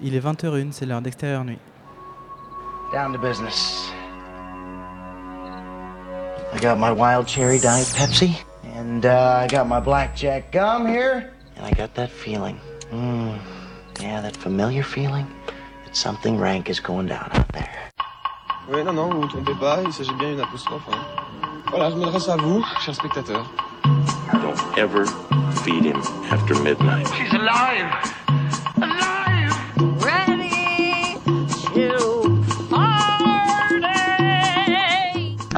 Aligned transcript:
Il 0.00 0.14
est 0.14 0.20
20h01, 0.20 0.72
c'est 0.72 0.86
l'heure 0.86 1.02
d'extérieur 1.02 1.44
nuit. 1.44 1.58
Down 2.92 3.12
to 3.12 3.18
business. 3.18 3.90
I 6.54 6.58
got 6.60 6.78
my 6.78 6.90
wild 6.90 7.26
cherry 7.26 7.58
diet 7.58 7.86
Pepsi, 7.94 8.38
and 8.76 9.04
uh, 9.04 9.42
I 9.42 9.48
got 9.48 9.66
my 9.66 9.80
blackjack 9.80 10.50
gum 10.52 10.86
here, 10.86 11.30
and 11.56 11.66
I 11.66 11.72
got 11.72 11.94
that 11.94 12.10
feeling. 12.10 12.58
Mm, 12.90 13.36
yeah, 14.00 14.22
that 14.22 14.36
familiar 14.36 14.82
feeling 14.82 15.26
that 15.84 15.94
something 15.94 16.38
rank 16.38 16.70
is 16.70 16.80
going 16.80 17.08
down 17.08 17.28
out 17.32 17.48
there. 17.52 17.90
Oui, 18.70 18.82
non, 18.84 18.94
non, 18.94 19.10
vous 19.10 19.16
ne 19.16 19.20
vous 19.22 19.28
trompez 19.28 19.54
pas, 19.60 19.82
il 19.84 19.92
s'agit 19.92 20.14
bien 20.14 20.30
d'une 20.30 20.40
apostrophe. 20.40 20.88
Hein. 20.90 20.98
Voilà, 21.70 21.90
je 21.90 21.96
m'adresse 21.96 22.28
à 22.28 22.36
vous, 22.36 22.64
chers 22.80 22.94
spectateurs. 22.94 23.50
Don't 24.32 24.78
ever 24.78 25.04
feed 25.64 25.84
him 25.84 26.00
after 26.30 26.54
midnight. 26.62 27.06
She's! 27.14 27.32
Alive! 27.34 28.37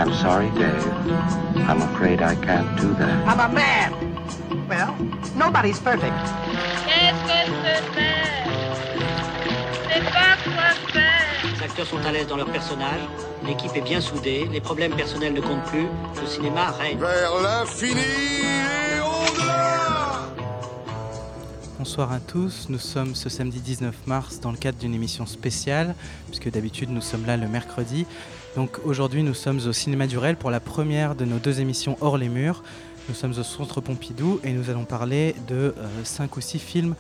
I'm 0.01 0.15
sorry, 0.15 0.49
Dave. 0.59 0.87
I'm 1.69 1.83
afraid 1.83 2.23
I 2.23 2.35
can't 2.37 2.75
do 2.81 2.89
that. 2.95 3.29
I'm 3.29 3.39
a 3.39 3.53
man. 3.53 3.93
Well, 4.67 4.97
nobody's 5.37 5.79
perfect. 5.79 6.17
Qu'est-ce 6.87 7.21
que 7.27 7.39
c'est 7.63 7.85
faire 7.93 8.77
C'est 9.93 10.05
pas 10.05 10.37
quoi 10.43 10.91
faire. 10.91 11.53
Les 11.55 11.63
acteurs 11.63 11.87
sont 11.87 12.03
à 12.07 12.13
l'aise 12.13 12.27
dans 12.29 12.39
leur 12.39 12.51
personnage, 12.51 13.03
l'équipe 13.47 13.77
est 13.77 13.83
bien 13.83 14.01
soudée, 14.01 14.49
les 14.51 14.63
problèmes 14.63 14.97
personnels 14.97 15.35
ne 15.35 15.43
comptent 15.43 15.67
plus, 15.67 15.87
le 16.19 16.27
cinéma 16.27 16.71
règne. 16.71 16.99
Vers 16.99 17.35
l'infini 17.43 18.01
et 18.01 19.01
au-delà 19.01 20.31
Bonsoir 21.79 22.11
à 22.13 22.21
tous, 22.21 22.69
nous 22.71 22.79
sommes 22.79 23.15
ce 23.15 23.29
samedi 23.29 23.61
19 23.61 24.07
mars 24.07 24.41
dans 24.41 24.51
le 24.51 24.57
cadre 24.57 24.79
d'une 24.79 24.95
émission 24.95 25.27
spéciale, 25.27 25.95
puisque 26.29 26.51
d'habitude 26.51 26.89
nous 26.89 27.03
sommes 27.03 27.27
là 27.27 27.37
le 27.37 27.49
mercredi. 27.49 28.07
Donc 28.57 28.79
aujourd'hui 28.85 29.23
nous 29.23 29.35
sommes 29.35 29.61
au 29.67 29.73
Cinéma 29.73 30.07
du 30.07 30.19
Réel 30.19 30.37
pour 30.37 30.51
la 30.51 30.61
première 30.61 31.15
de 31.15 31.25
nos 31.25 31.39
deux 31.39 31.61
émissions 31.61 31.97
hors 32.01 32.19
les 32.19 32.29
murs. 32.29 32.65
Nous 33.09 33.15
sommes 33.15 33.33
au 33.39 33.43
Centre 33.43 33.81
Pompidou 33.81 34.41
et 34.43 34.53
nous 34.53 34.71
allons 34.71 34.85
parler 34.85 35.37
de 35.49 35.75
5 36.03 36.37
ou 36.37 36.41
6 36.41 36.59
films 36.59 36.95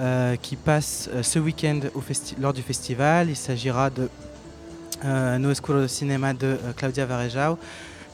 euh, 0.00 0.36
qui 0.36 0.56
passent 0.56 1.08
euh, 1.12 1.22
ce 1.22 1.38
week-end 1.38 1.80
lors 2.40 2.52
du 2.52 2.62
festival. 2.62 3.30
Il 3.30 3.36
s'agira 3.36 3.90
de 3.90 4.08
euh, 5.04 5.38
No 5.38 5.50
Escuro 5.50 5.80
de 5.80 5.86
Cinema 5.86 6.34
de 6.34 6.46
euh, 6.46 6.72
Claudia 6.76 7.06
Varejao, 7.06 7.58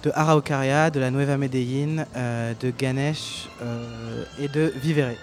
de 0.02 0.10
Araucaria, 0.14 0.90
de 0.90 1.00
la 1.00 1.10
Nueva 1.10 1.36
Medellín, 1.38 2.04
euh, 2.16 2.52
de 2.60 2.70
Ganesh 2.70 3.48
euh, 3.62 4.24
et 4.38 4.48
de 4.48 4.72
Vivere. 4.76 5.14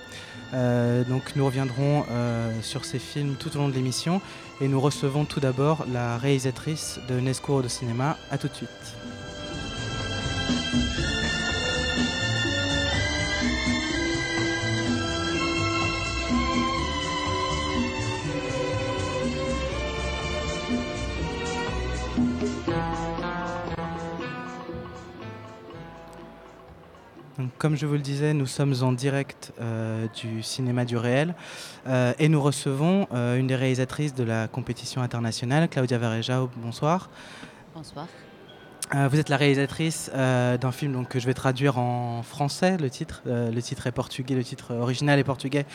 Euh, 0.53 1.03
donc 1.05 1.35
nous 1.35 1.45
reviendrons 1.45 2.03
euh, 2.09 2.51
sur 2.61 2.85
ces 2.85 2.99
films 2.99 3.35
tout 3.39 3.55
au 3.55 3.59
long 3.59 3.69
de 3.69 3.73
l'émission 3.73 4.21
et 4.61 4.67
nous 4.67 4.79
recevons 4.79 5.25
tout 5.25 5.39
d'abord 5.39 5.85
la 5.91 6.17
réalisatrice 6.17 6.99
de 7.09 7.19
Nescuro 7.19 7.61
de 7.61 7.67
cinéma. 7.67 8.17
A 8.29 8.37
tout 8.37 8.47
de 8.47 8.53
suite. 8.53 8.69
Donc, 27.37 27.49
comme 27.57 27.77
je 27.77 27.85
vous 27.85 27.93
le 27.93 27.99
disais, 27.99 28.33
nous 28.33 28.45
sommes 28.45 28.75
en 28.81 28.91
direct 28.91 29.53
euh, 29.61 30.07
du 30.21 30.43
cinéma 30.43 30.83
du 30.83 30.97
réel 30.97 31.33
euh, 31.87 32.13
et 32.19 32.27
nous 32.27 32.41
recevons 32.41 33.07
euh, 33.13 33.37
une 33.37 33.47
des 33.47 33.55
réalisatrices 33.55 34.13
de 34.13 34.23
la 34.23 34.47
compétition 34.47 35.01
internationale, 35.01 35.69
Claudia 35.69 35.97
Varejao. 35.97 36.49
Bonsoir. 36.57 37.09
Bonsoir. 37.73 38.07
Vous 39.09 39.17
êtes 39.17 39.29
la 39.29 39.37
réalisatrice 39.37 40.11
d'un 40.13 40.71
film 40.73 40.91
donc, 40.91 41.07
que 41.07 41.17
je 41.17 41.25
vais 41.25 41.33
traduire 41.33 41.79
en 41.79 42.23
français, 42.23 42.75
le 42.75 42.89
titre. 42.89 43.21
Le 43.25 43.57
titre 43.61 43.87
est 43.87 43.93
portugais, 43.93 44.35
le 44.35 44.43
titre 44.43 44.75
original 44.75 45.17
est 45.17 45.23
portugais. 45.23 45.65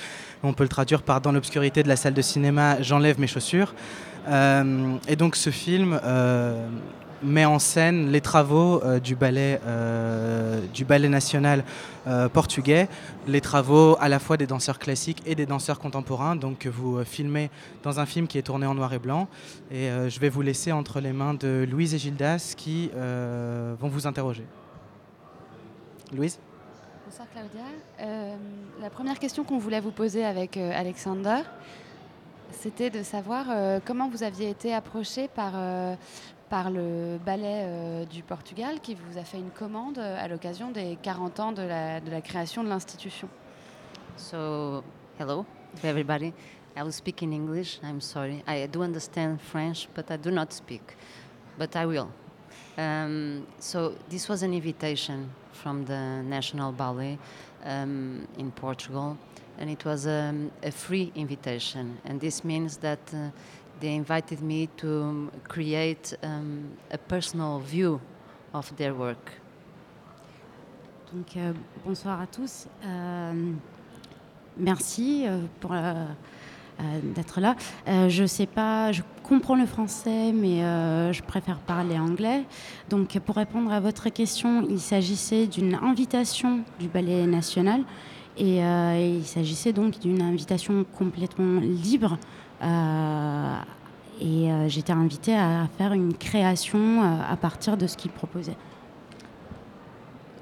On 0.43 0.53
peut 0.53 0.65
le 0.65 0.69
traduire 0.69 1.01
par 1.01 1.23
Dans 1.23 1.33
l'obscurité 1.33 1.83
de 1.83 1.89
la 1.89 1.97
salle 1.97 2.13
de 2.13 2.21
cinéma, 2.21 2.83
j'enlève 2.83 3.19
mes 3.19 3.27
chaussures. 3.27 3.75
Et 4.29 5.17
donc 5.17 5.35
ce 5.37 5.49
film 5.49 5.99
met 7.27 7.45
en 7.45 7.59
scène 7.59 8.11
les 8.11 8.21
travaux 8.21 8.83
euh, 8.83 8.99
du, 8.99 9.17
ballet, 9.17 9.61
euh, 9.67 10.61
du 10.73 10.85
ballet 10.85 11.09
national 11.09 11.65
euh, 12.07 12.29
portugais, 12.29 12.89
les 13.27 13.41
travaux 13.41 13.97
à 14.01 14.09
la 14.09 14.19
fois 14.19 14.37
des 14.37 14.47
danseurs 14.47 14.79
classiques 14.79 15.23
et 15.27 15.35
des 15.35 15.47
danseurs 15.47 15.79
contemporains. 15.79 16.37
Donc 16.37 16.59
que 16.59 16.69
vous 16.69 17.05
filmez 17.05 17.51
dans 17.83 18.01
un 18.01 18.07
film 18.07 18.27
qui 18.27 18.39
est 18.39 18.43
tourné 18.43 18.67
en 18.67 18.75
noir 18.75 18.93
et 18.95 18.99
blanc. 18.99 19.29
Et 19.71 19.89
je 20.09 20.21
vais 20.21 20.29
vous 20.29 20.43
laisser 20.43 20.73
entre 20.73 21.01
les 21.01 21.13
mains 21.13 21.35
de 21.35 21.67
Louise 21.69 21.95
et 21.95 21.99
Gildas 21.99 22.55
qui 22.57 22.91
vont 22.95 23.89
vous 23.89 24.07
interroger. 24.07 24.45
Louise? 26.15 26.39
Bonsoir 27.05 27.29
Claudia. 27.33 28.37
La 28.81 28.91
première 28.91 29.19
question 29.19 29.45
qu'on 29.45 29.59
voulait 29.59 29.81
vous 29.81 29.91
poser 29.91 30.25
avec 30.25 30.57
Alexander, 30.57 31.41
c'était 32.53 32.91
de 32.91 33.03
savoir 33.03 33.47
comment 33.85 34.09
vous 34.09 34.23
aviez 34.23 34.51
été 34.51 34.73
approché 34.73 35.29
par, 35.29 35.53
par 36.49 36.71
le 36.71 37.19
ballet 37.25 37.65
euh, 37.65 38.05
du 38.05 38.23
Portugal 38.23 38.81
qui 38.81 38.95
vous 38.95 39.19
a 39.19 39.25
fait 39.25 39.39
une 39.39 39.51
commande 39.51 39.99
euh, 39.99 40.25
à 40.25 40.29
l'occasion 40.29 40.71
des 40.71 40.97
40 41.03 41.41
ans 41.41 41.53
de 41.53 41.63
la, 41.63 42.21
création 42.21 42.63
de 42.63 42.69
l'institution. 42.69 43.29
So, 44.17 44.83
hello 45.19 45.45
to 45.81 45.87
everybody. 45.87 46.33
I 46.77 46.83
will 46.83 46.93
speak 46.93 47.23
in 47.23 47.33
English. 47.33 47.81
I'm 47.83 48.01
sorry. 48.01 48.43
I 48.47 48.67
do 48.67 48.83
understand 48.83 49.41
French, 49.41 49.89
but 49.95 50.11
I 50.11 50.17
do 50.17 50.31
not 50.31 50.53
speak. 50.53 50.83
But 51.59 51.75
I 51.75 51.87
will. 51.87 52.09
Um, 52.79 53.47
so, 53.59 53.95
this 54.09 54.29
was 54.29 54.43
an 54.43 54.53
invitation 54.53 55.31
from 55.53 55.85
the 55.85 56.23
National 56.23 56.73
Ballet 56.73 57.19
um, 57.65 58.29
in 58.39 58.51
Portugal, 58.53 59.17
and 59.59 59.71
it 59.71 59.85
was 59.85 60.07
um, 60.07 60.51
a 60.63 60.71
free 60.71 61.13
invitation. 61.15 61.99
And 62.05 62.21
this 62.21 62.45
means 62.45 62.77
that 62.79 63.01
uh, 63.13 63.31
they 63.81 63.95
invited 63.95 64.41
me 64.41 64.69
to 64.77 65.31
create 65.49 66.17
um, 66.23 66.71
a 66.91 66.99
personal 66.99 67.61
view 67.61 68.01
of 68.53 68.75
their 68.77 68.95
euh, 71.37 71.53
bonsoir 71.85 72.21
à 72.21 72.27
tous. 72.27 72.67
Euh, 72.85 73.33
merci 74.59 75.25
euh, 75.27 75.41
pour 75.61 75.73
d'être 77.15 77.41
là. 77.41 77.57
Je 77.87 78.27
sais 78.27 78.45
pas, 78.45 78.93
je 78.93 79.01
comprends 79.23 79.57
le 79.57 79.65
français, 79.65 80.31
mais 80.35 80.61
je 81.11 81.23
préfère 81.23 81.59
parler 81.61 81.99
anglais. 81.99 82.45
Donc, 82.91 83.19
pour 83.21 83.37
répondre 83.37 83.73
à 83.73 83.81
votre 83.81 84.11
question, 84.11 84.67
il 84.69 84.79
s'agissait 84.79 85.47
d'une 85.47 85.75
invitation 85.75 86.61
du 86.79 86.89
Ballet 86.89 87.27
national 87.27 87.83
et 88.37 88.59
il 88.59 89.25
s'agissait 89.25 89.73
donc 89.73 90.01
d'une 90.01 90.21
invitation 90.21 90.85
complètement 90.99 91.61
libre. 91.61 92.19
Euh, 92.63 93.59
et 94.21 94.51
euh, 94.51 94.69
j'étais 94.69 94.93
invitée 94.93 95.37
à 95.37 95.67
faire 95.77 95.93
une 95.93 96.15
création 96.15 97.03
euh, 97.03 97.33
à 97.33 97.37
partir 97.37 97.77
de 97.77 97.87
ce 97.87 97.97
qu'il 97.97 98.11
proposait. 98.11 98.57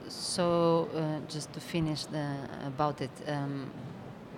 So, 0.08 0.88
uh, 0.94 1.20
just 1.28 1.52
to 1.52 1.60
finish 1.60 2.06
the, 2.06 2.25
about 2.66 3.00
it, 3.00 3.10
um, 3.28 3.66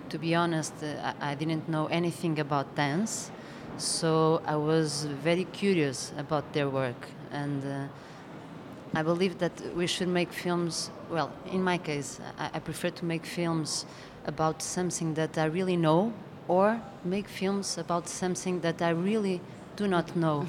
to 0.09 0.17
be 0.17 0.35
honest, 0.35 0.73
uh, 0.81 1.13
I, 1.21 1.31
I 1.31 1.35
didn't 1.35 1.67
know 1.67 1.87
anything 1.87 2.39
about 2.39 2.75
dance, 2.75 3.31
so 3.77 4.41
I 4.47 4.55
was 4.55 5.07
very 5.23 5.45
curious 5.45 6.13
about 6.17 6.53
their 6.53 6.69
work, 6.69 7.07
and 7.31 7.63
uh, 7.63 8.97
I 8.97 9.03
believe 9.03 9.37
that 9.39 9.51
we 9.75 9.87
should 9.87 10.07
make 10.07 10.31
films. 10.31 10.91
Well, 11.11 11.31
in 11.51 11.63
my 11.63 11.77
case, 11.77 12.19
I, 12.37 12.51
I 12.55 12.59
prefer 12.59 12.89
to 12.91 13.05
make 13.05 13.25
films 13.25 13.85
about 14.25 14.61
something 14.61 15.13
that 15.15 15.37
I 15.37 15.45
really 15.45 15.77
know, 15.77 16.11
or 16.47 16.75
make 17.05 17.27
films 17.27 17.77
about 17.77 18.07
something 18.07 18.59
that 18.61 18.81
I 18.81 18.91
really 18.91 19.39
do 19.75 19.87
not 19.87 20.15
know. 20.15 20.45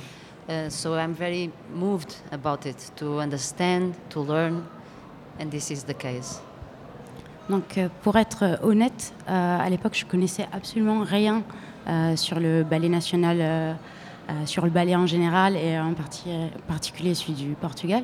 Uh, 0.48 0.70
so 0.70 0.94
I'm 0.94 1.12
very 1.14 1.50
moved 1.74 2.14
about 2.32 2.64
it 2.66 2.90
to 2.96 3.20
understand, 3.20 3.94
to 4.10 4.20
learn, 4.20 4.64
and 5.38 5.50
this 5.50 5.70
is 5.70 5.84
the 5.84 5.94
case. 5.94 6.40
Donc, 7.50 7.78
euh, 7.78 7.88
pour 8.02 8.16
être 8.16 8.42
euh, 8.44 8.56
honnête, 8.62 9.12
euh, 9.28 9.58
à 9.58 9.68
l'époque, 9.70 9.94
je 9.94 10.04
connaissais 10.04 10.46
absolument 10.52 11.02
rien 11.02 11.42
euh, 11.86 12.16
sur 12.16 12.40
le 12.40 12.62
ballet 12.62 12.88
national, 12.90 13.38
euh, 13.40 13.72
euh, 14.28 14.46
sur 14.46 14.64
le 14.64 14.70
ballet 14.70 14.94
en 14.94 15.06
général 15.06 15.56
et 15.56 15.78
en 15.78 15.94
parti- 15.94 16.28
particulier 16.66 17.14
celui 17.14 17.32
du 17.32 17.54
Portugal. 17.54 18.02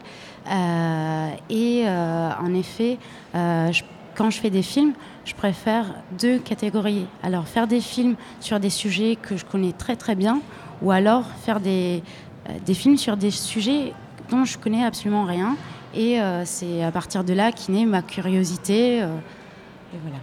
Et 1.50 1.84
en 1.86 2.54
effet, 2.54 2.98
je- 3.34 3.82
quand 4.16 4.30
je 4.30 4.38
fais 4.40 4.50
des 4.50 4.62
films, 4.62 4.92
je 5.24 5.34
préfère 5.34 5.86
deux 6.18 6.38
catégories. 6.38 7.06
Alors, 7.22 7.46
faire 7.46 7.66
des 7.66 7.80
films 7.80 8.16
sur 8.40 8.60
des 8.60 8.70
sujets 8.70 9.16
que 9.16 9.36
je 9.36 9.44
connais 9.44 9.72
très 9.72 9.96
très 9.96 10.14
bien, 10.14 10.40
ou 10.82 10.90
alors 10.90 11.24
faire 11.44 11.60
des, 11.60 12.02
euh, 12.48 12.52
des 12.64 12.74
films 12.74 12.96
sur 12.96 13.16
des 13.16 13.30
sujets 13.30 13.92
dont 14.30 14.44
je 14.44 14.58
connais 14.58 14.84
absolument 14.84 15.24
rien. 15.24 15.56
Et 15.94 16.20
euh, 16.20 16.44
c'est 16.44 16.82
à 16.82 16.90
partir 16.90 17.24
de 17.24 17.32
là 17.32 17.52
qu'est 17.52 17.70
née 17.72 17.86
ma 17.86 18.02
curiosité. 18.02 19.02
euh, 19.02 19.06
et 19.92 19.98
voilà. 20.02 20.18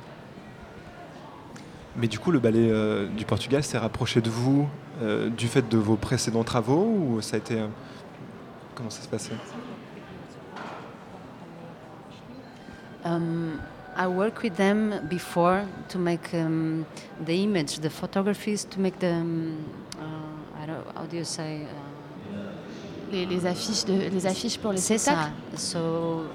Mais 1.96 2.08
du 2.08 2.20
coup, 2.20 2.32
le 2.32 2.40
ballet 2.40 2.70
euh, 2.70 3.08
du 3.10 3.26
Portugal 3.26 3.64
s'est 3.64 3.78
rapproché 3.78 4.22
de 4.22 4.30
vous 4.30 4.68
euh, 5.02 5.30
du 5.30 5.48
fait 5.48 5.68
de 5.68 5.78
vos 5.78 5.96
précédents 5.96 6.44
travaux 6.44 6.86
ou 6.86 7.22
ça 7.22 7.36
a 7.36 7.40
été. 7.40 7.60
euh, 7.60 7.68
comment 8.76 8.90
ça 8.90 9.02
se 9.02 9.08
passait? 9.08 9.34
Um, 13.04 13.54
I 14.02 14.08
worked 14.08 14.42
with 14.42 14.56
them 14.58 15.06
before 15.08 15.68
to 15.90 16.00
make 16.00 16.34
um, 16.34 16.88
the 17.24 17.44
image, 17.44 17.78
the 17.88 17.90
photographies, 17.92 18.66
to 18.74 18.80
make 18.80 18.98
the. 18.98 19.14
Um, 19.14 19.64
uh, 20.00 20.62
I 20.62 20.66
don't, 20.66 20.86
how 20.96 21.06
do 21.06 21.18
you 21.18 21.24
say? 21.24 21.52
Uh, 21.66 21.92
Les, 23.12 23.26
les 23.26 23.46
affiches 23.46 23.84
de, 23.86 24.10
les 24.10 24.26
affiches 24.26 24.58
pour 24.58 24.72
les 24.72 24.82
spectacles. 24.82 25.32
ça. 25.54 25.58
So, 25.58 26.30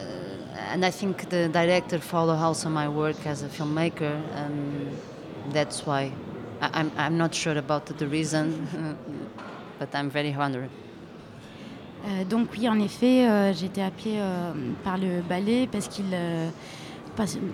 uh, 0.00 0.72
and 0.72 0.82
I 0.84 0.90
think 0.90 1.28
the 1.28 1.48
director 1.48 1.98
followed 1.98 2.38
also 2.38 2.70
my 2.70 2.88
work 2.88 3.26
as 3.26 3.42
a 3.42 3.48
filmmaker, 3.48 4.14
and 4.34 4.96
that's 5.52 5.84
why 5.84 6.12
I, 6.62 6.70
I'm 6.72 6.90
I'm 6.96 7.18
not 7.18 7.34
sure 7.34 7.58
about 7.58 7.84
the 7.86 8.06
reason, 8.06 8.66
but 9.78 9.88
I'm 9.92 10.08
very 10.08 10.32
honored. 10.32 10.70
Euh, 12.06 12.24
donc 12.24 12.48
oui, 12.52 12.68
en 12.68 12.78
effet, 12.78 13.28
euh, 13.28 13.52
j'ai 13.52 13.66
été 13.66 13.82
appelée 13.82 14.16
euh, 14.18 14.52
par 14.84 14.98
le 14.98 15.20
ballet 15.28 15.68
parce 15.70 15.88
qu'il, 15.88 16.06
euh, 16.12 16.48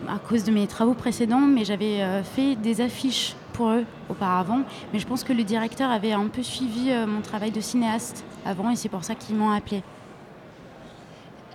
à 0.08 0.18
cause 0.18 0.44
de 0.44 0.52
mes 0.52 0.66
travaux 0.66 0.94
précédents, 0.94 1.40
mais 1.40 1.64
j'avais 1.64 2.22
fait 2.22 2.54
des 2.54 2.82
affiches 2.82 3.34
pour 3.54 3.70
eux 3.70 3.84
auparavant. 4.10 4.60
Mais 4.92 4.98
je 4.98 5.06
pense 5.06 5.24
que 5.24 5.32
le 5.32 5.42
directeur 5.42 5.90
avait 5.90 6.12
un 6.12 6.26
peu 6.26 6.42
suivi 6.42 6.90
mon 7.06 7.22
travail 7.22 7.50
de 7.50 7.62
cinéaste 7.62 8.24
avant 8.44 8.68
et 8.68 8.76
c'est 8.76 8.90
pour 8.90 9.04
ça 9.04 9.14
qu'ils 9.14 9.36
m'ont 9.36 9.50
appelée. 9.50 9.82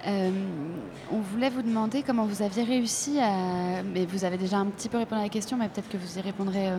On 0.07 1.19
voulait 1.19 1.51
vous 1.51 1.61
demander 1.61 2.01
comment 2.01 2.25
vous 2.25 2.41
aviez 2.41 2.63
réussi 2.63 3.19
à. 3.19 3.83
Mais 3.83 4.07
vous 4.07 4.25
avez 4.25 4.39
déjà 4.39 4.57
un 4.57 4.65
petit 4.65 4.89
peu 4.89 4.97
répondu 4.97 5.21
à 5.21 5.25
la 5.25 5.29
question, 5.29 5.55
mais 5.55 5.69
peut-être 5.69 5.89
que 5.89 5.97
vous 5.97 6.17
y 6.17 6.21
répondrez 6.21 6.69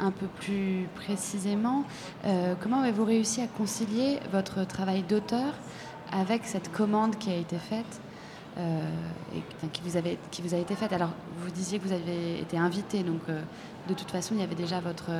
un 0.00 0.10
peu 0.10 0.26
plus 0.26 0.88
précisément. 0.94 1.84
Euh, 2.24 2.54
comment 2.60 2.80
avez-vous 2.80 3.04
réussi 3.04 3.40
à 3.40 3.46
concilier 3.46 4.20
votre 4.32 4.66
travail 4.66 5.02
d'auteur 5.02 5.54
avec 6.12 6.44
cette 6.44 6.72
commande 6.72 7.18
qui 7.18 7.30
a 7.30 7.36
été 7.36 7.56
faite 7.56 8.00
euh, 8.58 8.80
et 9.34 9.68
qui, 9.68 9.82
vous 9.82 10.54
a 10.54 10.58
été 10.58 10.74
faite? 10.74 10.92
Alors, 10.92 11.10
vous 11.40 11.50
disiez 11.50 11.78
que 11.78 11.86
vous 11.86 11.92
avez 11.92 12.40
été 12.40 12.58
invité, 12.58 13.02
donc 13.02 13.20
euh, 13.28 13.40
de 13.88 13.94
toute 13.94 14.10
façon, 14.10 14.34
il 14.34 14.40
y 14.40 14.44
avait 14.44 14.54
déjà 14.54 14.80
votre 14.80 15.10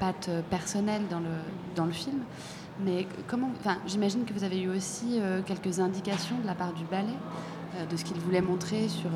patte 0.00 0.30
personnelle 0.50 1.02
dans 1.74 1.84
le, 1.84 1.92
film. 1.92 2.20
Mais 2.84 3.06
comment, 3.26 3.50
enfin, 3.58 3.78
j'imagine 3.86 4.24
que 4.24 4.32
vous 4.32 4.44
avez 4.44 4.60
eu 4.60 4.68
aussi 4.68 5.20
quelques 5.46 5.80
indications 5.80 6.36
de 6.40 6.46
la 6.46 6.54
part 6.54 6.72
du 6.72 6.84
ballet 6.84 7.16
de 7.90 7.96
ce 7.96 8.04
qu'ils 8.04 8.18
voulaient 8.18 8.42
montrer 8.42 8.88
sur 8.88 9.10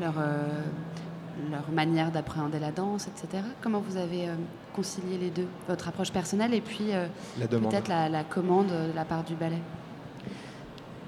leur, 0.00 0.14
leur 1.50 1.70
manière 1.70 2.10
d'appréhender 2.10 2.58
la 2.58 2.70
danse, 2.70 3.08
etc. 3.08 3.42
Comment 3.60 3.80
vous 3.80 3.96
avez 3.96 4.28
euh, 4.28 4.34
concilié 4.74 5.18
les 5.18 5.30
deux, 5.30 5.46
votre 5.68 5.88
approche 5.88 6.12
personnelle 6.12 6.54
et 6.54 6.60
puis 6.60 6.92
euh, 6.92 7.06
peut-être 7.38 7.88
la, 7.88 8.08
la 8.08 8.24
commande 8.24 8.68
de 8.68 8.94
la 8.94 9.04
part 9.04 9.24
du 9.24 9.34
ballet? 9.34 9.60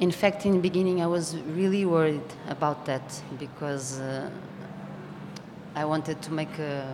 In 0.01 0.11
fact, 0.11 0.45
in 0.47 0.53
the 0.53 0.61
beginning, 0.61 1.01
I 1.01 1.07
was 1.07 1.37
really 1.55 1.85
worried 1.85 2.23
about 2.49 2.87
that 2.87 3.23
because 3.39 4.01
uh, 4.01 4.29
I 5.77 5.85
wanted 5.85 6.21
to 6.23 6.33
make 6.33 6.59
a, 6.59 6.85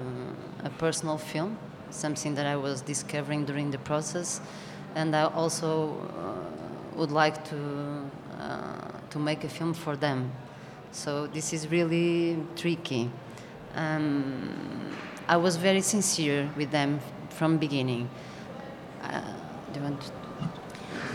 a 0.64 0.70
personal 0.78 1.16
film, 1.16 1.56
something 1.90 2.34
that 2.34 2.46
I 2.46 2.56
was 2.56 2.82
discovering 2.82 3.44
during 3.46 3.70
the 3.70 3.78
process, 3.78 4.40
and 4.94 5.16
I 5.16 5.24
also 5.24 5.96
uh, 6.18 6.98
would 6.98 7.10
like 7.10 7.44
to 7.48 7.56
uh, 8.38 8.88
to 9.10 9.18
make 9.18 9.42
a 9.44 9.48
film 9.48 9.74
for 9.74 9.96
them. 9.96 10.30
So 10.92 11.26
this 11.26 11.52
is 11.52 11.70
really 11.70 12.36
tricky. 12.56 13.10
Um, 13.76 14.54
I 15.28 15.36
was 15.36 15.56
very 15.56 15.82
sincere 15.82 16.48
with 16.56 16.70
them 16.70 17.00
from 17.30 17.58
beginning. 17.58 18.08
Uh, 19.02 19.20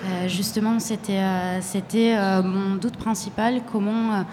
Euh, 0.05 0.27
justement, 0.27 0.79
c'était 0.79 1.19
euh, 1.19 1.59
euh, 1.95 2.43
mon 2.43 2.75
doute 2.75 2.97
principal, 2.97 3.61
comment 3.71 4.25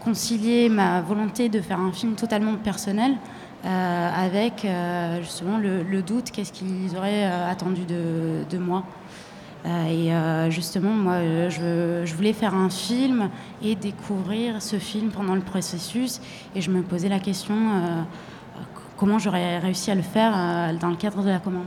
concilier 0.00 0.68
ma 0.68 1.00
volonté 1.00 1.48
de 1.48 1.60
faire 1.60 1.80
un 1.80 1.90
film 1.92 2.14
totalement 2.14 2.54
personnel 2.54 3.16
avec 3.64 4.66
justement 5.20 5.58
le, 5.58 6.02
doute, 6.02 6.30
qu'est-ce 6.30 6.52
qu'ils 6.52 6.96
auraient 6.96 7.24
attendu 7.24 7.80
de 7.84 8.58
moi. 8.58 8.84
Euh, 9.64 9.86
et 9.86 10.12
euh, 10.12 10.50
justement, 10.50 10.90
moi, 10.90 11.14
euh, 11.14 12.04
je, 12.04 12.14
voulais 12.14 12.34
faire 12.34 12.54
un 12.54 12.68
film 12.68 13.30
et 13.62 13.74
découvrir 13.74 14.60
ce 14.60 14.78
film 14.78 15.10
pendant 15.10 15.34
le 15.34 15.40
processus. 15.40 16.20
Et 16.54 16.60
je 16.60 16.70
me 16.70 16.82
posais 16.82 17.08
la 17.08 17.18
question, 17.18 17.54
comment 18.96 19.18
j'aurais 19.18 19.58
réussi 19.58 19.90
à 19.90 19.94
le 19.94 20.02
faire 20.02 20.32
dans 20.78 20.90
le 20.90 20.96
cadre 20.96 21.22
de 21.22 21.30
la 21.30 21.38
commande. 21.38 21.66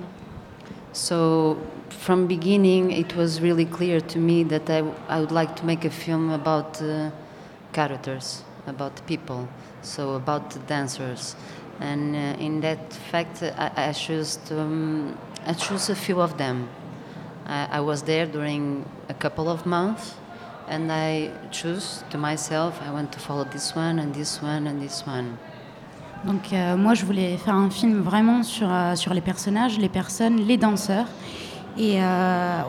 So, 0.94 1.58
from 1.90 2.28
beginning, 2.28 2.92
it 2.92 3.16
was 3.16 3.40
really 3.40 3.66
clear 3.66 4.02
to 4.02 4.20
me 4.20 4.44
that 4.46 4.70
I, 4.70 4.84
I 5.10 5.20
would 5.20 5.32
like 5.32 5.56
to 5.56 5.66
make 5.66 5.86
a 5.86 5.92
film 5.92 6.32
about 6.32 6.82
uh, 6.82 7.12
characters, 7.72 8.44
about 8.66 8.94
people, 9.06 9.48
so 9.84 10.16
about 10.16 10.56
dancers. 10.68 11.36
And 11.80 12.16
uh, 12.16 12.44
in 12.44 12.62
that 12.62 12.92
fact, 13.12 13.44
I, 13.44 13.90
I 13.90 13.92
chose 13.92 14.40
um, 14.50 15.16
I 15.46 15.54
chose 15.54 15.90
a 15.92 15.96
few 15.96 16.20
of 16.20 16.38
them. 16.38 16.68
I, 17.48 17.78
I 17.78 17.80
was 17.80 18.04
there 18.04 18.26
during 18.26 18.84
a 19.10 19.14
couple 19.14 19.50
of 19.50 19.66
months, 19.66 20.16
and 20.70 20.92
I 20.92 21.32
chose 21.52 22.04
to 22.10 22.18
myself. 22.18 22.80
I 22.86 22.92
want 22.92 23.12
to 23.14 23.20
follow 23.20 23.46
this 23.46 23.76
one 23.76 24.00
and 24.00 24.14
this 24.14 24.42
one 24.42 24.68
and 24.68 24.80
this 24.82 25.06
one. 25.08 25.38
Donc 26.26 26.52
euh, 26.52 26.76
moi, 26.76 26.94
je 26.94 27.06
voulais 27.06 27.38
faire 27.38 27.56
un 27.56 27.70
film 27.70 28.02
vraiment 28.02 28.44
sur, 28.44 28.68
euh, 28.70 28.96
sur 28.96 29.14
les 29.14 29.22
personnages, 29.22 29.78
les 29.78 29.90
personnes, 29.90 30.38
les 30.38 30.58
danseurs. 30.58 31.06
Et 31.78 32.02
euh, 32.02 32.62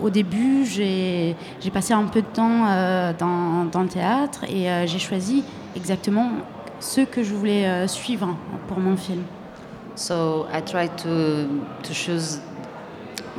au, 0.00 0.06
au 0.06 0.10
début, 0.10 0.66
j'ai 0.66 1.34
passé 1.72 1.94
un 1.94 2.04
peu 2.04 2.20
de 2.20 2.26
temps 2.26 2.66
euh, 2.68 3.12
dans, 3.18 3.64
dans 3.64 3.82
le 3.82 3.88
théâtre 3.88 4.44
et 4.44 4.70
euh, 4.70 4.86
j'ai 4.86 4.98
choisi 4.98 5.42
exactement 5.74 6.32
ceux 6.78 7.06
que 7.06 7.22
je 7.22 7.32
voulais 7.32 7.66
euh, 7.66 7.88
suivre 7.88 8.36
pour 8.68 8.78
mon 8.78 8.96
film. 8.96 9.22
So 9.94 10.46
I 10.52 10.60
try 10.62 10.88
to 11.02 11.46
to 11.82 11.94
choose 11.94 12.40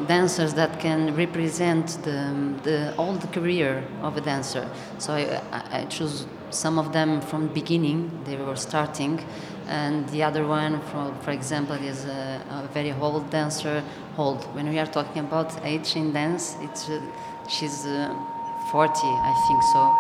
dancers 0.08 0.54
that 0.54 0.80
can 0.80 1.16
represent 1.16 1.88
the 2.04 2.34
the 2.64 2.96
old 2.98 3.22
career 3.32 3.84
of 4.02 4.18
a 4.18 4.22
dancer. 4.22 4.68
So 4.98 5.14
I, 5.14 5.42
I, 5.72 5.86
choose 5.86 6.26
some 6.50 6.78
of 6.80 6.92
them 6.92 7.22
from 7.22 7.48
beginning; 7.48 8.12
they 8.26 8.38
were 8.38 8.56
starting, 8.56 9.20
and 9.68 10.08
the 10.10 10.24
other 10.24 10.46
one, 10.46 10.82
from 10.90 11.18
for 11.20 11.32
example, 11.32 11.76
is 11.76 12.06
a, 12.06 12.42
a 12.50 12.70
very 12.74 12.92
old 12.92 13.30
dancer. 13.30 13.84
Old. 14.18 14.44
When 14.54 14.70
we 14.70 14.78
are 14.78 14.86
talking 14.86 15.24
about 15.24 15.50
age 15.66 15.96
in 15.96 16.14
dance, 16.14 16.56
it's 16.62 16.88
uh, 16.88 17.02
she's 17.50 17.86
uh, 17.86 18.14
40, 18.72 18.94
I 18.96 19.34
think 19.48 19.64
so. 19.74 19.96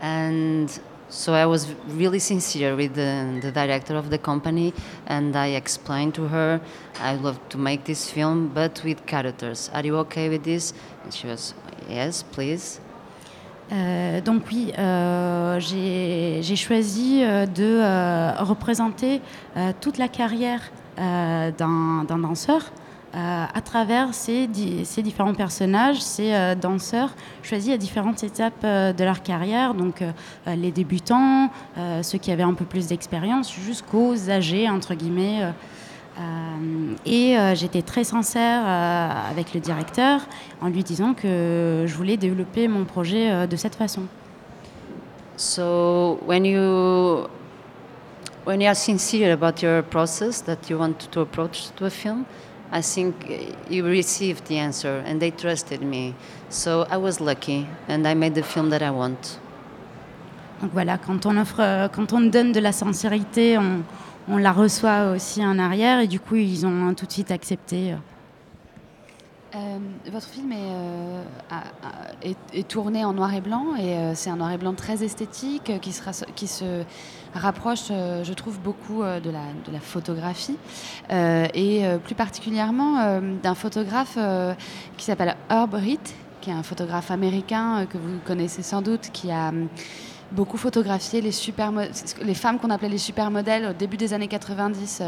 And 0.00 0.80
so 1.10 1.34
I 1.34 1.44
was 1.44 1.66
really 1.88 2.18
sincere 2.20 2.76
with 2.76 2.94
the, 2.94 3.38
the 3.42 3.52
director 3.52 3.96
of 3.96 4.10
the 4.10 4.18
company, 4.18 4.72
and 5.06 5.36
I 5.36 5.48
explained 5.48 6.14
to 6.14 6.28
her, 6.28 6.60
I 7.00 7.16
love 7.16 7.38
to 7.50 7.58
make 7.58 7.84
this 7.84 8.10
film, 8.10 8.50
but 8.54 8.82
with 8.84 9.04
characters. 9.06 9.70
Are 9.74 9.84
you 9.84 9.96
okay 9.98 10.28
with 10.28 10.44
this? 10.44 10.72
And 11.04 11.12
she 11.12 11.26
was, 11.26 11.54
yes, 11.88 12.22
please. 12.22 12.80
Euh, 13.72 14.20
donc 14.20 14.42
oui, 14.50 14.72
euh, 14.78 15.60
j'ai 15.60 16.56
choisi 16.56 17.22
euh, 17.22 17.46
de 17.46 17.78
euh, 17.80 18.32
représenter 18.40 19.20
euh, 19.56 19.72
toute 19.80 19.96
la 19.96 20.08
carrière 20.08 20.60
euh, 20.98 21.52
d'un 21.52 22.04
danseur 22.04 22.72
à 23.12 23.60
travers 23.60 24.14
ces, 24.14 24.46
di- 24.46 24.84
ces 24.84 25.02
différents 25.02 25.34
personnages, 25.34 26.00
ces 26.00 26.32
euh, 26.32 26.54
danseurs 26.54 27.10
choisis 27.42 27.72
à 27.72 27.76
différentes 27.76 28.22
étapes 28.22 28.62
euh, 28.64 28.92
de 28.92 29.02
leur 29.02 29.22
carrière, 29.22 29.74
donc 29.74 30.00
euh, 30.02 30.12
euh, 30.46 30.54
les 30.54 30.70
débutants, 30.70 31.50
euh, 31.76 32.02
ceux 32.04 32.18
qui 32.18 32.30
avaient 32.30 32.44
un 32.44 32.54
peu 32.54 32.64
plus 32.64 32.86
d'expérience, 32.86 33.52
jusqu'aux 33.52 34.30
âgés, 34.30 34.68
entre 34.68 34.94
guillemets. 34.94 35.42
euh, 35.42 35.50
euh, 36.18 36.94
et 37.06 37.38
euh, 37.38 37.54
j'étais 37.54 37.82
très 37.82 38.04
sincère 38.04 38.62
euh, 38.66 39.30
avec 39.30 39.54
le 39.54 39.60
directeur 39.60 40.20
en 40.60 40.68
lui 40.68 40.82
disant 40.84 41.14
que 41.14 41.84
je 41.86 41.94
voulais 41.94 42.16
développer 42.16 42.68
mon 42.68 42.84
projet 42.84 43.30
euh, 43.30 43.46
de 43.46 43.56
cette 43.56 43.74
façon. 43.76 44.02
So 45.36 46.18
when 46.26 46.44
you 46.44 47.26
when 48.44 48.60
you 48.60 48.68
are 48.68 48.76
sincere 48.76 49.32
about 49.32 49.62
your 49.62 49.82
process 49.82 50.42
that 50.44 50.68
you 50.68 50.78
want 50.78 51.08
to 51.10 51.20
approach 51.22 51.70
to 51.76 51.86
a 51.86 51.90
film, 51.90 52.24
I 52.72 52.82
think 52.82 53.14
you 53.68 53.84
received 53.84 54.46
the 54.46 54.58
answer 54.58 55.02
and 55.04 55.18
they 55.18 55.32
trusted 55.32 55.82
me. 55.82 56.14
So 56.48 56.86
I 56.88 56.98
was 56.98 57.20
lucky 57.20 57.66
and 57.88 58.06
I 58.06 58.14
made 58.14 58.34
the 58.34 58.42
film 58.42 58.70
that 58.70 58.82
I 58.82 58.90
want. 58.90 59.40
Donc 60.60 60.70
voilà, 60.72 60.98
quand 60.98 61.26
on 61.26 61.36
offre, 61.38 61.60
euh, 61.60 61.88
quand 61.88 62.12
on 62.12 62.20
donne 62.20 62.52
de 62.52 62.60
la 62.60 62.72
sincérité, 62.72 63.58
on, 63.58 63.82
on 64.28 64.36
la 64.36 64.52
reçoit 64.52 65.12
aussi 65.14 65.44
en 65.44 65.58
arrière 65.58 66.00
et 66.00 66.06
du 66.06 66.20
coup 66.20 66.36
ils 66.36 66.66
ont 66.66 66.94
tout 66.94 67.06
de 67.06 67.12
suite 67.12 67.30
accepté. 67.30 67.94
Euh. 69.54 69.78
Votre 70.10 70.26
film 70.26 70.52
est, 70.52 70.56
euh, 70.72 71.22
est- 72.52 72.68
tourné 72.68 73.04
en 73.04 73.12
noir 73.12 73.34
et 73.34 73.40
blanc 73.40 73.74
et 73.76 73.96
euh, 73.96 74.14
c'est 74.14 74.30
un 74.30 74.36
noir 74.36 74.52
et 74.52 74.58
blanc 74.58 74.74
très 74.74 75.02
esthétique 75.02 75.72
qui 75.80 75.92
se, 75.92 76.84
rapproche, 77.34 77.88
je 77.88 78.32
trouve, 78.32 78.60
beaucoup 78.60 79.02
de, 79.02 79.30
la, 79.30 79.80
photographie 79.80 80.56
et 81.10 81.82
plus 82.04 82.14
particulièrement 82.14 83.20
d'un 83.42 83.54
photographe 83.54 84.18
qui 84.96 85.04
s'appelle 85.04 85.36
Herb 85.48 85.74
Reed, 85.74 86.00
qui 86.40 86.50
est 86.50 86.54
un 86.54 86.62
photographe 86.62 87.10
américain 87.10 87.86
que 87.86 87.98
vous 87.98 88.18
connaissez 88.26 88.62
sans 88.62 88.82
doute, 88.82 89.10
qui 89.12 89.30
a 89.30 89.48
hum, 89.48 89.68
beaucoup 90.32 90.56
photographié 90.56 91.20
les, 91.20 91.32
les 92.22 92.34
femmes 92.34 92.58
qu'on 92.58 92.70
appelait 92.70 92.88
les 92.88 92.98
supermodèles 92.98 93.66
au 93.66 93.72
début 93.72 93.96
des 93.96 94.12
années 94.12 94.28
90. 94.28 95.02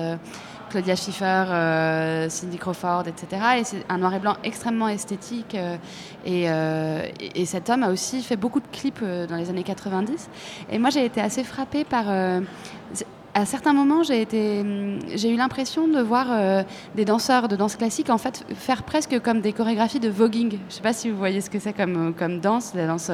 Claudia 0.73 0.97
Schiffer, 0.97 1.45
euh, 1.51 2.29
Cindy 2.31 2.57
Crawford, 2.57 3.05
etc. 3.07 3.43
Et 3.59 3.65
c'est 3.65 3.85
un 3.91 3.99
noir 3.99 4.15
et 4.15 4.19
blanc 4.19 4.37
extrêmement 4.43 4.89
esthétique. 4.89 5.55
euh, 5.55 5.77
et, 6.25 6.45
euh, 6.49 7.03
et- 7.21 7.43
et 7.43 7.47
cet 7.47 7.69
homme 7.69 7.83
a 7.83 7.91
aussi 7.91 8.23
fait 8.23 8.37
beaucoup 8.37 8.59
de 8.61 8.67
clips 8.73 9.05
dans 9.29 9.37
les 9.37 9.51
années 9.51 9.63
90. 9.65 10.31
Et 10.71 10.79
moi, 10.79 10.89
j'ai 10.91 11.05
été 11.05 11.21
assez 11.21 11.45
frappée 11.45 11.85
par... 11.85 12.07
à 13.35 13.47
certains 13.47 13.73
moments, 13.75 14.01
hum, 14.01 14.99
j'ai 15.15 15.31
eu 15.31 15.37
l'impression 15.37 15.89
de 15.89 16.01
voir 16.01 16.27
des 16.95 17.05
danseurs 17.05 17.49
de 17.49 17.57
danse 17.57 17.77
classique 17.77 18.09
en 18.11 18.19
fait 18.19 18.45
faire 18.55 18.83
presque 18.83 19.19
comme 19.21 19.41
des 19.43 19.53
chorégraphies 19.53 20.01
de 20.01 20.09
voguing. 20.11 20.51
Je 20.53 20.57
ne 20.57 20.71
sais 20.71 20.83
pas 20.83 20.93
si 20.95 21.11
vous 21.11 21.17
voyez 21.19 21.41
ce 21.43 21.51
que 21.51 21.59
c'est 21.59 21.73
comme, 21.75 22.15
danse, 22.43 22.73
la 22.75 22.87
danse 22.87 23.11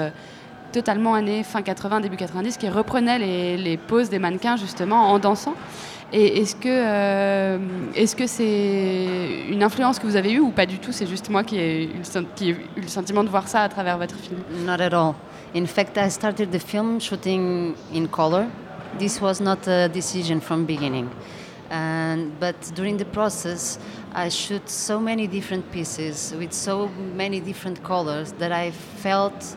totalement 0.72 1.14
années 1.14 1.42
fin 1.44 1.62
80, 1.62 2.00
début 2.00 2.16
90, 2.16 2.56
qui 2.58 2.68
reprenait 2.68 3.18
les 3.56 3.76
poses 3.76 4.10
des 4.10 4.18
mannequins 4.18 4.56
justement 4.56 5.10
en 5.12 5.18
dansant. 5.18 5.54
Et 6.10 6.40
est-ce 6.40 6.56
que 6.56 6.68
euh, 6.68 7.58
est-ce 7.94 8.16
que 8.16 8.26
c'est 8.26 9.46
une 9.50 9.62
influence 9.62 9.98
que 9.98 10.06
vous 10.06 10.16
avez 10.16 10.32
eue 10.32 10.40
ou 10.40 10.50
pas 10.50 10.64
du 10.64 10.78
tout? 10.78 10.90
C'est 10.90 11.06
juste 11.06 11.28
moi 11.28 11.44
qui 11.44 11.58
ai, 11.58 11.84
eu 11.84 11.98
le, 11.98 12.24
qui 12.34 12.48
ai 12.48 12.52
eu 12.52 12.80
le 12.80 12.88
sentiment 12.88 13.22
de 13.22 13.28
voir 13.28 13.46
ça 13.46 13.62
à 13.62 13.68
travers 13.68 13.98
votre 13.98 14.16
film. 14.16 14.40
Not 14.64 14.80
at 14.80 14.94
all. 14.94 15.14
In 15.54 15.66
fact, 15.66 15.98
I 15.98 16.08
started 16.08 16.50
the 16.50 16.60
film 16.60 16.98
shooting 16.98 17.74
in 17.94 18.06
color. 18.06 18.46
This 18.98 19.20
was 19.20 19.40
not 19.40 19.68
a 19.68 19.88
decision 19.88 20.40
from 20.40 20.64
beginning. 20.64 21.08
And, 21.70 22.30
but 22.40 22.56
during 22.74 22.96
the 22.96 23.04
process, 23.04 23.78
I 24.14 24.30
shoot 24.30 24.66
so 24.70 24.98
many 24.98 25.26
different 25.26 25.70
pieces 25.70 26.34
with 26.38 26.54
so 26.54 26.88
many 27.14 27.40
different 27.40 27.82
colors 27.82 28.32
that 28.38 28.50
I 28.50 28.70
felt 28.70 29.56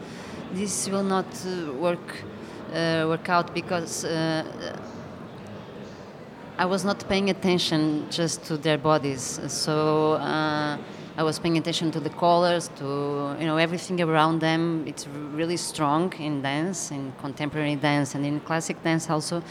this 0.54 0.90
will 0.90 1.04
not 1.04 1.28
uh, 1.46 1.72
work 1.74 2.26
uh, 2.74 3.06
work 3.08 3.30
out 3.30 3.54
because 3.54 4.06
uh, 4.06 4.44
I 6.62 6.66
was 6.66 6.86
not 6.86 7.04
paying 7.10 7.32
attention 7.32 8.06
just 8.12 8.44
to 8.46 8.56
their 8.56 8.78
bodies. 8.78 9.40
So 9.48 10.14
uh, 10.14 10.78
I 11.18 11.24
was 11.24 11.40
paying 11.40 11.58
attention 11.58 11.90
to 11.90 12.00
the 12.00 12.12
colors, 12.12 12.70
to 12.78 13.36
you 13.40 13.48
know 13.48 13.58
everything 13.58 14.00
around 14.00 14.42
them. 14.42 14.84
It's 14.86 15.08
really 15.34 15.58
strong 15.58 16.14
in 16.20 16.44
dance, 16.44 16.92
in 16.92 17.14
contemporary 17.20 17.78
dance, 17.78 18.14
and 18.14 18.24
in 18.28 18.42
classic 18.42 18.78
dance 18.84 19.10
also. 19.10 19.42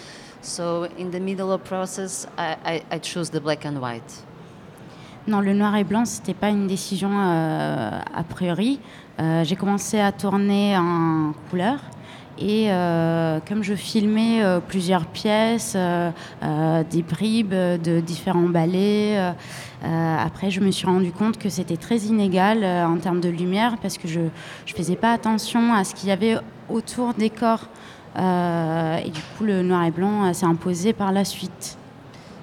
So 0.40 0.84
in 0.98 1.10
the 1.10 1.18
middle 1.18 1.50
of 1.52 1.64
process, 1.64 2.28
I, 2.38 2.56
I, 2.64 2.82
I 2.92 2.98
choose 3.00 3.28
the 3.28 3.40
black 3.40 3.64
and 3.64 3.80
white. 3.80 4.12
Non, 5.26 5.40
le 5.40 5.52
noir 5.52 5.74
et 5.74 5.84
blanc, 5.84 6.04
c'était 6.04 6.32
pas 6.32 6.50
une 6.50 6.68
décision 6.68 7.10
euh, 7.10 8.00
a 8.14 8.22
priori. 8.22 8.78
Euh, 9.18 9.42
J'ai 9.42 9.56
commencé 9.56 9.98
à 9.98 10.12
tourner 10.12 10.76
en 10.78 11.34
couleur. 11.50 11.80
Et 12.38 12.66
euh, 12.70 13.38
comme 13.46 13.62
je 13.62 13.74
filmais 13.74 14.42
euh, 14.42 14.60
plusieurs 14.60 15.06
pièces, 15.06 15.74
euh, 15.76 16.10
des 16.90 17.02
bribes 17.02 17.54
de 17.54 18.00
différents 18.00 18.48
ballets, 18.48 19.18
après 19.82 20.50
je 20.50 20.60
me 20.60 20.70
suis 20.70 20.86
rendu 20.86 21.12
compte 21.12 21.38
que 21.38 21.48
c'était 21.48 21.76
très 21.76 21.98
inégal 21.98 22.64
en 22.64 22.96
termes 22.98 23.20
de 23.20 23.28
lumière 23.28 23.76
parce 23.80 23.98
que 23.98 24.08
je 24.08 24.20
ne 24.20 24.28
faisais 24.74 24.96
pas 24.96 25.12
attention 25.12 25.72
à 25.74 25.84
ce 25.84 25.94
qu'il 25.94 26.08
y 26.08 26.12
avait 26.12 26.36
autour 26.68 27.14
des 27.14 27.30
corps. 27.30 27.66
Et 28.16 29.10
du 29.10 29.20
coup, 29.36 29.44
le 29.44 29.62
noir 29.62 29.84
et 29.84 29.90
blanc 29.90 30.32
s'est 30.34 30.46
imposé 30.46 30.92
par 30.92 31.12
la 31.12 31.24
suite. 31.24 31.76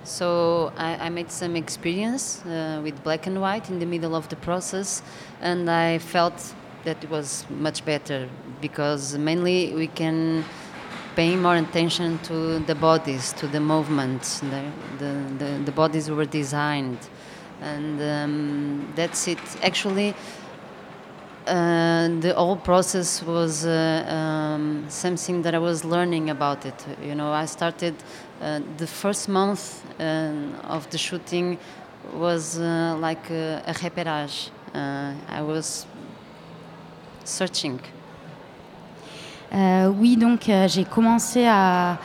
So 0.03 0.72
I, 0.77 1.08
I 1.08 1.10
made 1.10 1.29
some 1.29 1.58
experience 1.58 2.41
uh, 2.46 2.79
with 2.82 2.96
black 3.03 3.27
and 3.27 3.41
white 3.41 3.70
in 3.70 3.77
the 3.79 3.86
middle 3.86 4.15
of 4.15 4.29
the 4.29 4.38
process, 4.38 5.03
and 5.41 5.70
I 5.70 6.00
felt 6.00 6.56
that 6.86 7.03
it 7.03 7.12
was 7.12 7.46
much 7.50 7.84
better 7.84 8.29
because 8.61 9.17
mainly 9.17 9.73
we 9.73 9.87
can 9.87 10.43
pay 11.15 11.35
more 11.35 11.55
attention 11.55 12.19
to 12.19 12.59
the 12.59 12.75
bodies, 12.75 13.33
to 13.33 13.47
the 13.47 13.59
movements. 13.59 14.39
The, 14.39 14.63
the, 14.99 15.13
the, 15.39 15.61
the 15.65 15.71
bodies 15.71 16.09
were 16.09 16.25
designed, 16.25 16.99
and 17.61 18.01
um, 18.01 18.93
that's 18.95 19.27
it. 19.27 19.39
Actually, 19.63 20.13
uh, 21.47 22.09
the 22.19 22.33
whole 22.35 22.57
process 22.57 23.23
was 23.23 23.65
uh, 23.65 24.05
um, 24.07 24.85
something 24.89 25.41
that 25.41 25.55
I 25.55 25.59
was 25.59 25.83
learning 25.85 26.29
about 26.29 26.65
it. 26.65 26.85
You 27.01 27.15
know, 27.15 27.31
I 27.31 27.45
started 27.45 27.95
uh, 28.41 28.59
the 28.77 28.87
first 28.87 29.29
month 29.29 29.83
uh, 29.99 30.33
of 30.63 30.89
the 30.89 30.97
shooting 30.97 31.57
was 32.13 32.59
uh, 32.59 32.95
like 32.99 33.29
a, 33.31 33.63
a 33.65 33.73
repérage. 33.73 34.49
Uh, 34.73 35.13
I 35.29 35.41
was 35.41 35.85
searching. 37.23 37.79
Euh, 39.54 39.92
oui, 39.98 40.18
donc 40.18 40.50
euh, 40.50 40.68
j'ai 40.68 40.84
commencé 40.84 41.46
à, 41.48 41.98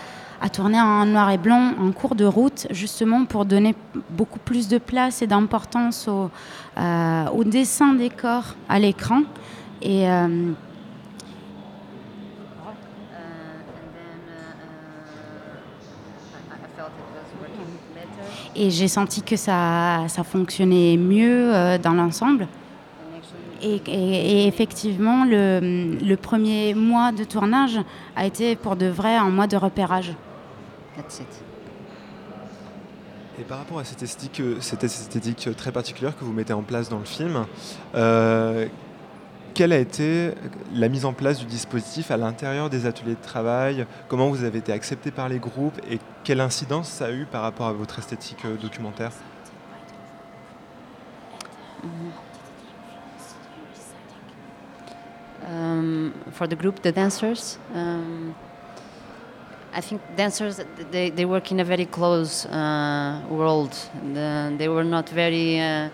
tourner 0.53 0.81
en 0.81 1.07
noir 1.07 1.31
et 1.31 1.39
blanc 1.39 1.73
en 1.81 1.93
cours 1.93 2.15
de 2.17 2.25
route, 2.25 2.67
justement 2.71 3.25
pour 3.25 3.45
donner 3.45 3.77
beaucoup 4.11 4.41
plus 4.41 4.67
de 4.69 4.79
place 4.79 5.23
et 5.23 5.29
d'importance 5.29 6.09
au, 6.09 6.31
euh, 6.79 7.45
dessin 7.45 7.95
des 7.95 8.11
corps 8.11 8.57
à 8.69 8.79
l'écran. 8.79 9.23
Et 18.55 18.71
j'ai 18.71 18.89
senti 18.89 19.23
que 19.23 19.37
ça, 19.37 20.07
fonctionnait 20.25 20.97
mieux 20.97 21.79
dans 21.83 21.95
l'ensemble. 21.95 22.47
Et, 23.63 23.81
et- 23.87 24.43
et 24.43 24.47
effectivement, 24.49 25.25
le, 25.25 25.97
le 26.05 26.17
premier 26.17 26.75
mois 26.75 27.13
de 27.13 27.25
tournage 27.25 27.79
a 28.17 28.27
été 28.27 28.57
pour 28.57 28.75
de 28.77 28.87
vrai 28.87 29.15
un 29.17 29.31
mois 29.31 29.47
de 29.47 29.57
repérage. 29.57 30.13
That's 30.97 31.21
it. 31.21 31.27
Et 33.39 33.45
par 33.45 33.59
rapport 33.59 33.79
à 33.79 33.85
cette 33.85 34.03
esthétique, 34.03 34.41
euh, 34.41 34.57
cette 34.61 34.85
esthétique 34.85 35.49
très 35.57 35.73
particulière 35.73 36.17
que 36.19 36.25
vous 36.25 36.33
mettez 36.33 36.53
en 36.53 36.63
place 36.63 36.89
dans 36.89 36.99
le 36.99 37.05
film, 37.05 37.47
euh, 37.95 38.67
quelle 39.55 39.73
a 39.73 39.79
été 39.79 40.33
la 40.75 40.89
mise 40.89 41.05
en 41.05 41.13
place 41.13 41.39
du 41.39 41.47
dispositif 41.47 42.11
à 42.11 42.17
l'intérieur 42.17 42.69
des 42.69 42.85
ateliers 42.87 43.15
de 43.15 43.23
travail? 43.23 43.87
Comment 44.09 44.29
vous 44.29 44.45
avez 44.45 44.59
été 44.59 44.73
accepté 44.73 45.11
par 45.11 45.29
les 45.29 45.39
groupes? 45.39 45.79
Et 45.91 45.99
quelle 46.25 46.41
incidence 46.41 46.89
ça 46.89 47.07
a 47.07 47.11
eu 47.11 47.27
par 47.27 47.43
rapport 47.43 47.67
à 47.67 47.73
votre 47.73 47.99
esthétique 47.99 48.45
euh, 48.45 48.57
documentaire? 48.57 49.13
Um, 55.53 56.15
for 56.33 56.47
the 56.47 56.57
group, 56.57 56.83
the 56.83 56.93
dancers. 56.93 57.59
Um, 57.75 58.35
I 59.75 59.81
think 59.81 60.03
dancers 60.17 60.61
they, 60.91 61.11
they 61.11 61.25
work 61.25 61.51
in 61.51 61.61
a 61.61 61.65
very 61.65 61.87
close 61.87 62.47
uh, 62.47 63.23
world. 63.29 63.73
The, 64.13 64.55
they 64.59 64.69
were 64.69 64.85
not 64.85 65.09
very, 65.09 65.61
uh, 65.61 65.89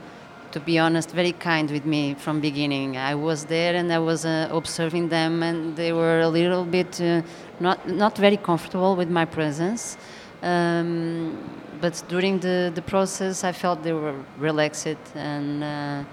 to 0.53 0.61
be 0.61 0.79
honest, 0.79 1.11
very 1.11 1.33
kind 1.33 1.71
with 1.71 1.85
me 1.85 2.15
from 2.15 2.41
beginning. 2.41 2.97
I 2.97 3.15
was 3.15 3.45
there 3.45 3.75
and 3.77 3.93
I 3.93 3.99
was 3.99 4.25
uh, 4.25 4.49
observing 4.51 5.11
them, 5.11 5.43
and 5.43 5.77
they 5.77 5.93
were 5.93 6.21
a 6.21 6.29
little 6.29 6.65
bit 6.65 7.01
uh, 7.01 7.23
not 7.61 7.89
not 7.89 8.19
very 8.19 8.37
comfortable 8.37 8.97
with 8.97 9.11
my 9.11 9.25
presence. 9.25 9.97
Um, 10.43 11.37
but 11.81 12.03
during 12.09 12.41
the, 12.41 12.73
the 12.75 12.83
process, 12.83 13.45
I 13.45 13.53
felt 13.53 13.83
they 13.83 13.93
were 13.93 14.17
relaxed 14.39 14.99
and. 15.15 15.65
Uh, 15.65 16.05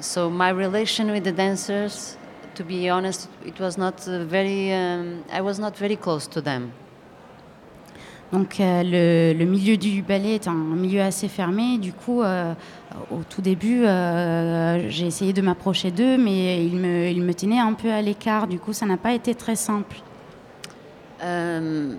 so 0.00 0.30
my 0.30 0.48
relation 0.48 1.10
with 1.10 1.24
the 1.24 1.32
dancers 1.32 2.16
to 2.60 2.64
be 2.66 2.90
honest 2.90 3.28
it 3.46 3.58
was 3.58 3.76
not 3.78 4.06
uh, 4.08 4.24
very 4.24 4.72
um, 4.72 5.24
i 5.32 5.40
was 5.40 5.58
not 5.58 5.76
very 5.76 5.96
close 5.96 6.28
to 6.28 6.40
them 6.40 6.72
Donc 8.32 8.60
euh, 8.60 8.84
le, 8.84 9.36
le 9.36 9.44
milieu 9.44 9.76
du 9.76 10.02
ballet 10.02 10.36
est 10.36 10.46
un 10.46 10.54
milieu 10.54 11.00
assez 11.02 11.26
fermé. 11.26 11.78
Du 11.78 11.92
coup, 11.92 12.22
euh, 12.22 12.54
au 13.10 13.24
tout 13.28 13.42
début, 13.42 13.84
euh, 13.84 14.88
j'ai 14.88 15.06
essayé 15.08 15.32
de 15.32 15.42
m'approcher 15.42 15.90
d'eux, 15.90 16.16
mais 16.16 16.64
ils 16.64 16.76
me, 16.76 17.08
ils 17.08 17.22
me 17.22 17.34
tenaient 17.34 17.58
un 17.58 17.72
peu 17.72 17.90
à 17.90 18.00
l'écart. 18.00 18.46
Du 18.46 18.60
coup, 18.60 18.72
ça 18.72 18.86
n'a 18.86 18.96
pas 18.96 19.14
été 19.14 19.34
très 19.34 19.56
simple. 19.56 19.96
um, 21.22 21.98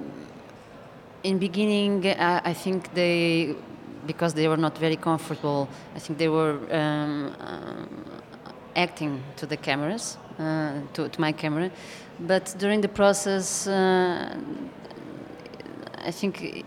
in 1.24 1.38
beginning 1.38 2.06
I, 2.06 2.42
I 2.46 2.54
think 2.54 2.94
they 2.94 3.56
because 4.06 4.34
they 4.34 4.48
were 4.48 4.58
not 4.58 4.78
very 4.78 4.98
comfortable 4.98 5.70
i 5.96 6.00
think 6.00 6.18
they 6.18 6.28
were 6.28 6.58
um, 6.72 7.32
um, 7.40 8.06
acting 8.76 9.22
to 9.38 9.46
the 9.46 9.58
cameras 9.58 10.18
uh, 10.18 10.21
to, 10.38 11.10
to 11.10 11.22
my 11.22 11.32
camera 11.32 11.70
but 12.20 12.56
during 12.58 12.82
the 12.82 12.88
process 12.88 13.68
uh, 13.68 14.36
i 16.06 16.12
think 16.12 16.66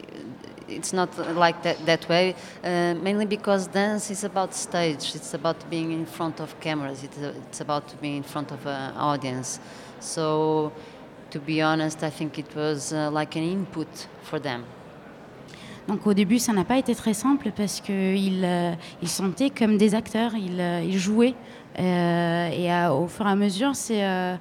it's 0.69 0.93
not 0.93 1.11
like 1.37 1.63
that 1.63 1.85
that 1.87 2.09
way. 2.09 2.35
Uh, 2.63 2.95
mainly 2.95 3.27
because 3.27 3.67
dance 3.67 4.11
is 4.11 4.25
about 4.25 4.55
stage. 4.55 5.15
It's 5.15 5.35
about 5.35 5.69
being 5.71 5.93
in 5.93 6.07
front 6.07 6.41
of 6.41 6.59
cameras. 6.61 7.03
It's, 7.05 7.19
uh, 7.19 7.33
it's 7.49 7.61
about 7.61 7.85
being 8.01 8.17
in 8.17 8.23
front 8.23 8.51
of 8.53 8.67
an 8.67 8.95
audience. 8.97 9.61
So, 10.01 10.73
to 11.31 11.39
be 11.39 11.63
honest, 11.63 12.03
I 12.03 12.11
think 12.11 12.39
it 12.39 12.55
was 12.55 12.93
uh, 12.93 13.11
like 13.11 13.37
an 13.37 13.45
input 13.45 13.89
for 14.23 14.39
them. 14.39 14.65
Donc 15.87 16.07
au 16.07 16.15
début, 16.15 16.39
ça 16.39 16.55
n'a 16.55 16.65
pas 16.65 16.79
été 16.79 16.95
très 16.95 17.13
simple 17.13 17.51
parce 17.55 17.83
qu'ils 17.83 18.43
euh, 18.43 18.73
ils 19.03 19.09
sentaient 19.09 19.51
comme 19.51 19.77
des 19.77 19.95
acteurs, 19.95 20.35
ils, 20.35 20.59
euh, 20.59 20.81
ils 20.83 20.99
jouaient. 20.99 21.35
Euh, 21.79 22.49
et 22.53 22.71
à- 22.71 22.95
au 22.95 23.09
fur 23.09 23.27
et 23.27 23.31
à 23.31 23.35
mesure, 23.35 23.75
c'est 23.75 24.05
euh, 24.05 24.37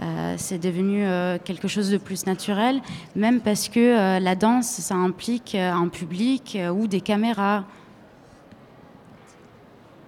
euh, 0.00 0.34
c'est 0.36 0.58
devenu 0.58 1.04
euh, 1.06 1.38
quelque 1.42 1.68
chose 1.68 1.90
de 1.90 1.98
plus 1.98 2.26
naturel, 2.26 2.80
même 3.16 3.40
parce 3.40 3.68
que 3.68 3.80
euh, 3.80 4.20
la 4.20 4.34
danse, 4.34 4.66
ça 4.66 4.94
implique 4.94 5.54
euh, 5.54 5.72
un 5.72 5.88
public 5.88 6.56
euh, 6.56 6.70
ou 6.70 6.86
des 6.86 7.00
caméras. 7.00 7.64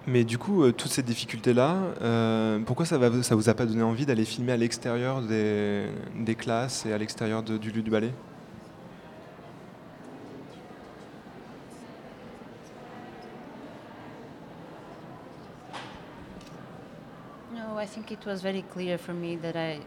Mais 0.05 0.23
du 0.23 0.37
coup, 0.37 0.63
euh, 0.63 0.71
toutes 0.71 0.91
ces 0.91 1.03
difficultés-là, 1.03 1.77
euh, 2.01 2.59
pourquoi 2.65 2.85
ça 2.85 2.97
ne 2.97 3.35
vous 3.35 3.49
a 3.49 3.53
pas 3.53 3.65
donné 3.65 3.83
envie 3.83 4.05
d'aller 4.05 4.23
filmer 4.23 4.53
à 4.53 4.57
l'extérieur 4.57 5.21
des, 5.21 5.87
des 6.15 6.35
classes 6.35 6.85
et 6.85 6.93
à 6.93 6.97
l'extérieur 6.97 7.43
du 7.43 7.71
lieu 7.71 7.81
du 7.81 7.91
ballet? 7.91 8.13
Think 17.97 18.11
it 18.11 18.27
was 18.27 18.43
very 18.43 18.61
clear 18.61 18.95
for 18.95 19.13
me 19.13 19.37
that 19.37 19.55
I, 19.55 19.79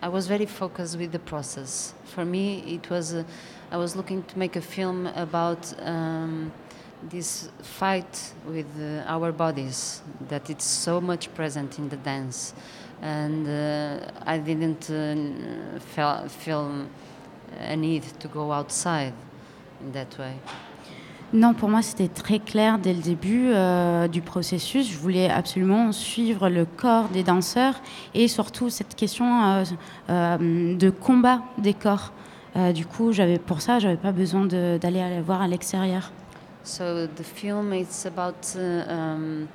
I 0.00 0.08
was 0.08 0.28
very 0.28 0.46
focused 0.46 0.96
with 0.96 1.10
the 1.10 1.18
process. 1.18 1.92
For 2.04 2.24
me, 2.24 2.60
it 2.76 2.88
was, 2.88 3.14
uh, 3.14 3.24
I 3.72 3.78
was 3.78 3.96
looking 3.96 4.22
to 4.22 4.38
make 4.38 4.54
a 4.54 4.60
film 4.60 5.08
about 5.08 5.74
um, 5.82 6.52
this 7.02 7.48
fight 7.60 8.32
with 8.46 8.68
uh, 8.78 9.02
our 9.08 9.32
bodies, 9.32 10.02
that 10.28 10.50
it's 10.50 10.64
so 10.64 11.00
much 11.00 11.34
present 11.34 11.80
in 11.80 11.88
the 11.88 11.96
dance, 11.96 12.54
and 13.00 13.48
uh, 13.48 14.08
I 14.24 14.38
didn't 14.38 14.88
uh, 14.88 15.80
feel, 15.80 16.28
feel 16.28 16.86
a 17.58 17.74
need 17.74 18.04
to 18.20 18.28
go 18.28 18.52
outside 18.52 19.14
in 19.80 19.90
that 19.90 20.16
way. 20.16 20.38
Non, 21.32 21.54
pour 21.54 21.70
moi, 21.70 21.80
c'était 21.80 22.08
très 22.08 22.38
clair 22.38 22.78
dès 22.78 22.92
le 22.92 23.00
début 23.00 23.48
euh, 23.48 24.06
du 24.06 24.20
processus. 24.20 24.92
Je 24.92 24.98
voulais 24.98 25.30
absolument 25.30 25.90
suivre 25.90 26.50
le 26.50 26.66
corps 26.66 27.08
des 27.08 27.22
danseurs 27.22 27.80
et 28.12 28.28
surtout 28.28 28.68
cette 28.68 28.94
question 28.94 29.42
euh, 29.42 29.64
euh, 30.10 30.76
de 30.76 30.90
combat 30.90 31.40
des 31.58 31.74
corps. 31.74 32.12
Du 32.74 32.84
coup, 32.84 33.12
j'avais 33.12 33.38
pour 33.38 33.62
ça, 33.62 33.78
j'avais 33.78 33.96
pas 33.96 34.12
besoin 34.12 34.44
d'aller 34.44 35.00
aller 35.00 35.22
voir 35.22 35.40
à 35.40 35.48
l'extérieur. 35.48 36.12
So 36.64 37.06
the 37.06 37.22
film 37.22 37.72
it's 37.72 38.04
about 38.04 38.54
uh, 38.54 38.84
um, 38.88 39.48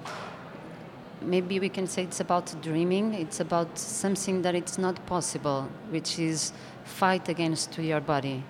maybe 1.21 1.59
we 1.59 1.69
can 1.69 1.85
say 1.85 2.03
it's 2.03 2.19
about 2.19 2.55
dreaming. 2.61 3.13
It's 3.13 3.39
about 3.39 3.67
something 3.75 4.41
that 4.41 4.55
it's 4.55 4.79
not 4.79 4.95
possible, 5.05 5.65
which 5.91 6.17
is 6.17 6.53
fight 6.85 7.29
against 7.29 7.77
your 7.77 8.01
body, 8.01 8.41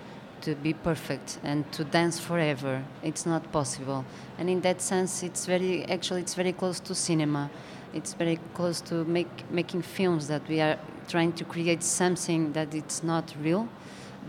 to 0.48 0.56
be 0.56 0.74
perfect 0.74 1.40
and 1.44 1.70
to 1.74 1.84
dance 1.84 2.18
forever. 2.20 2.82
It's 3.04 3.26
not 3.26 3.52
possible, 3.52 4.06
and 4.40 4.50
in 4.50 4.62
that 4.62 4.82
sense, 4.82 5.22
it's 5.22 5.46
very 5.46 5.84
actually 5.86 6.22
it's 6.22 6.36
very 6.36 6.54
close 6.54 6.80
to 6.80 6.96
cinema. 6.96 7.50
It's 7.94 8.14
very 8.14 8.40
close 8.54 8.82
to 8.82 9.06
make, 9.06 9.50
making 9.50 9.82
films 9.82 10.28
that 10.28 10.42
we 10.48 10.62
are 10.62 10.78
trying 11.08 11.34
to 11.34 11.46
create 11.46 11.82
something 11.84 12.54
that 12.54 12.74
it's 12.76 13.02
not 13.02 13.34
real, 13.42 13.68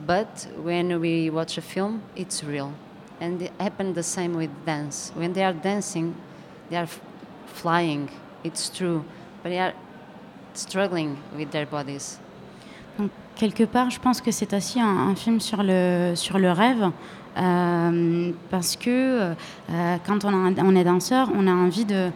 but 0.07 0.47
when 0.63 1.01
we 1.01 1.29
watch 1.29 1.59
a 1.59 1.63
film, 1.63 2.03
it's 2.17 2.43
real. 2.43 2.73
And 3.21 3.43
it 3.43 3.53
happened 3.61 3.95
the 3.95 4.03
same 4.03 4.35
with 4.35 4.51
dance. 4.65 5.13
When 5.15 5.33
they 5.33 5.43
are 5.43 5.53
dancing, 5.53 6.15
they 6.71 6.77
are 6.77 6.89
flying. 7.47 8.11
It's 8.45 8.71
true, 8.71 9.05
but 9.43 9.51
they 9.51 9.59
are 9.59 9.75
struggling 10.55 11.19
with 11.37 11.51
their 11.51 11.67
bodies. 11.67 12.19
Donc, 12.97 13.11
quelque 13.39 13.65
part, 13.65 13.89
je 13.91 14.01
pense 14.01 14.21
que 14.21 14.31
c'est 14.31 14.53
aussi 14.53 14.81
un, 14.81 15.15
film 15.15 15.41
sur 15.41 15.63
le, 15.63 16.51
rêve. 16.51 16.91
euh, 17.39 18.33
parce 18.51 18.77
que 18.77 18.91
euh, 18.91 19.97
quand 20.07 20.25
on, 20.25 20.77
est 20.77 20.85
danseur, 20.85 21.31
on 21.35 21.47
a 21.47 21.53
envie 21.53 21.85
de, 21.85 22.11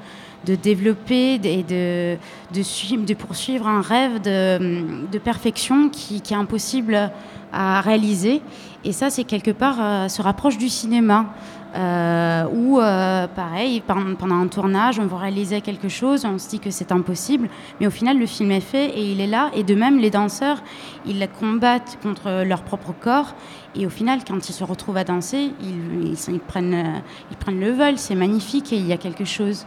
de 0.44 0.54
développer 0.56 1.35
et 1.35 1.62
de, 1.62 2.62
suivre, 2.62 3.06
de 3.06 3.14
poursuivre 3.14 3.66
un 3.68 3.80
rêve 3.80 4.20
de, 4.20 5.18
perfection 5.18 5.88
qui, 5.88 6.20
qui 6.20 6.35
est 6.35 6.37
impossible 6.37 7.11
à 7.52 7.80
réaliser. 7.80 8.42
Et 8.85 8.92
ça, 8.92 9.11
c'est 9.11 9.24
quelque 9.24 9.52
part, 9.52 9.76
euh, 9.80 10.08
se 10.08 10.20
rapproche 10.22 10.58
du 10.58 10.68
cinéma. 10.68 11.26
Euh, 11.74 12.44
où, 12.52 12.78
euh, 12.80 13.26
pareil, 13.28 13.80
pen- 13.80 14.16
pendant 14.18 14.37
un 14.37 14.46
tournage, 14.48 14.98
on 14.98 15.06
va 15.06 15.18
réaliser 15.18 15.61
quelque 15.61 15.88
chose, 15.88 16.24
on 16.24 16.38
se 16.38 16.48
dit 16.48 16.61
que 16.61 16.70
c'est 16.70 16.92
impossible, 16.92 17.48
mais 17.80 17.87
au 17.87 17.90
final, 17.90 18.18
le 18.18 18.26
film 18.26 18.50
est 18.50 18.61
fait 18.61 18.90
et 18.90 19.12
il 19.12 19.20
est 19.20 19.26
là. 19.26 19.50
Et 19.54 19.62
de 19.62 19.74
même, 19.74 19.98
les 19.98 20.11
danseurs, 20.11 20.62
ils 21.06 21.26
combattent 21.40 21.98
contre 22.02 22.44
leur 22.44 22.62
propre 22.62 22.92
corps. 22.92 23.35
Et 23.74 23.87
au 23.87 23.90
final, 23.90 24.20
quand 24.26 24.48
ils 24.48 24.52
se 24.52 24.64
retrouvent 24.64 24.98
à 24.98 25.04
danser, 25.04 25.50
ils, 25.62 26.08
ils- 26.12 26.35
ils 26.35 26.40
prennent, 26.40 26.74
euh, 26.74 26.98
ils 27.30 27.37
prennent 27.38 27.61
le 27.61 27.70
vol. 27.72 27.96
C'est 27.96 28.14
magnifique 28.14 28.72
et 28.72 28.76
il 28.76 28.87
y 28.87 28.92
a 28.92 28.98
quelque 28.98 29.24
chose. 29.24 29.64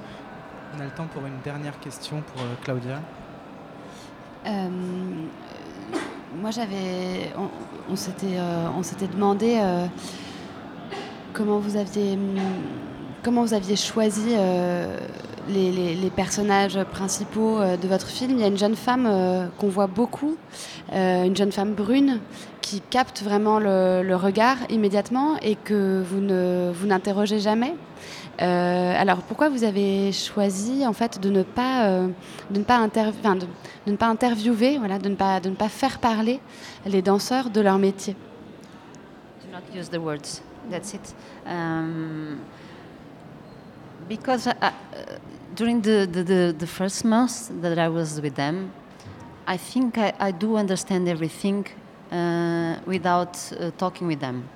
On 0.77 0.81
a 0.81 0.83
le 0.83 0.91
temps 0.91 1.07
pour 1.11 1.25
une 1.25 1.39
dernière 1.43 1.79
question 1.79 2.21
pour 2.33 2.41
euh, 2.43 2.45
Claudia. 2.63 2.99
Euh, 4.45 4.69
moi, 6.39 6.51
j'avais, 6.51 7.31
on, 7.37 7.47
on 7.91 7.95
s'était, 7.95 8.37
euh, 8.37 8.67
on 8.77 8.83
s'était 8.83 9.07
demandé 9.07 9.55
euh, 9.57 9.85
comment 11.35 11.59
vous 11.59 11.75
aviez, 11.75 12.17
comment 13.21 13.43
vous 13.43 13.53
aviez 13.53 13.75
choisi 13.75 14.29
euh, 14.31 14.97
les, 15.49 16.09
personnages 16.15 16.81
principaux 16.91 17.59
euh, 17.59 17.75
de 17.75 17.87
votre 17.87 18.07
film. 18.07 18.31
Il 18.31 18.39
y 18.39 18.43
a 18.43 18.47
une 18.47 18.57
jeune 18.57 18.75
femme 18.75 19.05
euh, 19.05 19.47
qu'on 19.57 19.67
voit 19.67 19.87
beaucoup, 19.87 20.37
une 20.91 21.35
jeune 21.35 21.51
femme 21.51 21.73
brune 21.73 22.19
qui 22.61 22.79
capte 22.79 23.21
vraiment 23.21 23.59
le, 23.59 24.15
regard 24.15 24.57
immédiatement 24.69 25.37
et 25.41 25.55
que 25.55 26.01
vous 26.01 26.21
ne, 26.21 26.71
vous 26.73 26.87
n'interrogez 26.87 27.39
jamais. 27.39 27.75
Alors 28.39 29.19
pourquoi 29.19 29.49
vous 29.49 29.63
avez 29.63 30.11
choisi 30.11 30.85
en 30.85 30.93
fait 30.93 31.19
de 31.21 31.29
ne 31.29 31.43
pas 31.43 31.87
de 32.51 32.59
ne 32.59 32.63
pas 32.63 32.85
de 32.87 33.91
ne 33.91 33.95
pas 33.95 34.07
interviewer 34.07 34.77
voilà 34.77 34.99
de 34.99 35.07
ne 35.07 35.15
pas 35.15 35.39
de 35.39 35.49
ne 35.49 35.55
pas 35.55 35.69
faire 35.69 35.99
parler 35.99 36.41
les 36.85 37.01
danseurs 37.01 37.49
de 37.49 37.61
leur 37.61 37.77
métier? 37.77 38.15
Do 39.41 39.51
not 39.51 39.79
use 39.79 39.89
the 39.89 39.97
words. 39.97 40.41
That's 40.69 40.93
it. 40.93 41.13
Um, 41.45 42.41
because 44.07 44.47
I, 44.47 44.55
I, 44.61 44.67
uh, 44.67 44.73
during 45.55 45.81
the, 45.81 46.07
the, 46.11 46.55
the, 46.57 46.67
first 46.67 47.05
months 47.05 47.49
that 47.61 47.79
I 47.79 47.87
was 47.89 48.21
with 48.21 48.35
them, 48.35 48.71
I 49.47 49.57
think 49.57 49.97
I, 49.97 50.13
I 50.19 50.31
do 50.31 50.57
understand 50.57 51.07
everything 51.07 51.65
uh, 52.11 52.79
without 52.85 53.51
uh, 53.53 53.71
talking 53.77 54.07
with 54.07 54.19
them. 54.19 54.49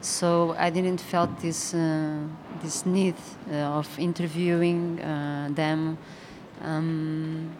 So 0.00 0.54
I 0.58 0.70
didn't 0.70 1.00
felt 1.00 1.40
this 1.40 1.74
uh, 1.74 2.20
this 2.62 2.86
need 2.86 3.16
uh, 3.50 3.78
of 3.78 3.98
interviewing 3.98 5.00
uh, 5.00 5.50
them. 5.52 5.98
Um, 6.62 7.50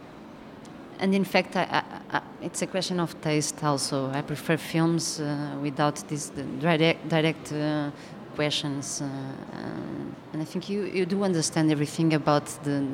and 1.01 1.15
in 1.15 1.25
fact, 1.25 1.57
I, 1.57 1.83
I, 2.13 2.21
it's 2.43 2.63
a 2.63 2.67
question 2.67 3.01
of 3.01 3.21
taste 3.21 3.63
also. 3.65 4.11
I 4.11 4.23
prefer 4.23 4.57
films 4.57 5.21
uh, 5.21 5.57
without 5.63 6.07
these 6.09 6.31
the 6.31 6.43
direct, 6.61 7.09
direct 7.09 7.53
uh, 7.53 7.91
questions. 8.37 9.01
Uh, 9.01 9.05
um, 9.05 10.15
and 10.33 10.43
I 10.43 10.45
think 10.45 10.69
you, 10.69 10.85
you 10.85 11.07
do 11.07 11.25
understand 11.25 11.71
everything 11.71 12.15
about 12.15 12.47
the, 12.65 12.85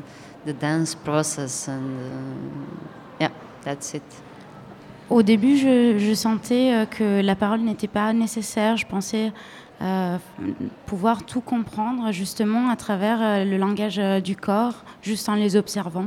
the 0.44 0.52
dance 0.52 0.94
process. 0.94 1.68
And 1.68 1.98
uh, 2.00 3.20
yeah, 3.20 3.30
that's 3.62 3.94
it. 3.94 4.02
Au 5.08 5.22
début, 5.22 5.56
je, 5.56 5.98
je 5.98 6.14
sentais 6.14 6.72
euh, 6.74 6.84
que 6.84 7.20
la 7.22 7.36
parole 7.36 7.60
n'était 7.60 7.86
pas 7.86 8.12
nécessaire. 8.12 8.76
Je 8.76 8.86
pensais 8.86 9.32
euh, 9.82 10.16
pouvoir 10.86 11.24
tout 11.24 11.42
comprendre 11.42 12.10
justement 12.10 12.70
à 12.70 12.76
travers 12.76 13.18
euh, 13.20 13.44
le 13.44 13.58
langage 13.58 13.98
euh, 13.98 14.20
du 14.20 14.34
corps, 14.34 14.84
juste 15.02 15.28
en 15.28 15.34
les 15.34 15.54
observant. 15.54 16.06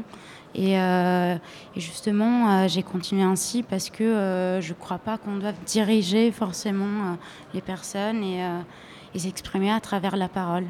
Et, 0.55 0.79
euh, 0.79 1.35
et 1.75 1.79
justement, 1.79 2.49
euh, 2.63 2.67
j'ai 2.67 2.81
continué 2.83 3.21
ainsi 3.23 3.61
parce 3.63 3.89
que 3.89 4.03
euh, 4.03 4.61
je 4.61 4.69
ne 4.73 4.77
crois 4.79 4.97
pas 4.97 5.17
qu'on 5.17 5.37
doive 5.37 5.55
diriger 5.65 6.31
forcément 6.31 6.85
euh, 6.85 7.15
les 7.53 7.61
personnes 7.61 8.23
et, 8.23 8.43
euh, 8.43 8.59
et 9.13 9.19
s'exprimer 9.19 9.71
à 9.71 9.79
travers 9.79 10.15
la 10.17 10.27
parole. 10.27 10.65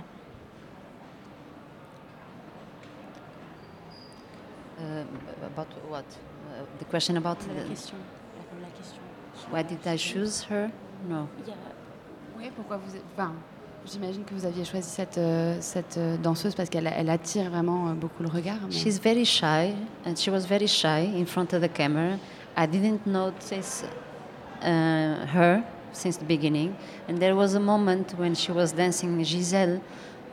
Uh, 4.80 5.04
about 5.46 5.68
what? 5.90 6.04
Uh, 6.50 6.64
the 6.80 6.86
question 6.86 7.18
about 7.18 7.38
La 7.48 7.64
the- 7.64 7.68
question. 7.68 7.98
La 8.62 8.68
question. 8.78 9.02
why 9.52 9.64
did 9.64 9.86
I 9.86 9.98
choose 9.98 10.44
her? 10.50 10.70
No. 11.08 11.28
Oui, 12.38 12.50
pourquoi 12.56 12.78
vous 12.78 12.96
êtes- 12.96 13.04
enfin, 13.14 13.34
J'imagine 13.92 14.24
que 14.24 14.34
vous 14.36 14.46
aviez 14.46 14.64
choisi 14.66 14.88
cette, 14.88 15.18
euh, 15.18 15.58
cette 15.62 15.98
euh, 15.98 16.16
danseuse 16.18 16.54
parce 16.54 16.70
qu'elle 16.70 16.92
elle 16.96 17.10
attire 17.10 17.50
vraiment 17.50 17.88
euh, 17.90 17.94
beaucoup 17.94 18.22
le 18.22 18.30
regard. 18.30 18.58
mais- 18.68 18.72
She's 18.74 19.00
very 19.00 19.26
shy, 19.26 19.74
and 20.06 20.16
she 20.16 20.30
was 20.30 20.42
very 20.48 20.68
shy 20.68 21.10
in 21.18 21.26
front 21.26 21.54
of 21.54 21.62
the 21.62 21.70
camera. 21.74 22.18
I 22.56 22.68
didn't 22.68 23.06
notice 23.08 23.84
uh, 24.62 25.26
her 25.34 25.64
since 25.92 26.18
the 26.20 26.26
beginning. 26.26 26.74
And 27.08 27.18
there 27.18 27.36
was 27.36 27.56
a 27.56 27.60
moment 27.60 28.14
when 28.20 28.36
she 28.36 28.52
was 28.52 28.74
dancing 28.74 29.24
Giselle. 29.24 29.82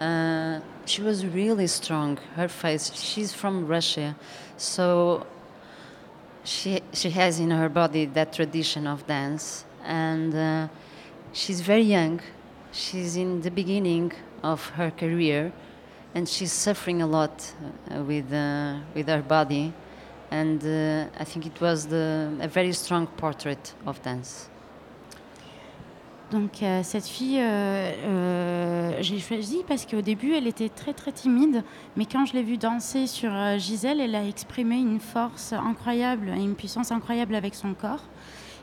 Uh, 0.00 0.60
she 0.84 1.00
was 1.02 1.24
really 1.24 1.66
strong. 1.66 2.18
Her 2.36 2.48
face. 2.48 2.92
She's 2.94 3.32
from 3.32 3.66
Russia, 3.66 4.14
so 4.58 5.24
she 6.44 6.82
she 6.92 7.08
has 7.10 7.38
in 7.40 7.50
her 7.52 7.70
body 7.70 8.04
that 8.12 8.32
tradition 8.34 8.86
of 8.86 9.06
dance, 9.06 9.64
and 9.86 10.34
uh, 10.34 10.68
she's 11.32 11.62
very 11.62 11.84
young. 11.84 12.20
She's 12.76 13.16
in 13.16 13.40
the 13.40 13.50
beginning 13.50 14.12
of 14.42 14.70
her 14.76 14.90
career, 14.90 15.50
and 16.14 16.28
she's 16.28 16.52
suffering 16.52 17.00
a 17.00 17.06
lot 17.06 17.32
uh, 17.90 18.02
with 18.02 18.30
uh, 18.30 18.74
with 18.94 19.08
her 19.08 19.22
body, 19.22 19.72
and 20.30 20.62
uh, 20.62 21.06
I 21.18 21.24
think 21.24 21.46
it 21.46 21.58
was 21.58 21.86
the, 21.86 22.28
a 22.38 22.48
very 22.48 22.74
strong 22.74 23.06
portrait 23.16 23.74
of 23.86 24.02
dance. 24.02 24.50
Donc 26.30 26.62
euh, 26.62 26.82
cette 26.82 27.06
fille, 27.06 27.38
euh, 27.40 27.92
euh, 28.04 28.92
j'ai 29.00 29.20
choisi 29.20 29.64
parce 29.66 29.86
qu'au 29.86 30.02
début, 30.02 30.34
elle 30.34 30.46
était 30.46 30.68
très 30.68 30.92
très 30.92 31.12
timide, 31.12 31.62
mais 31.96 32.04
quand 32.04 32.26
je 32.26 32.34
l'ai 32.34 32.42
vue 32.42 32.58
danser 32.58 33.06
sur 33.06 33.32
euh, 33.32 33.56
Gisèle, 33.56 34.02
elle 34.02 34.14
a 34.14 34.26
exprimé 34.26 34.76
une 34.76 35.00
force 35.00 35.54
incroyable 35.54 36.28
et 36.36 36.42
une 36.42 36.56
puissance 36.56 36.92
incroyable 36.92 37.36
avec 37.36 37.54
son 37.54 37.72
corps. 37.72 38.04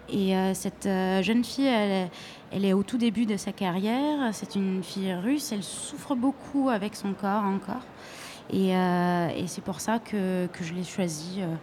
Et 0.09 0.35
euh, 0.35 0.53
cette 0.53 0.85
euh, 0.85 1.21
jeune 1.21 1.43
fille, 1.43 1.67
elle, 1.67 2.09
elle 2.51 2.65
est 2.65 2.73
au 2.73 2.83
tout 2.83 2.97
début 2.97 3.25
de 3.25 3.37
sa 3.37 3.51
carrière. 3.51 4.29
C'est 4.33 4.55
une 4.55 4.83
fille 4.83 5.13
russe. 5.13 5.51
Elle 5.51 5.63
souffre 5.63 6.15
beaucoup 6.15 6.69
avec 6.69 6.95
son 6.95 7.13
corps 7.13 7.43
encore. 7.43 7.81
Et, 8.51 8.75
euh, 8.75 9.29
et 9.29 9.47
c'est 9.47 9.63
pour 9.63 9.79
ça 9.79 9.99
que, 9.99 10.47
que 10.47 10.63
je 10.63 10.73
l'ai 10.73 10.83
choisie. 10.83 11.41
euh. 11.41 11.55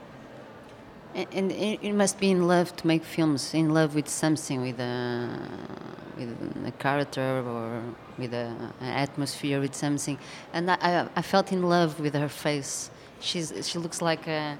And, 1.13 1.27
and 1.35 1.51
it 1.51 1.93
must 1.93 2.21
be 2.21 2.31
in 2.31 2.47
love 2.47 2.77
to 2.77 2.87
make 2.87 3.03
films, 3.03 3.53
in 3.53 3.75
love 3.75 3.97
with 3.97 4.09
something, 4.09 4.63
with 4.63 4.79
a, 4.79 5.29
with 6.17 6.29
a 6.65 6.71
character 6.79 7.43
or 7.45 7.83
with 8.17 8.33
a, 8.33 8.55
an 8.81 8.93
atmosphere, 8.95 9.61
with 9.61 9.75
something. 9.75 10.17
And 10.55 10.71
I, 10.71 11.09
I 11.17 11.23
felt 11.23 11.51
in 11.51 11.63
love 11.69 11.99
with 11.99 12.15
her 12.15 12.29
face. 12.29 12.91
She's, 13.19 13.53
she 13.69 13.79
looks 13.79 14.01
like 14.01 14.29
a, 14.29 14.57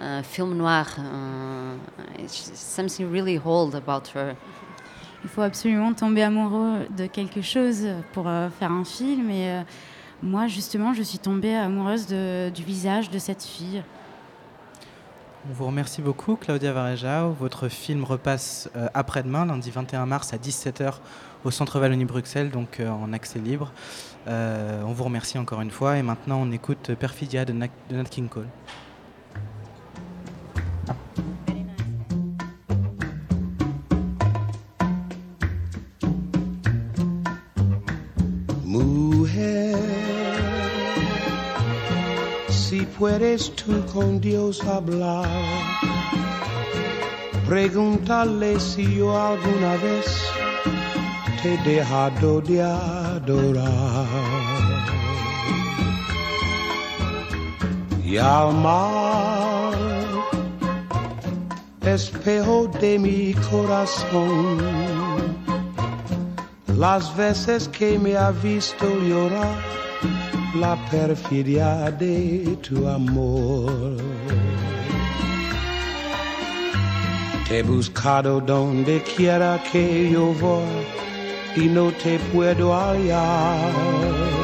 a 0.00 0.22
film 0.22 0.56
noir. 0.56 0.86
Uh, 0.98 2.22
it's 2.22 2.50
something 2.54 3.10
really 3.10 3.40
old 3.44 3.74
about 3.74 4.02
her. 4.14 4.34
Il 5.22 5.30
faut 5.30 5.42
absolument 5.42 5.94
tomber 5.94 6.22
amoureux 6.22 6.86
de 6.96 7.06
quelque 7.06 7.40
chose 7.42 7.86
pour 8.12 8.28
euh, 8.28 8.48
faire 8.50 8.70
un 8.72 8.84
film. 8.84 9.30
Et 9.30 9.48
euh, 9.48 9.62
moi, 10.22 10.46
justement, 10.48 10.92
je 10.94 11.02
suis 11.02 11.18
tombée 11.18 11.54
amoureuse 11.54 12.06
de- 12.06 12.50
du 12.50 12.62
visage 12.62 13.10
de 13.10 13.18
cette 13.18 13.42
fille. 13.42 13.82
On 15.48 15.52
vous 15.52 15.66
remercie 15.66 16.00
beaucoup, 16.02 16.36
Claudia 16.36 16.72
Varejao. 16.72 17.32
Votre 17.32 17.68
film 17.68 18.04
repasse 18.04 18.70
euh, 18.76 18.88
après-demain, 18.94 19.44
lundi 19.46 19.70
21 19.70 20.06
mars 20.06 20.32
à 20.32 20.36
17h 20.38 20.94
au 21.44 21.50
Centre 21.50 21.78
Wallonie-Bruxelles, 21.80 22.50
donc 22.50 22.80
euh, 22.80 22.88
en 22.90 23.12
accès 23.12 23.38
libre. 23.38 23.70
Euh, 24.26 24.82
on 24.86 24.92
vous 24.92 25.04
remercie 25.04 25.36
encore 25.38 25.60
une 25.60 25.70
fois. 25.70 25.98
Et 25.98 26.02
maintenant, 26.02 26.38
on 26.40 26.50
écoute 26.50 26.92
Perfidia 26.98 27.44
de, 27.44 27.52
Nat- 27.52 27.68
de 27.90 27.96
Nat 27.96 28.04
King 28.04 28.28
Cole. 28.28 28.48
Si 42.74 42.84
puedes 42.86 43.54
tú 43.54 43.84
con 43.92 44.20
Dios 44.20 44.60
hablar, 44.64 45.28
pregúntale 47.48 48.58
si 48.58 48.96
yo 48.96 49.16
alguna 49.16 49.76
vez 49.76 50.06
te 51.40 51.54
he 51.54 51.58
dejado 51.58 52.40
de 52.40 52.62
adorar. 52.62 54.06
Y 58.04 58.16
espejo 61.86 62.68
de 62.80 62.98
mi 62.98 63.34
corazón, 63.50 64.58
las 66.76 67.14
veces 67.16 67.68
que 67.68 67.98
me 67.98 68.16
ha 68.16 68.30
visto 68.30 68.86
llorar 69.00 69.74
la 70.54 70.76
perfidia 70.90 71.90
de 71.90 72.56
tu 72.66 72.86
amor. 72.88 73.96
Te 77.48 77.58
he 77.58 77.62
buscado 77.62 78.40
donde 78.40 79.02
quiera 79.02 79.62
que 79.70 80.10
yo 80.10 80.32
voy 80.40 80.64
y 81.56 81.68
no 81.68 81.90
te 81.92 82.18
puedo 82.32 82.72
hallar. 82.74 84.43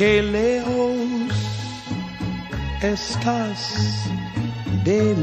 Qué 0.00 0.22
lejos 0.22 1.28
estás 2.80 4.08
de. 4.82 5.14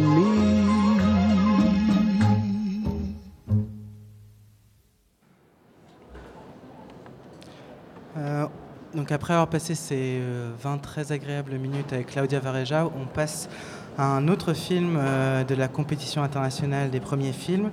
Euh, 8.18 8.46
donc 8.94 9.12
après 9.12 9.34
avoir 9.34 9.48
passé 9.48 9.74
ces 9.74 10.20
euh, 10.22 10.52
20 10.62 10.78
très 10.78 11.12
agréables 11.12 11.58
minutes 11.58 11.92
avec 11.92 12.06
Claudia 12.06 12.40
Varejao, 12.40 12.92
on 13.02 13.08
passe 13.08 13.50
à 13.98 14.06
un 14.06 14.28
autre 14.28 14.54
film 14.54 14.96
euh, 15.00 15.44
de 15.44 15.56
la 15.56 15.68
compétition 15.68 16.22
internationale 16.22 16.92
des 16.92 17.00
premiers 17.00 17.34
films, 17.34 17.72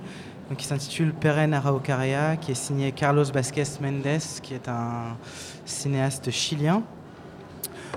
donc, 0.49 0.59
qui 0.59 0.65
s'intitule 0.65 1.13
Peren 1.13 1.53
Araucaria, 1.53 2.37
qui 2.37 2.51
est 2.51 2.55
signé 2.55 2.91
Carlos 2.91 3.23
Vasquez 3.23 3.63
Mendes, 3.81 4.21
qui 4.43 4.53
est 4.53 4.67
un 4.67 5.17
cinéaste 5.65 6.29
chilien. 6.29 6.83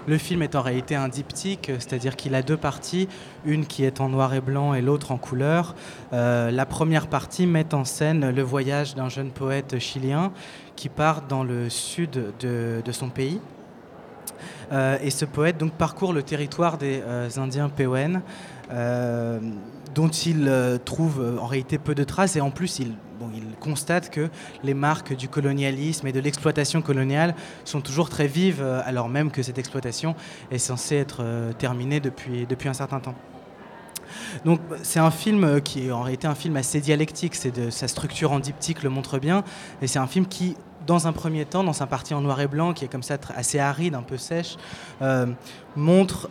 Le 0.07 0.17
film 0.17 0.43
est 0.43 0.55
en 0.55 0.63
réalité 0.63 0.95
un 0.95 1.09
diptyque, 1.09 1.71
c'est-à-dire 1.79 2.17
qu'il 2.17 2.35
a 2.35 2.41
deux 2.41 2.57
parties, 2.57 3.09
une 3.45 3.67
qui 3.67 3.85
est 3.85 4.01
en 4.01 4.09
noir 4.09 4.33
et 4.33 4.41
blanc 4.41 4.73
et 4.73 4.81
l'autre 4.81 5.13
en 5.13 5.19
couleur. 5.19 5.75
Euh, 6.15 6.51
la 6.51 6.65
première 6.65 7.09
partie 7.09 7.47
met 7.47 7.75
en 7.75 7.85
scène 7.85 8.31
le 8.31 8.43
voyage 8.43 8.95
d'un 8.95 9.11
jeune 9.11 9.31
poète 9.31 9.79
chilien 9.79 10.33
qui 10.77 10.89
part 10.89 11.23
dans 11.23 11.45
le 11.45 11.69
sud 11.69 12.33
de, 12.41 12.93
son 12.93 13.11
pays. 13.11 13.41
Euh, 14.73 14.97
et 15.03 15.11
ce 15.11 15.27
poète 15.27 15.59
donc 15.59 15.73
parcourt 15.73 16.15
le 16.15 16.23
territoire 16.23 16.79
des 16.79 17.03
euh, 17.05 17.29
Indiens 17.37 17.69
Pewen, 17.69 18.23
dont 19.99 20.07
il 20.07 20.47
euh, 20.47 20.79
trouve 20.79 21.21
euh, 21.21 21.39
en 21.41 21.47
réalité 21.47 21.77
peu 21.77 21.97
de 21.97 22.05
traces. 22.05 22.37
Et 22.37 22.41
en 22.41 22.53
plus 22.53 22.79
il, 22.79 22.95
constate 23.61 24.11
que 24.11 24.31
les 24.63 24.75
marques 24.75 25.15
du 25.15 25.29
colonialisme 25.29 26.07
et 26.07 26.13
de 26.13 26.21
l'exploitation 26.21 26.81
coloniale 26.81 27.35
sont 27.65 27.81
toujours 27.81 28.09
très 28.09 28.29
vives 28.29 28.63
euh, 28.63 28.81
alors 28.85 29.09
même 29.09 29.33
que 29.33 29.43
cette 29.43 29.59
exploitation 29.59 30.15
est 30.53 30.59
censée 30.59 30.95
être 30.95 31.25
terminée 31.59 31.99
depuis, 31.99 32.47
depuis 32.47 32.69
un 32.69 32.75
certain 32.75 33.01
temps. 33.01 33.17
Donc 34.45 34.61
c'est 34.83 35.01
un 35.01 35.11
film 35.11 35.61
qui 35.61 35.89
est 35.89 35.93
en 35.93 36.03
réalité 36.03 36.29
un 36.29 36.37
film 36.37 36.57
assez 36.57 36.81
dialectique, 36.81 37.35
c'est 37.35 37.51
de, 37.51 37.71
sa 37.71 37.89
structure 37.89 38.31
en 38.31 38.39
diptyque 38.39 38.85
le 38.85 38.91
montre 38.91 39.19
bien, 39.19 39.43
et 39.83 39.89
c'est 39.89 39.99
un 39.99 40.07
film 40.07 40.27
qui 40.27 40.57
dans 40.87 41.09
un 41.09 41.13
premier 41.13 41.45
temps, 41.45 41.65
dans 41.65 41.75
sa 41.75 41.87
partie 41.87 42.15
en 42.15 42.21
noir 42.21 42.41
et 42.41 42.47
blanc, 42.47 42.73
qui 42.73 42.85
est 42.85 42.89
comme 42.89 43.03
ça 43.03 43.19
assez 43.37 43.59
aride, 43.59 43.95
un 43.95 44.03
peu 44.03 44.17
sèche, 44.17 44.57
montre 45.77 46.29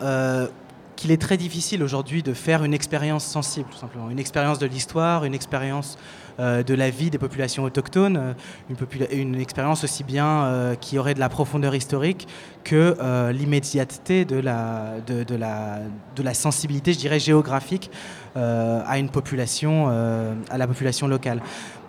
qu'il 0.97 1.12
est 1.12 1.21
très 1.21 1.38
difficile 1.38 1.83
aujourd'hui 1.83 2.23
de 2.23 2.33
faire 2.33 2.65
une 2.65 2.73
expérience 2.73 3.23
sensible, 3.23 3.69
tout 3.71 3.77
simplement. 3.77 4.10
Une 4.10 4.19
expérience 4.19 4.60
de 4.60 4.65
l'histoire, 4.65 5.23
une 5.23 5.36
expérience 5.36 5.97
euh, 6.39 6.63
de 6.63 6.73
la 6.73 6.89
vie 6.89 7.10
des 7.10 7.19
populations 7.19 7.63
autochtones, 7.63 8.17
euh, 8.17 9.07
une, 9.12 9.39
expérience 9.39 9.83
aussi 9.83 10.03
bien 10.03 10.43
euh, 10.43 10.75
qui 10.75 10.97
aurait 10.97 11.13
de 11.13 11.19
la 11.19 11.29
profondeur 11.29 11.73
historique 11.75 12.27
que 12.63 12.97
l'immédiateté 13.31 14.25
de 14.25 14.38
la, 14.38 14.95
de, 15.05 15.36
la, 15.36 15.79
de 16.15 16.23
la 16.23 16.33
sensibilité, 16.33 16.91
je 16.91 16.99
dirais, 16.99 17.19
géographique 17.19 17.89
à 18.36 18.99
une 18.99 19.10
population, 19.10 19.88
à 19.88 20.57
la 20.57 20.67
population 20.67 21.07
locale. 21.07 21.41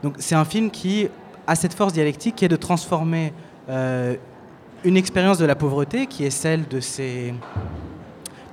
Donc 0.04 0.14
c'est 0.18 0.36
un 0.36 0.44
film 0.44 0.70
qui 0.70 1.08
a 1.48 1.56
cette 1.56 1.74
force 1.74 1.92
dialectique 1.92 2.36
qui 2.36 2.44
est 2.44 2.48
de 2.48 2.54
transformer 2.56 3.32
une 3.68 4.96
expérience 4.96 5.38
de 5.38 5.46
la 5.46 5.56
pauvreté, 5.56 6.06
qui 6.06 6.24
est 6.24 6.30
celle 6.30 6.68
de 6.68 6.78
ces 6.78 7.34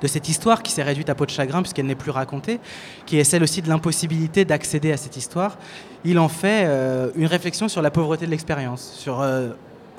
de 0.02 0.08
cette 0.08 0.30
histoire 0.30 0.64
qui 0.64 0.72
s'est 0.72 0.84
réduite 0.84 1.10
à 1.10 1.16
peau 1.16 1.26
de 1.26 1.32
chagrin 1.32 1.62
puisqu'elle 1.62 1.86
n'est 1.86 1.96
plus 1.96 2.12
racontée, 2.12 2.60
qui 3.06 3.18
est 3.18 3.24
celle 3.24 3.44
aussi 3.44 3.62
de 3.62 3.70
l'impossibilité 3.70 4.46
d'accéder 4.46 4.92
à 4.92 4.98
cette 4.98 5.18
histoire, 5.18 5.58
il 6.04 6.20
en 6.20 6.30
fait 6.30 6.64
euh, 6.66 7.10
une 7.16 7.28
réflexion 7.28 7.68
sur 7.68 7.82
la 7.82 7.92
pauvreté 7.92 8.26
de 8.26 8.32
l'expérience, 8.32 8.94
sur 8.98 9.22
euh, 9.22 9.50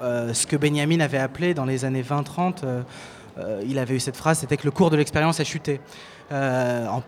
euh, 0.02 0.34
ce 0.34 0.46
que 0.46 0.56
Benjamin 0.56 1.00
avait 1.00 1.18
appelé 1.18 1.54
dans 1.54 1.64
les 1.64 1.84
années 1.84 2.02
20-30, 2.02 2.64
euh, 2.64 2.82
euh, 3.38 3.62
il 3.66 3.78
avait 3.78 3.94
eu 3.94 4.00
cette 4.00 4.16
phrase, 4.16 4.38
c'était 4.38 4.56
que 4.56 4.64
le 4.64 4.70
cours 4.70 4.90
de 4.90 4.96
l'expérience 4.96 5.40
a 5.40 5.44
chuté, 5.44 5.80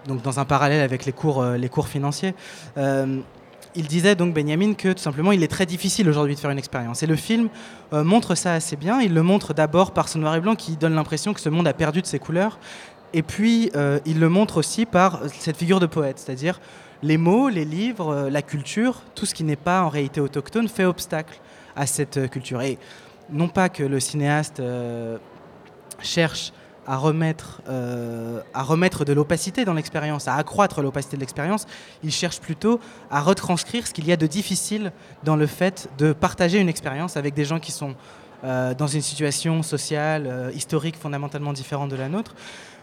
donc 0.07 0.23
dans 0.23 0.39
un 0.39 0.45
parallèle 0.45 0.83
avec 0.83 1.05
les 1.05 1.13
cours 1.13 1.89
financiers. 1.89 2.35
Il 3.79 3.87
disait 3.87 4.17
donc 4.17 4.35
Benjamin 4.35 4.75
que 4.75 4.93
tout 4.93 5.03
simplement 5.03 5.31
il 5.31 5.45
est 5.45 5.49
très 5.49 5.65
difficile 5.65 6.09
aujourd'hui 6.09 6.35
de 6.35 6.41
faire 6.41 6.51
une 6.51 6.59
expérience. 6.59 7.05
Et 7.05 7.07
le 7.07 7.15
film 7.15 7.49
euh, 7.93 8.03
montre 8.03 8.35
ça 8.35 8.53
assez 8.53 8.75
bien. 8.75 9.01
Il 9.01 9.15
le 9.15 9.23
montre 9.23 9.55
d'abord 9.55 9.93
par 9.93 10.09
ce 10.09 10.19
noir 10.19 10.35
et 10.35 10.41
blanc 10.41 10.57
qui 10.57 10.77
donne 10.77 10.97
l'impression 10.97 11.33
que 11.33 11.41
ce 11.41 11.49
monde 11.49 11.69
a 11.69 11.73
perdu 11.73 12.03
de 12.03 12.07
ses 12.07 12.19
couleurs. 12.19 12.59
Et 13.15 13.23
puis 13.23 13.71
euh, 13.77 14.01
il 14.05 14.19
le 14.19 14.29
montre 14.29 14.57
aussi 14.57 14.85
par 14.85 15.21
cette 15.33 15.57
figure 15.57 15.79
de 15.79 15.87
poète, 15.87 16.19
c'est-à-dire 16.19 16.61
les 17.05 17.19
mots, 17.19 17.49
les 17.49 17.65
livres, 17.65 18.13
euh, 18.13 18.31
la 18.31 18.43
culture, 18.43 19.03
tout 19.15 19.27
ce 19.27 19.35
qui 19.35 19.45
n'est 19.45 19.55
pas 19.55 19.83
en 19.83 19.91
réalité 19.91 20.21
autochtone 20.21 20.67
fait 20.67 20.85
obstacle 20.85 21.39
à 21.77 21.87
cette 21.87 22.29
culture. 22.31 22.61
Et 22.63 22.79
non 23.31 23.47
pas 23.47 23.69
que 23.69 23.85
le 23.85 24.01
cinéaste 24.01 24.61
cherche 26.03 26.53
à 26.89 26.97
remettre, 26.97 27.61
euh, 27.69 28.41
à 28.55 28.63
remettre 28.63 29.05
de 29.05 29.13
l'opacité 29.13 29.67
dans 29.67 29.75
l'expérience, 29.75 30.27
à 30.27 30.37
accroître 30.37 30.81
l'opacité 30.81 31.17
de 31.17 31.21
l'expérience, 31.21 31.67
il 32.03 32.11
cherche 32.11 32.41
plutôt 32.41 32.81
à 33.11 33.21
retranscrire 33.21 33.87
ce 33.87 33.93
qu'il 33.93 34.07
y 34.07 34.13
a 34.13 34.17
de 34.17 34.27
difficile 34.27 34.93
dans 35.23 35.37
le 35.37 35.47
fait 35.47 35.91
de 35.99 36.15
partager 36.15 36.59
une 36.59 36.69
expérience 36.69 37.19
avec 37.19 37.35
des 37.35 37.45
gens 37.45 37.61
qui 37.61 37.73
sont 37.73 37.95
euh, 38.43 38.73
dans 38.73 38.87
une 38.87 39.03
situation 39.03 39.63
sociale, 39.63 40.27
euh, 40.27 40.51
historique 40.55 40.97
fondamentalement 40.97 41.53
différente 41.53 41.91
de 41.91 41.97
la 41.97 42.09
nôtre. 42.09 42.35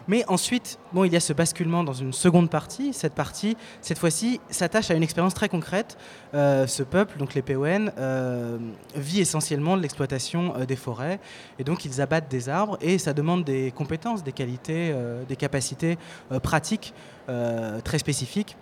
Mais 0.08 0.24
ensuite, 0.28 0.78
bon, 0.92 1.04
il 1.04 1.12
y 1.12 1.16
a 1.16 1.20
ce 1.20 1.32
basculement 1.32 1.82
dans 1.82 1.92
une 1.92 2.12
seconde 2.12 2.48
partie. 2.48 2.92
Cette 2.92 3.14
partie, 3.14 3.56
cette 3.80 3.98
fois-ci, 3.98 4.40
s'attache 4.50 4.90
à 4.90 4.94
une 4.94 5.02
expérience 5.02 5.34
très 5.34 5.48
concrète. 5.48 5.98
Euh, 6.34 6.66
ce 6.66 6.82
peuple, 6.82 7.18
donc 7.18 7.34
les 7.34 7.42
PON, 7.42 7.90
euh, 7.98 8.58
vit 8.94 9.20
essentiellement 9.20 9.76
de 9.76 9.82
l'exploitation 9.82 10.54
euh, 10.56 10.64
des 10.64 10.76
forêts. 10.76 11.18
Et 11.58 11.64
donc, 11.64 11.84
ils 11.84 12.00
abattent 12.00 12.30
des 12.30 12.48
arbres 12.48 12.78
et 12.80 12.98
ça 12.98 13.12
demande 13.12 13.44
des 13.44 13.72
compétences, 13.72 14.22
des 14.22 14.32
qualités, 14.32 14.94
des 15.28 15.36
capacités 15.36 15.98
pratiques 16.42 16.94
très 17.84 17.98
spécifiques. 17.98 18.56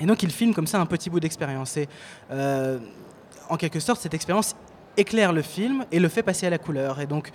Et 0.00 0.06
donc, 0.06 0.22
ils 0.22 0.30
filment 0.30 0.54
comme 0.54 0.66
ça 0.66 0.80
un 0.80 0.86
petit 0.86 1.10
bout 1.10 1.20
d'expérience. 1.20 1.76
Et 1.76 1.88
en 2.30 3.56
quelque 3.56 3.80
sorte, 3.80 4.00
cette 4.00 4.14
expérience 4.14 4.56
éclaire 4.96 5.32
le 5.32 5.42
film 5.42 5.84
et 5.92 5.98
le 5.98 6.08
fait 6.08 6.22
passer 6.22 6.46
à 6.46 6.50
la 6.50 6.58
couleur. 6.58 7.00
Et 7.00 7.06
donc, 7.06 7.30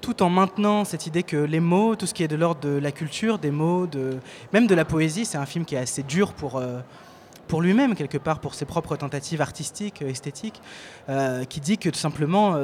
tout 0.00 0.22
en 0.22 0.30
maintenant 0.30 0.84
cette 0.84 1.06
idée 1.06 1.22
que 1.22 1.36
les 1.36 1.60
mots, 1.60 1.94
tout 1.96 2.06
ce 2.06 2.14
qui 2.14 2.22
est 2.22 2.28
de 2.28 2.36
l'ordre 2.36 2.60
de 2.60 2.78
la 2.78 2.92
culture, 2.92 3.38
des 3.38 3.50
mots, 3.50 3.86
même 4.52 4.66
de 4.66 4.74
la 4.74 4.84
poésie, 4.84 5.24
c'est 5.24 5.38
un 5.38 5.46
film 5.46 5.64
qui 5.64 5.74
est 5.74 5.78
assez 5.78 6.02
dur 6.02 6.32
pour, 6.32 6.56
euh, 6.56 6.80
pour 7.48 7.62
lui-même, 7.62 7.94
quelque 7.94 8.18
part, 8.18 8.40
pour 8.40 8.54
ses 8.54 8.64
propres 8.64 8.96
tentatives 8.96 9.40
artistiques, 9.40 10.02
euh, 10.02 10.08
esthétiques, 10.08 10.60
euh, 11.08 11.44
qui 11.44 11.60
dit 11.60 11.78
que 11.78 11.88
tout 11.90 11.98
simplement, 11.98 12.56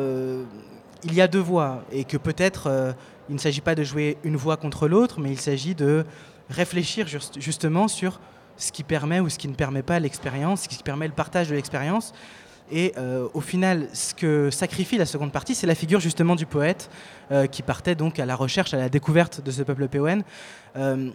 il 1.04 1.14
y 1.14 1.20
a 1.20 1.28
deux 1.28 1.40
voix 1.40 1.82
et 1.92 2.04
que 2.04 2.16
peut-être 2.16 2.94
il 3.28 3.34
ne 3.34 3.40
s'agit 3.40 3.60
pas 3.60 3.74
de 3.74 3.84
jouer 3.84 4.16
une 4.24 4.36
voix 4.36 4.56
contre 4.56 4.88
l'autre, 4.88 5.20
mais 5.20 5.30
il 5.30 5.40
s'agit 5.40 5.74
de 5.74 6.04
réfléchir 6.48 7.06
juste- 7.06 7.40
justement 7.40 7.88
sur 7.88 8.20
ce 8.56 8.72
qui 8.72 8.82
permet 8.82 9.20
ou 9.20 9.28
ce 9.28 9.36
qui 9.38 9.48
ne 9.48 9.54
permet 9.54 9.82
pas 9.82 9.98
l'expérience, 9.98 10.62
ce 10.62 10.68
qui 10.68 10.82
permet 10.82 11.06
le 11.06 11.12
partage 11.12 11.48
de 11.48 11.54
l'expérience. 11.54 12.14
Et 12.70 12.92
euh, 12.96 13.28
au 13.32 13.40
final, 13.40 13.88
ce 13.92 14.12
que 14.14 14.50
sacrifie 14.50 14.98
la 14.98 15.06
seconde 15.06 15.30
partie, 15.32 15.54
c'est 15.54 15.66
la 15.66 15.74
figure 15.76 16.00
justement 16.00 16.34
du 16.34 16.46
poète 16.46 16.90
euh, 17.30 17.46
qui 17.46 17.62
partait 17.62 17.94
donc 17.94 18.18
à 18.18 18.26
la 18.26 18.34
recherche, 18.34 18.74
à 18.74 18.76
la 18.76 18.88
découverte 18.88 19.40
de 19.40 19.50
ce 19.50 19.62
peuple 19.62 19.86
PON. 19.88 20.22
Euh, 20.76 21.10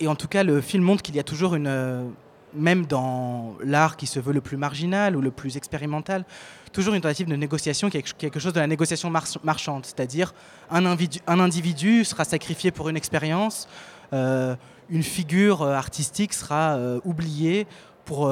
et 0.00 0.08
en 0.08 0.14
tout 0.14 0.28
cas, 0.28 0.42
le 0.42 0.60
film 0.60 0.82
montre 0.82 1.02
qu'il 1.02 1.14
y 1.14 1.18
a 1.20 1.22
toujours 1.22 1.54
une, 1.54 2.10
même 2.54 2.86
dans 2.86 3.54
l'art 3.62 3.96
qui 3.96 4.06
se 4.06 4.18
veut 4.18 4.32
le 4.32 4.40
plus 4.40 4.56
marginal 4.56 5.14
ou 5.14 5.20
le 5.20 5.30
plus 5.30 5.56
expérimental, 5.56 6.24
toujours 6.72 6.94
une 6.94 7.02
tentative 7.02 7.28
de 7.28 7.36
négociation, 7.36 7.90
quelque 7.90 8.40
chose 8.40 8.52
de 8.54 8.60
la 8.60 8.66
négociation 8.66 9.10
mar- 9.10 9.26
marchande, 9.44 9.84
c'est-à-dire 9.84 10.34
un, 10.70 10.84
individu- 10.84 12.04
sera 12.04 12.24
sacrifié 12.24 12.70
pour 12.72 12.88
une 12.88 12.96
expérience, 12.96 13.68
une 14.12 15.02
figure 15.02 15.62
artistique 15.62 16.32
sera 16.32 16.76
oubliée 17.04 17.68
pour 18.04 18.28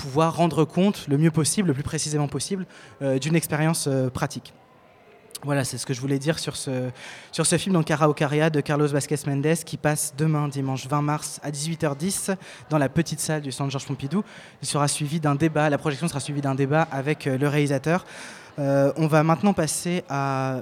pouvoir 0.00 0.34
rendre 0.34 0.64
compte 0.64 1.06
le 1.08 1.18
mieux 1.18 1.30
possible, 1.30 1.68
le 1.68 1.74
plus 1.74 1.82
précisément 1.82 2.26
possible, 2.26 2.66
euh, 3.02 3.18
d'une 3.18 3.36
expérience 3.36 3.86
euh, 3.86 4.08
pratique. 4.08 4.54
Voilà, 5.44 5.64
c'est 5.64 5.78
ce 5.78 5.86
que 5.86 5.94
je 5.94 6.00
voulais 6.00 6.18
dire 6.18 6.38
sur 6.38 6.56
ce, 6.56 6.90
sur 7.32 7.46
ce 7.46 7.56
film, 7.56 7.74
donc 7.74 7.86
de 7.86 8.60
Carlos 8.60 8.86
Vasquez 8.88 9.16
Mendes, 9.26 9.56
qui 9.64 9.76
passe 9.76 10.14
demain, 10.16 10.48
dimanche 10.48 10.86
20 10.86 11.02
mars, 11.02 11.40
à 11.42 11.50
18h10, 11.50 12.36
dans 12.68 12.78
la 12.78 12.88
petite 12.90 13.20
salle 13.20 13.40
du 13.40 13.52
Centre 13.52 13.70
Georges 13.70 13.86
Pompidou. 13.86 14.22
Il 14.62 14.68
sera 14.68 14.86
suivi 14.88 15.18
d'un 15.18 15.34
débat, 15.34 15.70
la 15.70 15.78
projection 15.78 16.08
sera 16.08 16.20
suivie 16.20 16.42
d'un 16.42 16.54
débat 16.54 16.88
avec 16.92 17.26
euh, 17.26 17.38
le 17.38 17.48
réalisateur. 17.48 18.04
On 18.58 19.06
va 19.06 19.22
maintenant 19.22 19.54
passer 19.54 20.04
à, 20.10 20.60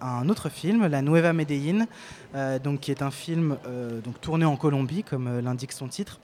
un 0.00 0.28
autre 0.28 0.48
film, 0.48 0.88
La 0.88 1.00
Nueva 1.00 1.32
Medellín, 1.32 1.86
donc, 2.64 2.80
qui 2.80 2.90
est 2.90 3.02
un 3.02 3.12
film 3.12 3.56
donc, 4.04 4.20
tourné 4.20 4.44
en 4.44 4.56
Colombie, 4.56 5.04
comme 5.04 5.38
l'indique 5.38 5.70
son 5.70 5.86
titre. 5.86 6.18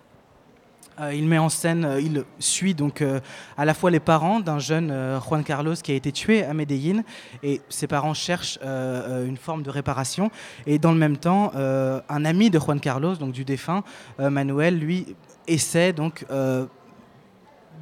Euh, 1.01 1.15
il 1.15 1.27
met 1.27 1.39
en 1.39 1.49
scène, 1.49 1.85
euh, 1.85 2.01
il 2.01 2.25
suit 2.39 2.75
donc 2.75 3.01
euh, 3.01 3.21
à 3.57 3.65
la 3.65 3.75
fois 3.75 3.91
les 3.91 4.01
parents 4.01 4.41
d'un 4.41 4.59
jeune 4.59 4.93
Juan 5.27 5.45
Carlos 5.45 5.75
qui 5.75 5.93
a 5.93 5.95
été 5.95 6.13
tué 6.13 6.45
à 6.45 6.55
Medellín 6.55 7.03
et 7.43 7.61
ses 7.69 7.87
parents 7.87 8.15
cherchent 8.15 8.59
une 8.63 9.37
forme 9.37 9.63
de 9.63 9.71
réparation 9.71 10.31
et 10.67 10.79
dans 10.79 10.93
le 10.93 10.99
même 10.99 11.17
temps 11.17 11.53
un 11.55 12.25
ami 12.25 12.51
de 12.51 12.59
Juan 12.59 12.81
Carlos 12.81 13.17
donc 13.17 13.33
du 13.33 13.45
défunt 13.45 13.83
Manuel 14.19 14.79
lui 14.79 15.17
essaie 15.47 15.93
donc 15.93 16.27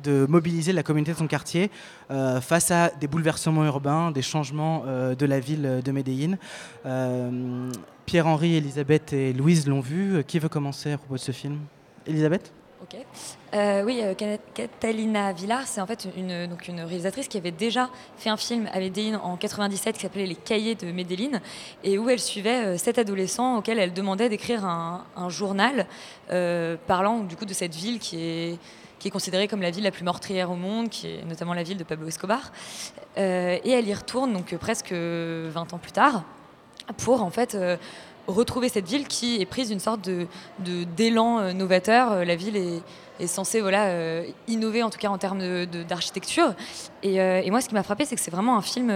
de 0.02 0.26
mobiliser 0.26 0.72
la 0.72 0.82
communauté 0.82 1.12
de 1.12 1.18
son 1.18 1.26
quartier 1.26 1.70
face 2.08 2.70
à 2.70 2.90
des 2.90 3.06
bouleversements 3.06 3.64
urbains, 3.64 4.10
des 4.10 4.22
changements 4.22 4.84
de 4.86 5.26
la 5.26 5.40
ville 5.40 5.80
de 5.84 5.92
Medellín. 5.92 6.38
Pierre-Henri, 8.06 8.56
Elisabeth 8.56 9.12
et 9.12 9.32
Louise 9.32 9.66
l'ont 9.66 9.80
vu. 9.80 10.24
Qui 10.24 10.38
veut 10.38 10.48
commencer 10.48 10.92
à 10.92 10.98
propos 10.98 11.14
de 11.14 11.20
ce 11.20 11.32
film? 11.32 11.58
Elisabeth? 12.06 12.52
Ok. 12.82 12.98
Euh, 13.52 13.82
oui, 13.84 14.00
euh, 14.02 14.14
Catalina 14.54 15.34
Villar, 15.34 15.66
c'est 15.66 15.82
en 15.82 15.86
fait 15.86 16.08
une, 16.16 16.46
donc 16.46 16.66
une 16.66 16.80
réalisatrice 16.80 17.28
qui 17.28 17.36
avait 17.36 17.50
déjà 17.50 17.90
fait 18.16 18.30
un 18.30 18.38
film 18.38 18.70
à 18.72 18.78
Medellín 18.78 19.16
en 19.16 19.36
97 19.36 19.96
qui 19.96 20.00
s'appelait 20.00 20.24
Les 20.24 20.34
Cahiers 20.34 20.76
de 20.76 20.90
Medellín 20.90 21.42
et 21.84 21.98
où 21.98 22.08
elle 22.08 22.18
suivait 22.18 22.64
euh, 22.64 22.78
sept 22.78 22.98
adolescents 22.98 23.58
auxquels 23.58 23.78
elle 23.78 23.92
demandait 23.92 24.30
d'écrire 24.30 24.64
un, 24.64 25.04
journal 25.28 25.86
parlant 26.86 27.20
du 27.20 27.36
coup 27.36 27.44
de 27.44 27.52
cette 27.52 27.74
ville 27.74 27.98
qui 27.98 28.16
est 28.18 28.58
qui 28.98 29.08
est 29.08 29.10
considérée 29.10 29.48
comme 29.48 29.62
la 29.62 29.70
ville 29.70 29.84
la 29.84 29.90
plus 29.90 30.04
meurtrière 30.04 30.50
au 30.50 30.56
monde, 30.56 30.90
qui 30.90 31.06
est 31.06 31.24
notamment 31.24 31.54
la 31.54 31.62
ville 31.62 31.78
de 31.78 31.84
Pablo 31.84 32.08
Escobar. 32.08 32.52
Et 33.16 33.70
elle 33.70 33.88
y 33.88 33.94
retourne 33.94 34.32
donc 34.32 34.54
presque 34.56 34.92
20 34.92 35.72
ans 35.72 35.78
plus 35.78 35.92
tard 35.92 36.24
pour 36.98 37.22
en 37.22 37.30
fait 37.30 37.56
retrouver 38.26 38.68
cette 38.68 38.88
ville 38.88 39.06
qui 39.06 39.40
est 39.40 39.46
prise 39.46 39.68
d'une 39.68 39.80
sorte 39.80 40.02
de 40.02 40.26
d'élan 40.58 41.38
euh, 41.38 41.52
novateur. 41.52 42.12
Euh, 42.12 42.24
La 42.24 42.36
ville 42.36 42.56
est, 42.56 42.82
censée 43.26 43.60
voilà, 43.60 43.88
euh, 43.88 44.24
innover, 44.48 44.82
en 44.82 44.88
tout 44.88 44.98
cas 44.98 45.08
en 45.08 45.18
termes 45.18 45.66
d'architecture. 45.66 46.54
Et, 47.02 47.50
moi, 47.50 47.60
ce 47.60 47.68
qui 47.68 47.74
m'a 47.74 47.82
frappé, 47.82 48.06
c'est 48.06 48.14
que 48.14 48.20
c'est 48.22 48.30
vraiment 48.30 48.56
un 48.56 48.62
film 48.62 48.90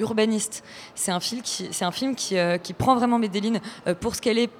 urbaniste. 0.00 0.64
C'est 0.96 1.12
un 1.12 1.20
film 1.20 1.42
qui, 1.42 1.68
c'est 1.70 1.84
un 1.84 1.92
film 1.92 2.16
qui, 2.16 2.36
qui 2.64 2.72
prend 2.72 2.96
vraiment 2.96 3.20
Medellín 3.20 3.60
euh, 3.86 3.94
pour 3.94 4.16
ce 4.16 4.20
qu'elle 4.20 4.38
est. 4.38 4.50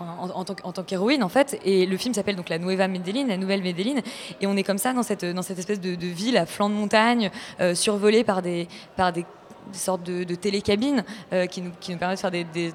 en, 0.00 0.44
tant, 0.44 0.84
qu'héroïne 0.84 1.24
en 1.24 1.28
fait 1.28 1.58
et 1.64 1.84
le 1.84 1.96
film 1.96 2.14
s'appelle 2.14 2.36
donc 2.36 2.48
la 2.50 2.60
Nueva 2.60 2.86
Medellín 2.86 3.26
la 3.26 3.36
nouvelle 3.36 3.64
Medellín 3.64 4.00
et 4.40 4.46
on 4.46 4.56
est 4.56 4.62
comme 4.62 4.78
ça 4.78 4.92
dans 4.92 5.02
cette 5.02 5.24
dans 5.24 5.42
cette 5.42 5.58
espèce 5.58 5.80
de, 5.80 6.06
ville 6.06 6.36
à 6.36 6.46
flanc 6.46 6.70
de 6.70 6.74
montagne 6.76 7.32
survolée 7.74 8.22
par 8.22 8.40
des 8.40 8.68
par 8.96 9.12
des 9.12 9.24
des 9.72 9.78
sortes 9.78 10.02
de, 10.02 10.34
télécabines 10.34 11.04
euh, 11.32 11.46
qui, 11.46 11.62
nous, 11.62 11.72
qui 11.80 11.92
nous 11.92 11.98
permettent 11.98 12.18
de 12.18 12.20
faire 12.20 12.30
des, 12.30 12.44
des 12.44 12.72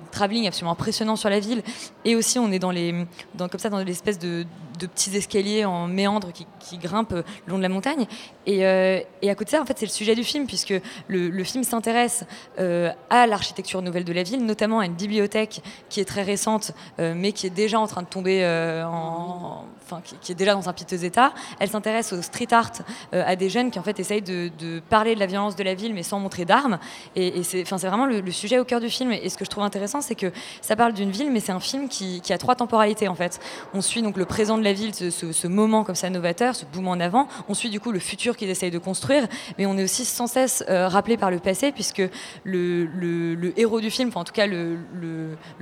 absolument 0.47 0.71
impressionnants 0.71 1.15
sur 1.15 1.29
la 1.29 1.39
ville. 1.39 1.63
Et 2.05 2.15
aussi, 2.15 2.39
on 2.39 2.51
est 2.51 2.59
dans 2.59 2.71
les, 2.71 3.05
dans, 3.35 3.47
comme 3.49 3.59
ça, 3.59 3.69
dans 3.69 3.79
l'espèce 3.79 4.19
de, 4.19 4.45
de 4.79 4.87
petits 4.87 5.15
escaliers 5.15 5.65
en 5.65 5.87
méandre 5.87 6.31
qui, 6.31 6.45
grimpent 6.77 7.11
le 7.11 7.23
long 7.45 7.57
de 7.57 7.61
la 7.61 7.69
montagne. 7.69 8.07
Et, 8.47 8.65
euh, 8.65 8.99
et 9.21 9.29
à 9.29 9.35
côté 9.35 9.51
de 9.51 9.57
ça, 9.57 9.61
en 9.61 9.65
fait, 9.65 9.77
c'est 9.77 9.85
le 9.85 9.91
sujet 9.91 10.15
du 10.15 10.23
film, 10.23 10.47
puisque 10.47 10.73
le, 11.07 11.29
le 11.29 11.43
film 11.43 11.63
s'intéresse 11.63 12.25
euh, 12.59 12.89
à 13.09 13.27
l'architecture 13.27 13.81
nouvelle 13.81 14.05
de 14.05 14.13
la 14.13 14.23
ville, 14.23 14.43
notamment 14.43 14.79
à 14.79 14.85
une 14.85 14.95
bibliothèque 14.95 15.61
qui 15.89 15.99
est 15.99 16.05
très 16.05 16.23
récente, 16.23 16.71
euh, 16.99 17.13
mais 17.15 17.31
qui 17.31 17.45
est 17.45 17.51
déjà 17.51 17.79
en 17.79 17.85
train 17.85 18.01
de 18.01 18.07
tomber 18.07 18.43
en. 18.85 19.65
Enfin, 19.85 20.01
qui, 20.21 20.31
est 20.31 20.35
déjà 20.35 20.53
dans 20.53 20.67
un 20.67 20.73
piteux 20.73 21.03
état. 21.03 21.33
Elle 21.59 21.69
s'intéresse 21.69 22.13
au 22.13 22.21
street 22.21 22.47
art, 22.51 22.71
à 23.11 23.35
des 23.35 23.49
jeunes 23.49 23.69
qui 23.69 23.79
en 23.79 23.83
fait 23.83 23.99
essayent 23.99 24.21
de, 24.21 24.49
parler 24.89 25.13
de 25.13 25.19
la 25.19 25.25
violence 25.25 25.55
de 25.55 25.63
la 25.63 25.75
ville, 25.75 25.93
mais 25.93 26.03
sans 26.03 26.19
montrer 26.19 26.45
d'armes. 26.45 26.79
Et, 27.15 27.39
et 27.39 27.43
c'est 27.43 27.63
vraiment 27.63 28.05
le, 28.05 28.21
le 28.21 28.31
sujet 28.31 28.59
au 28.59 28.65
cœur 28.65 28.79
du 28.79 28.89
film. 28.89 29.11
Et 29.11 29.29
ce 29.29 29.37
que 29.37 29.45
je 29.45 29.49
trouve 29.49 29.63
intéressant, 29.63 30.01
c'est 30.01 30.15
que 30.15 30.31
ça 30.61 30.75
parle 30.75 30.93
d'une 30.93 31.11
ville, 31.11 31.31
mais 31.31 31.39
c'est 31.39 31.51
un 31.51 31.59
film 31.59 31.89
qui, 31.89 32.21
qui 32.21 32.33
a 32.33 32.37
trois 32.37 32.55
temporalités 32.55 33.07
en 33.07 33.15
fait. 33.15 33.39
On 33.73 33.81
suit 33.81 34.01
donc 34.01 34.17
le 34.17 34.25
présent 34.25 34.57
de 34.57 34.62
la 34.63 34.73
ville, 34.73 34.93
ce, 34.93 35.47
moment 35.47 35.83
comme 35.83 35.95
ça 35.95 36.09
novateur, 36.09 36.55
ce 36.55 36.65
boom 36.65 36.87
en 36.87 36.99
avant. 36.99 37.27
On 37.49 37.53
suit 37.53 37.69
du 37.69 37.79
coup 37.79 37.91
le 37.91 37.99
futur 37.99 38.35
qu'ils 38.35 38.49
essayent 38.49 38.71
de 38.71 38.79
construire, 38.79 39.27
mais 39.57 39.65
on 39.65 39.77
est 39.77 39.83
aussi 39.83 40.05
sans 40.05 40.27
cesse 40.27 40.63
euh, 40.69 40.87
rappelé 40.87 41.17
par 41.17 41.31
le 41.31 41.39
passé, 41.39 41.71
puisque 41.71 42.01
le, 42.43 43.53
héros 43.57 43.81
du 43.81 43.91
film, 43.91 44.09
enfin 44.09 44.21
en 44.21 44.23
tout 44.23 44.33
cas 44.33 44.47
le, 44.47 44.77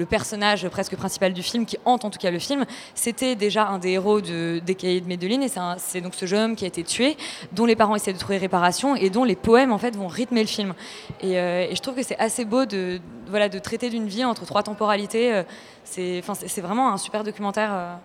personnage 0.10 0.68
presque 0.70 0.96
principal 0.96 1.34
du 1.34 1.44
film, 1.44 1.66
qui 1.66 1.78
hante 1.86 2.06
en 2.06 2.10
tout 2.10 2.20
cas 2.20 2.32
le 2.32 2.40
film, 2.40 2.66
c'était 2.96 3.36
déjà 3.36 3.68
un 3.68 3.80
des 3.80 3.92
héros 3.92 4.22
de, 4.22 4.62
des 4.66 4.76
cahiers 4.76 5.02
de 5.02 5.08
Medellin, 5.08 5.42
et 5.42 5.50
c'est 5.78 6.02
donc 6.02 6.16
ce 6.16 6.26
jeune 6.26 6.52
homme 6.52 6.56
qui 6.56 6.66
a 6.66 6.68
été 6.68 6.84
tué, 6.84 7.18
dont 7.52 7.66
les 7.66 7.76
parents 7.76 7.96
essaient 7.96 8.14
de 8.14 8.20
trouver 8.20 8.38
réparation, 8.38 8.96
et 8.96 9.10
dont 9.10 9.24
les 9.24 9.36
poèmes 9.36 9.72
en 9.72 9.78
fait 9.78 9.96
vont 9.96 10.08
rythmer 10.08 10.42
le 10.42 10.48
film. 10.48 10.74
Et, 11.22 11.40
euh, 11.40 11.74
je 11.74 11.80
trouve 11.82 11.96
que 11.96 12.04
c'est 12.04 12.20
assez 12.20 12.46
beau 12.46 12.66
de, 12.66 13.00
traiter 13.64 13.90
d'une 13.90 14.08
vie 14.08 14.26
entre 14.26 14.46
trois 14.46 14.64
temporalités. 14.64 15.34
euh, 15.34 15.44
c'est 15.84 16.62
vraiment 16.62 16.94
un 16.94 16.98
super 16.98 17.24
documentaire. 17.24 18.00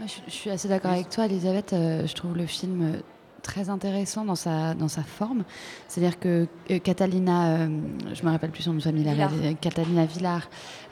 Je, 0.00 0.12
je 0.26 0.32
suis 0.32 0.50
assez 0.50 0.68
d'accord 0.68 0.92
avec 0.92 1.08
toi, 1.08 1.26
Elisabeth. 1.26 1.72
Euh, 1.72 2.06
je 2.06 2.14
trouve 2.14 2.36
le 2.36 2.46
film 2.46 2.82
euh, 2.82 3.00
très 3.42 3.70
intéressant 3.70 4.24
dans 4.24 4.34
sa, 4.34 4.74
dans 4.74 4.88
sa 4.88 5.02
forme. 5.02 5.44
C'est-à-dire 5.88 6.18
que 6.18 6.46
euh, 6.70 6.78
Catalina, 6.78 7.46
euh, 7.46 7.68
je 8.12 8.22
me 8.24 8.30
rappelle 8.30 8.50
plus 8.50 8.62
son 8.62 8.72
nom 8.72 8.78
de 8.78 8.82
famille, 8.82 9.04
la 9.04 9.54
Catalina 9.54 10.04
Villar, 10.04 10.48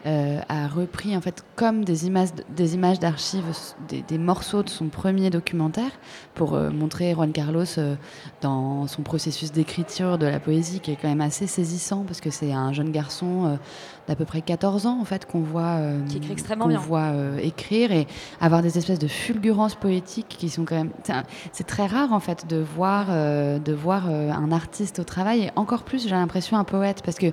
euh, 0.06 0.40
a 0.48 0.68
repris 0.68 1.16
en 1.16 1.20
fait 1.20 1.44
comme 1.56 1.84
des 1.84 2.06
images, 2.06 2.30
des 2.54 2.74
images 2.74 2.98
d'archives, 2.98 3.44
des, 3.88 4.02
des 4.02 4.18
morceaux 4.18 4.62
de 4.62 4.68
son 4.68 4.88
premier 4.88 5.30
documentaire 5.30 5.90
pour 6.34 6.52
montrer 6.52 7.12
Juan 7.12 7.32
Carlos 7.32 7.64
dans 8.40 8.86
son 8.86 9.02
processus 9.02 9.52
d'écriture 9.52 10.16
de 10.16 10.26
la 10.26 10.38
poésie 10.38 10.80
qui 10.80 10.92
est 10.92 10.96
quand 10.96 11.08
même 11.08 11.20
assez 11.20 11.46
saisissant 11.46 12.04
parce 12.04 12.20
que 12.20 12.30
c'est 12.30 12.52
un 12.52 12.72
jeune 12.72 12.90
garçon 12.90 13.58
d'à 14.06 14.14
peu 14.16 14.24
près 14.24 14.40
14 14.40 14.86
ans 14.86 14.98
en 15.00 15.04
fait 15.04 15.26
qu'on 15.26 15.40
voit 15.40 15.62
euh, 15.78 16.00
Qui 16.08 16.18
écrit 16.18 16.32
extrêmement 16.32 16.64
qu'on 16.64 16.70
bien. 16.70 16.78
voit 16.78 17.10
euh, 17.12 17.38
écrire 17.38 17.92
et 17.92 18.06
avoir 18.40 18.62
des 18.62 18.78
espèces 18.78 18.98
de 18.98 19.08
fulgurances 19.08 19.74
poétiques 19.74 20.28
qui 20.38 20.48
sont 20.48 20.64
quand 20.64 20.76
même 20.76 20.90
c'est 21.52 21.66
très 21.66 21.86
rare 21.86 22.12
en 22.12 22.20
fait 22.20 22.46
de 22.48 22.56
voir 22.58 23.06
euh, 23.10 23.58
de 23.58 23.72
voir 23.72 24.04
euh, 24.08 24.30
un 24.30 24.52
artiste 24.52 24.98
au 25.00 25.04
travail 25.04 25.42
et 25.44 25.50
encore 25.56 25.82
plus 25.82 26.04
j'ai 26.04 26.10
l'impression 26.10 26.56
un 26.56 26.64
poète 26.64 27.02
parce 27.04 27.16
que 27.18 27.32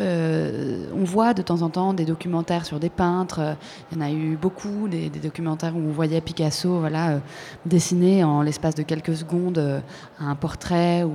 euh, 0.00 0.86
on 0.94 1.04
voit 1.04 1.34
de 1.34 1.42
temps 1.42 1.62
en 1.62 1.70
temps 1.70 1.94
des 1.94 2.04
documentaires 2.04 2.66
sur 2.66 2.78
des 2.78 2.90
peintres. 2.90 3.40
euh, 3.40 3.54
Il 3.90 3.98
y 3.98 4.00
en 4.00 4.04
a 4.04 4.10
eu 4.10 4.36
beaucoup, 4.36 4.88
des, 4.88 5.08
documentaires 5.08 5.74
où 5.76 5.80
on 5.80 5.92
voyait 5.92 6.20
Picasso 6.20 6.78
voilà, 6.80 7.10
euh, 7.10 7.18
dessiner 7.64 8.22
en 8.24 8.42
l'espace 8.42 8.74
de 8.74 8.82
quelques 8.82 9.16
secondes 9.16 9.82
un 10.18 10.34
portrait 10.34 11.02
ou 11.02 11.12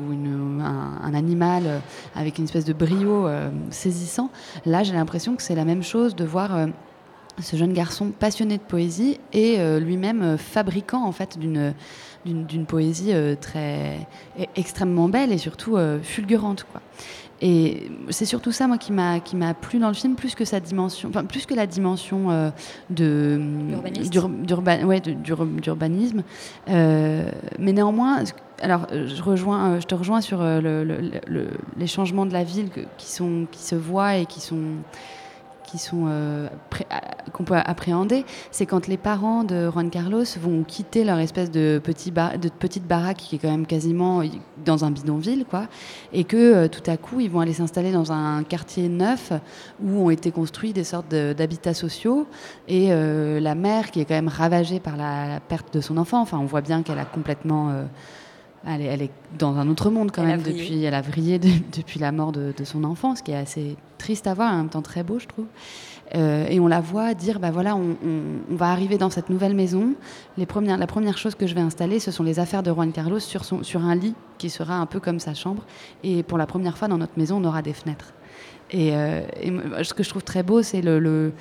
un, 0.61 1.13
animal 1.13 1.81
avec 2.15 2.37
une 2.37 2.45
espèce 2.45 2.65
de 2.65 2.73
brio 2.73 3.27
saisissant. 3.69 4.29
Là, 4.65 4.83
j'ai 4.83 4.93
l'impression 4.93 5.35
que 5.35 5.43
c'est 5.43 5.55
la 5.55 5.65
même 5.65 5.83
chose 5.83 6.15
de 6.15 6.23
voir 6.23 6.51
ce 7.39 7.55
jeune 7.55 7.73
garçon 7.73 8.11
passionné 8.17 8.57
de 8.57 8.63
poésie 8.63 9.19
et 9.33 9.57
lui-même 9.79 10.21
euh, 10.21 10.37
fabricant 10.37 11.03
en 11.05 11.11
fait 11.11 11.37
d'une 11.37 12.65
poésie 12.67 13.13
très 13.39 14.07
e- 14.39 14.45
extrêmement 14.55 15.09
belle 15.09 15.31
et 15.31 15.37
surtout 15.37 15.77
fulgurante. 16.03 16.65
Et 17.43 17.89
c'est 18.09 18.25
surtout 18.25 18.51
ça 18.51 18.67
moi 18.67 18.77
qui 18.77 18.91
m'a 18.91 19.19
qui 19.19 19.35
m'a 19.35 19.53
plu 19.55 19.79
dans 19.79 19.87
le 19.87 19.95
film 19.95 20.13
plus 20.15 20.35
que 20.35 20.45
sa 20.45 20.59
dimension 20.59 21.09
enfin 21.09 21.25
plus 21.25 21.47
que 21.47 21.55
la 21.55 21.65
dimension 21.65 22.29
euh, 22.29 22.51
de 22.91 23.39
ouais, 24.85 24.99
d'urbanisme. 24.99 26.21
Euh, 26.69 27.23
mais 27.57 27.73
néanmoins 27.73 28.23
alors 28.61 28.85
je 28.91 29.21
rejoins 29.23 29.71
euh, 29.71 29.79
je 29.81 29.87
te 29.87 29.95
rejoins 29.95 30.21
sur 30.21 30.39
le- 30.43 30.83
le- 30.83 31.01
le- 31.25 31.47
les 31.77 31.87
changements 31.87 32.27
de 32.27 32.33
la 32.33 32.43
ville 32.43 32.69
que- 32.69 32.81
qui 32.97 33.09
sont 33.11 33.47
qui 33.51 33.63
se 33.63 33.73
voient 33.75 34.17
et 34.17 34.27
qui 34.27 34.39
sont 34.39 34.61
sont 35.77 36.05
euh, 36.07 36.47
qu'on 37.33 37.43
peut 37.43 37.55
appréhender, 37.55 38.25
c'est 38.51 38.65
quand 38.65 38.87
les 38.87 38.97
parents 38.97 39.43
de 39.43 39.69
Juan 39.69 39.89
Carlos 39.89 40.23
vont 40.39 40.63
quitter 40.63 41.03
leur 41.03 41.19
espèce 41.19 41.51
de, 41.51 41.81
petit 41.83 42.11
bar- 42.11 42.37
de 42.37 42.49
petite 42.49 42.87
baraque 42.87 43.17
qui 43.17 43.35
est 43.35 43.39
quand 43.39 43.51
même 43.51 43.65
quasiment 43.65 44.23
dans 44.65 44.85
un 44.85 44.91
bidonville, 44.91 45.45
quoi, 45.49 45.67
et 46.13 46.23
que 46.23 46.37
euh, 46.37 46.67
tout 46.67 46.89
à 46.89 46.97
coup 46.97 47.19
ils 47.19 47.29
vont 47.29 47.39
aller 47.39 47.53
s'installer 47.53 47.91
dans 47.91 48.11
un 48.11 48.43
quartier 48.43 48.89
neuf 48.89 49.31
où 49.83 50.05
ont 50.05 50.09
été 50.09 50.31
construits 50.31 50.73
des 50.73 50.83
sortes 50.83 51.09
d'habitats 51.09 51.73
sociaux 51.73 52.27
et 52.67 52.89
euh, 52.91 53.39
la 53.39 53.55
mère 53.55 53.91
qui 53.91 54.01
est 54.01 54.05
quand 54.05 54.15
même 54.15 54.27
ravagée 54.27 54.79
par 54.79 54.97
la, 54.97 55.39
perte 55.39 55.73
de 55.73 55.81
son 55.81 55.97
enfant. 55.97 56.21
Enfin, 56.21 56.37
on 56.39 56.45
voit 56.45 56.61
bien 56.61 56.83
qu'elle 56.83 56.99
a 56.99 57.05
complètement 57.05 57.69
euh, 57.69 57.83
elle 58.65 58.81
est, 58.81 58.85
elle 58.85 59.01
est 59.03 59.11
dans 59.39 59.55
un 59.57 59.67
autre 59.69 59.89
monde 59.89 60.11
quand 60.11 60.21
Elle 60.23 60.27
même 60.29 60.41
depuis 60.41 60.83
elle 60.83 60.93
a 60.93 61.01
vrillé 61.01 61.39
de- 61.39 61.49
depuis 61.77 61.99
la 61.99 62.11
mort 62.11 62.31
de, 62.31 62.53
de 62.55 62.63
son 62.63 62.83
enfant, 62.83 63.15
ce 63.15 63.23
qui 63.23 63.31
est 63.31 63.35
assez 63.35 63.75
triste 63.97 64.27
à 64.27 64.33
voir 64.33 64.53
en 64.53 64.57
même 64.57 64.69
temps 64.69 64.81
très 64.81 65.03
beau, 65.03 65.19
je 65.19 65.27
trouve. 65.27 65.45
Euh, 66.13 66.45
et 66.49 66.59
on 66.59 66.67
la 66.67 66.81
voit 66.81 67.13
dire, 67.13 67.39
bah 67.39 67.51
voilà, 67.51 67.75
on, 67.75 67.91
on- 68.05 68.21
on 68.51 68.55
va 68.55 68.69
arriver 68.71 68.97
dans 68.97 69.09
cette 69.09 69.29
nouvelle 69.29 69.55
maison. 69.55 69.93
Les 70.37 70.45
premières, 70.45 70.77
la 70.77 70.87
première 70.87 71.17
chose 71.17 71.35
que 71.35 71.47
je 71.47 71.55
vais 71.55 71.61
installer, 71.61 71.99
ce 71.99 72.11
sont 72.11 72.23
les 72.23 72.37
affaires 72.39 72.63
de 72.63 72.71
Juan 72.71 72.91
Carlos 72.91 73.19
sur, 73.19 73.45
son, 73.45 73.63
sur 73.63 73.81
un 73.85 73.95
lit 73.95 74.13
qui 74.37 74.49
sera 74.49 74.75
un 74.75 74.85
peu 74.87 74.99
comme 74.99 75.19
sa 75.19 75.33
chambre. 75.33 75.63
Et 76.03 76.21
pour 76.23 76.37
la 76.37 76.45
première 76.47 76.77
fois 76.77 76.87
dans 76.89 76.97
notre 76.97 77.17
maison, 77.17 77.37
on 77.41 77.45
aura 77.45 77.61
des 77.61 77.71
fenêtres. 77.73 78.13
Et, 78.71 78.95
euh, 78.95 79.21
moi, 79.49 79.83
ce 79.83 79.93
que 79.93 80.03
je 80.03 80.09
trouve 80.09 80.23
très 80.23 80.43
beau, 80.43 80.61
c'est 80.61 80.81
le, 80.81 81.33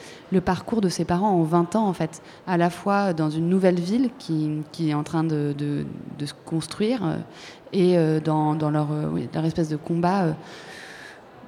parcours 0.44 0.80
de 0.80 0.88
ses 0.88 1.04
parents 1.04 1.30
en 1.30 1.42
20 1.42 1.76
ans, 1.76 1.86
en 1.86 1.92
fait. 1.92 2.22
À 2.46 2.56
la 2.56 2.70
fois 2.70 3.12
dans 3.12 3.30
une 3.30 3.48
nouvelle 3.48 3.78
ville 3.78 4.10
qui, 4.18 4.62
est 4.80 4.94
en 4.94 5.04
train 5.04 5.24
de, 5.24 5.54
se 6.24 6.34
construire 6.44 7.04
euh, 7.04 7.16
et 7.72 7.96
euh, 7.96 8.20
dans, 8.20 8.54
leur, 8.70 8.88
euh, 8.92 9.44
espèce 9.44 9.68
de 9.68 9.76
combat 9.76 10.22
euh, 10.22 10.32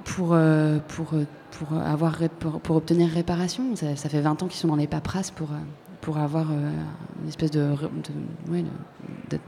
pour, 0.05 0.29
euh, 0.33 0.79
pour, 0.87 1.13
euh, 1.13 1.25
pour, 2.63 2.75
obtenir 2.75 3.09
réparation. 3.09 3.75
Ça, 3.75 4.09
fait 4.09 4.21
20 4.21 4.43
ans 4.43 4.47
qu'ils 4.47 4.59
sont 4.59 4.69
dans 4.69 4.75
les 4.77 4.87
paperasses 4.87 5.31
pour, 5.31 5.51
euh, 5.51 5.57
pour 5.99 6.17
avoir 6.17 6.49
euh, 6.51 6.71
une 7.21 7.27
espèce 7.27 7.51
de- 7.51 7.75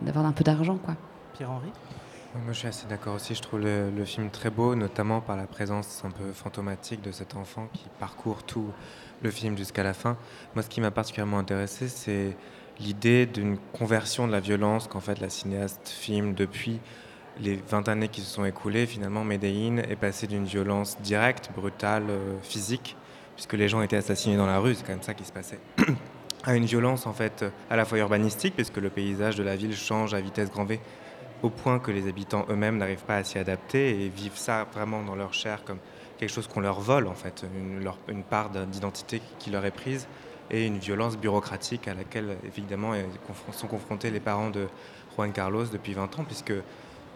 d'avoir 0.01 0.25
un 0.25 0.31
peu 0.33 0.43
d'argent, 0.43 0.77
quoi. 0.83 0.95
Pierre-Henri? 1.33 1.69
Moi, 2.43 2.51
je 2.51 2.59
suis 2.59 2.67
assez 2.67 2.85
d'accord 2.87 3.15
aussi. 3.15 3.33
Je 3.33 3.41
trouve 3.41 3.61
le, 3.61 4.05
film 4.05 4.29
très 4.29 4.49
beau, 4.49 4.75
notamment 4.75 5.21
par 5.21 5.37
la 5.37 5.47
présence 5.47 6.03
un 6.03 6.11
peu 6.11 6.33
fantomatique 6.33 7.01
de 7.01 7.11
cet 7.11 7.35
enfant 7.35 7.69
qui 7.73 7.85
parcourt 7.97 8.43
tout 8.43 8.71
le 9.21 9.31
film 9.31 9.57
jusqu'à 9.57 9.83
la 9.83 9.93
fin. 9.93 10.17
Moi, 10.53 10.61
ce 10.61 10.69
qui 10.69 10.81
m'a 10.81 10.91
particulièrement 10.91 11.39
intéressé, 11.39 11.87
c'est 11.87 12.35
l'idée 12.79 13.25
d'une 13.25 13.57
conversion 13.71 14.27
de 14.27 14.33
la 14.33 14.41
violence 14.41 14.87
qu'en 14.87 14.99
fait 14.99 15.21
la 15.21 15.29
cinéaste 15.29 15.87
filme 15.87 16.33
depuis 16.33 16.81
les 17.39 17.55
20 17.55 17.87
années 17.87 18.09
qui 18.09 18.19
se 18.19 18.29
sont 18.29 18.43
écoulées. 18.43 18.85
Finalement, 18.85 19.23
Medellin 19.23 19.77
est 19.77 19.95
passé 19.95 20.27
d'une 20.27 20.45
violence 20.45 20.97
directe, 21.01 21.51
brutale, 21.55 22.05
euh, 22.09 22.35
physique, 22.43 22.97
puisque 23.35 23.53
les 23.53 23.69
gens 23.69 23.81
étaient 23.81 23.97
assassinés 23.97 24.35
dans 24.35 24.45
la 24.45 24.59
rue, 24.59 24.75
c'est 24.75 24.83
quand 24.83 24.93
même 24.93 25.01
ça 25.01 25.13
qui 25.13 25.23
se 25.23 25.31
passait. 25.31 25.59
à 26.43 26.55
une 26.55 26.65
violence 26.65 27.07
en 27.07 27.13
fait 27.13 27.45
à 27.69 27.77
la 27.77 27.85
fois 27.85 27.97
urbanistique, 27.97 28.55
puisque 28.55 28.77
le 28.77 28.89
paysage 28.89 29.35
de 29.35 29.43
la 29.43 29.55
ville 29.55 29.75
change 29.75 30.13
à 30.13 30.19
vitesse 30.21 30.51
grand 30.51 30.65
V, 30.65 30.79
au 31.43 31.49
point 31.49 31.79
que 31.79 31.91
les 31.91 32.07
habitants 32.07 32.45
eux-mêmes 32.49 32.77
n'arrivent 32.77 33.03
pas 33.05 33.17
à 33.17 33.23
s'y 33.23 33.37
adapter 33.37 34.05
et 34.05 34.09
vivent 34.09 34.37
ça 34.37 34.65
vraiment 34.73 35.03
dans 35.03 35.15
leur 35.15 35.33
chair 35.33 35.63
comme 35.63 35.77
quelque 36.17 36.29
chose 36.31 36.47
qu'on 36.47 36.61
leur 36.61 36.79
vole 36.79 37.07
en 37.07 37.13
fait, 37.13 37.45
une, 38.07 38.23
part 38.23 38.49
de- 38.49 38.65
d'identité 38.65 39.21
qui 39.39 39.49
leur 39.49 39.65
est 39.65 39.71
prise 39.71 40.07
et 40.49 40.65
une 40.65 40.77
violence 40.77 41.17
bureaucratique 41.17 41.87
à 41.87 41.93
laquelle 41.93 42.37
évidemment 42.45 42.93
sont 43.51 43.67
confrontés 43.67 44.11
les 44.11 44.19
parents 44.19 44.49
de 44.49 44.67
Juan 45.15 45.31
Carlos 45.31 45.65
depuis 45.65 45.93
20 45.93 46.19
ans 46.19 46.23
puisque 46.23 46.53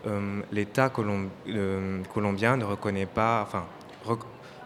euh, 0.07 0.41
l'État 0.51 0.91
euh, 0.97 2.03
colombien 2.13 2.57
ne 2.57 2.63
reconnaît 2.65 3.05
pas, 3.05 3.47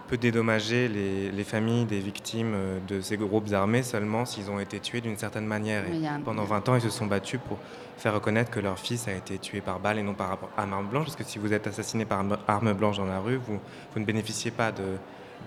peut 0.07 0.17
dédommager 0.17 0.87
les, 0.87 1.31
les 1.31 1.43
familles 1.43 1.85
des 1.85 1.99
victimes 1.99 2.53
euh, 2.55 2.79
de 2.87 3.01
ces 3.01 3.17
groupes 3.17 3.51
armés 3.53 3.83
seulement 3.83 4.25
s'ils 4.25 4.51
ont 4.51 4.59
été 4.59 4.79
tués 4.79 5.01
d'une 5.01 5.17
certaine 5.17 5.45
manière. 5.45 5.83
Et 5.87 5.91
pendant 6.23 6.43
20 6.43 6.69
ans, 6.69 6.75
ils 6.75 6.81
se 6.81 6.89
sont 6.89 7.05
battus 7.07 7.39
pour 7.47 7.57
faire 7.97 8.13
reconnaître 8.13 8.51
que 8.51 8.59
leur 8.59 8.77
fils 8.79 9.07
a 9.07 9.13
été 9.13 9.37
tué 9.37 9.61
par 9.61 9.79
balle 9.79 9.99
et 9.99 10.03
non 10.03 10.13
par 10.13 10.37
arme 10.57 10.87
blanche, 10.87 11.05
parce 11.05 11.15
que 11.15 11.23
si 11.23 11.39
vous 11.39 11.53
êtes 11.53 11.67
assassiné 11.67 12.05
par 12.05 12.23
arme- 12.47 12.73
blanche 12.73 12.97
dans 12.97 13.05
la 13.05 13.19
rue, 13.19 13.37
vous, 13.37 13.59
vous 13.93 13.99
ne 13.99 14.05
bénéficiez 14.05 14.51
pas 14.51 14.71
de, 14.71 14.83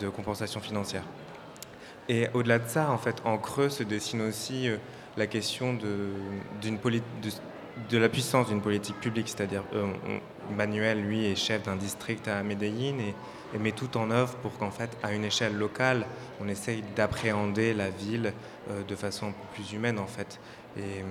de 0.00 0.08
compensation 0.08 0.60
financière. 0.60 1.02
Et 2.08 2.28
au-delà 2.34 2.58
de 2.58 2.68
ça, 2.68 2.90
en 2.90 2.98
fait, 2.98 3.16
en 3.24 3.36
creux 3.36 3.68
se 3.68 3.82
dessine 3.82 4.22
aussi 4.22 4.68
euh, 4.68 4.76
la 5.16 5.26
question 5.26 5.74
de, 5.74 6.10
d'une 6.62 6.78
poli- 6.78 7.02
de, 7.22 7.30
de 7.90 7.98
la 7.98 8.08
puissance 8.08 8.48
d'une 8.48 8.60
politique 8.62 8.98
publique, 9.00 9.28
c'est-à-dire 9.28 9.64
euh, 9.74 9.86
Manuel, 10.56 11.02
lui, 11.02 11.26
est 11.26 11.34
chef 11.34 11.64
d'un 11.64 11.76
district 11.76 12.28
à 12.28 12.42
Medellín 12.42 13.00
et, 13.00 13.14
et 13.54 13.58
met 13.58 13.72
tout 13.72 13.96
en 13.96 14.10
œuvre 14.10 14.34
pour 14.36 14.56
qu'en 14.58 14.70
fait, 14.70 14.96
à 15.02 15.12
une 15.12 15.24
échelle 15.24 15.56
locale, 15.56 16.06
on 16.40 16.48
essaye 16.48 16.82
d'appréhender 16.94 17.74
la 17.74 17.90
ville 17.90 18.32
euh, 18.70 18.82
de 18.82 18.94
façon 18.94 19.32
plus 19.54 19.72
humaine 19.72 19.98
en 19.98 20.06
fait. 20.06 20.40
Et 20.76 21.04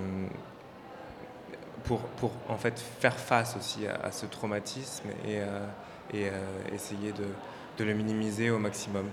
pour, 1.84 2.00
pour 2.00 2.32
en 2.48 2.56
fait 2.56 2.78
faire 2.78 3.18
face 3.18 3.56
aussi 3.56 3.86
à, 3.86 4.10
ce 4.10 4.26
traumatisme 4.26 5.08
et, 5.26 5.38
euh, 5.40 5.66
euh, 6.14 6.40
essayer 6.72 7.12
de, 7.12 7.24
de 7.78 7.84
le 7.84 7.94
minimiser 7.94 8.50
au 8.50 8.58
maximum. 8.58 9.06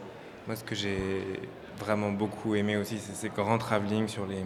Moi, 0.48 0.56
ce 0.56 0.64
que 0.64 0.76
j'ai 0.76 1.40
vraiment 1.80 2.12
beaucoup 2.12 2.56
aimé 2.56 2.78
aussi, 2.78 3.00
c'est 3.00 3.16
ces 3.16 3.30
grands 3.30 3.58
travelling 3.58 4.08
sur 4.08 4.26
les, 4.28 4.44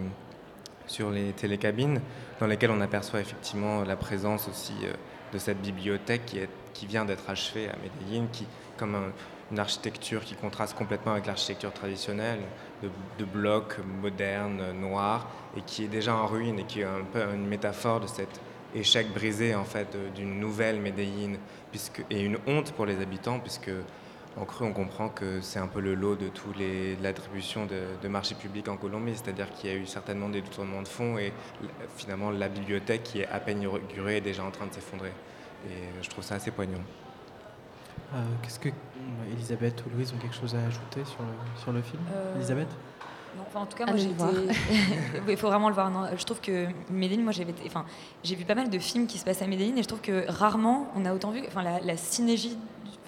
sur 0.86 1.10
les 1.10 1.32
télécabines, 1.32 2.00
dans 2.40 2.46
lesquels 2.46 2.70
on 2.70 2.80
aperçoit 2.80 3.20
effectivement 3.20 3.82
la 3.82 3.96
présence 3.96 4.48
aussi 4.48 4.74
de 5.32 5.38
cette 5.38 5.60
bibliothèque 5.60 6.24
qui, 6.24 6.38
qui 6.72 6.86
vient 6.86 7.04
d'être 7.04 7.28
achevée 7.28 7.68
à 7.68 7.74
Medellín, 7.82 8.28
qui, 8.32 8.46
comme 8.78 8.94
un- 8.94 9.12
une 9.50 9.58
architecture 9.58 10.24
qui 10.24 10.34
contraste 10.34 10.76
complètement 10.76 11.12
avec 11.12 11.26
l'architecture 11.26 11.72
traditionnelle, 11.72 12.40
de, 12.82 13.24
blocs 13.24 13.78
modernes, 14.02 14.72
noirs, 14.80 15.26
et 15.56 15.62
qui 15.62 15.84
est 15.84 15.88
déjà 15.88 16.14
en 16.14 16.26
ruine 16.26 16.58
et 16.58 16.64
qui 16.64 16.80
est 16.80 16.84
un 16.84 17.04
peu 17.12 17.20
une 17.34 17.46
métaphore 17.46 18.00
de 18.00 18.06
cet 18.06 18.40
échec 18.74 19.12
brisé 19.12 19.54
en 19.54 19.64
fait 19.64 19.96
d'une 20.14 20.38
nouvelle 20.38 20.80
Medellín, 20.80 21.38
puisque, 21.70 22.04
et 22.10 22.22
une 22.22 22.38
honte 22.46 22.72
pour 22.72 22.86
les 22.86 23.00
habitants, 23.00 23.40
puisque 23.40 23.70
en 24.36 24.44
cru, 24.44 24.64
on 24.66 24.72
comprend 24.72 25.08
que 25.08 25.40
c'est 25.40 25.58
un 25.58 25.66
peu 25.66 25.80
le 25.80 25.94
lot 25.94 26.14
de 26.14 26.28
tous 26.28 26.52
les 26.56 26.94
l'attribution 26.96 27.66
de, 27.66 27.80
de 28.00 28.08
marchés 28.08 28.36
publics 28.36 28.68
en 28.68 28.76
Colombie, 28.76 29.14
c'est-à-dire 29.16 29.50
qu'il 29.52 29.70
y 29.70 29.72
a 29.72 29.76
eu 29.76 29.86
certainement 29.86 30.28
des 30.28 30.42
détournements 30.42 30.82
de 30.82 30.88
fonds 30.88 31.18
et 31.18 31.32
finalement 31.96 32.30
la 32.30 32.48
bibliothèque 32.48 33.02
qui 33.02 33.20
est 33.22 33.26
à 33.28 33.40
peine 33.40 33.62
inaugurée 33.62 34.18
est 34.18 34.20
déjà 34.20 34.44
en 34.44 34.50
train 34.50 34.66
de 34.66 34.74
s'effondrer. 34.74 35.12
Et 35.66 36.02
je 36.02 36.08
trouve 36.08 36.22
ça 36.22 36.36
assez 36.36 36.52
poignant. 36.52 36.78
Euh, 38.14 38.16
Qu'est-ce 38.42 38.58
que 38.58 38.68
euh, 38.70 39.32
Elisabeth 39.32 39.82
ou 39.86 39.90
Louise 39.94 40.12
ont 40.14 40.18
quelque 40.18 40.34
chose 40.36 40.54
à 40.54 40.58
ajouter 40.66 41.04
sur 41.04 41.20
le, 41.20 41.60
sur 41.60 41.72
le 41.72 41.82
film? 41.82 42.02
Euh, 42.14 42.36
Elisabeth? 42.36 42.68
Non, 43.36 43.44
enfin, 43.46 43.60
en 43.60 43.66
tout 43.66 43.76
cas, 43.76 43.86
moi 43.86 43.96
j'ai 43.96 44.10
été. 44.10 44.24
Il 45.28 45.36
faut 45.36 45.48
vraiment 45.48 45.68
le 45.68 45.74
voir. 45.74 45.90
non. 45.90 46.06
Je 46.16 46.24
trouve 46.24 46.40
que 46.40 46.66
Medellín, 46.90 47.22
moi 47.22 47.32
j'avais 47.32 47.50
été- 47.50 47.64
enfin, 47.66 47.84
j'ai 48.24 48.34
vu 48.34 48.44
pas 48.44 48.54
mal 48.54 48.70
de 48.70 48.78
films 48.78 49.06
qui 49.06 49.18
se 49.18 49.24
passent 49.24 49.42
à 49.42 49.46
Medellín 49.46 49.76
et 49.76 49.82
je 49.82 49.88
trouve 49.88 50.00
que 50.00 50.24
rarement 50.28 50.88
on 50.96 51.04
a 51.04 51.12
autant 51.14 51.30
vu 51.30 51.42
enfin, 51.46 51.62
la, 51.62 51.80
la 51.80 51.96
synergie. 51.96 52.56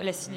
La 0.05 0.13
ça 0.13 0.31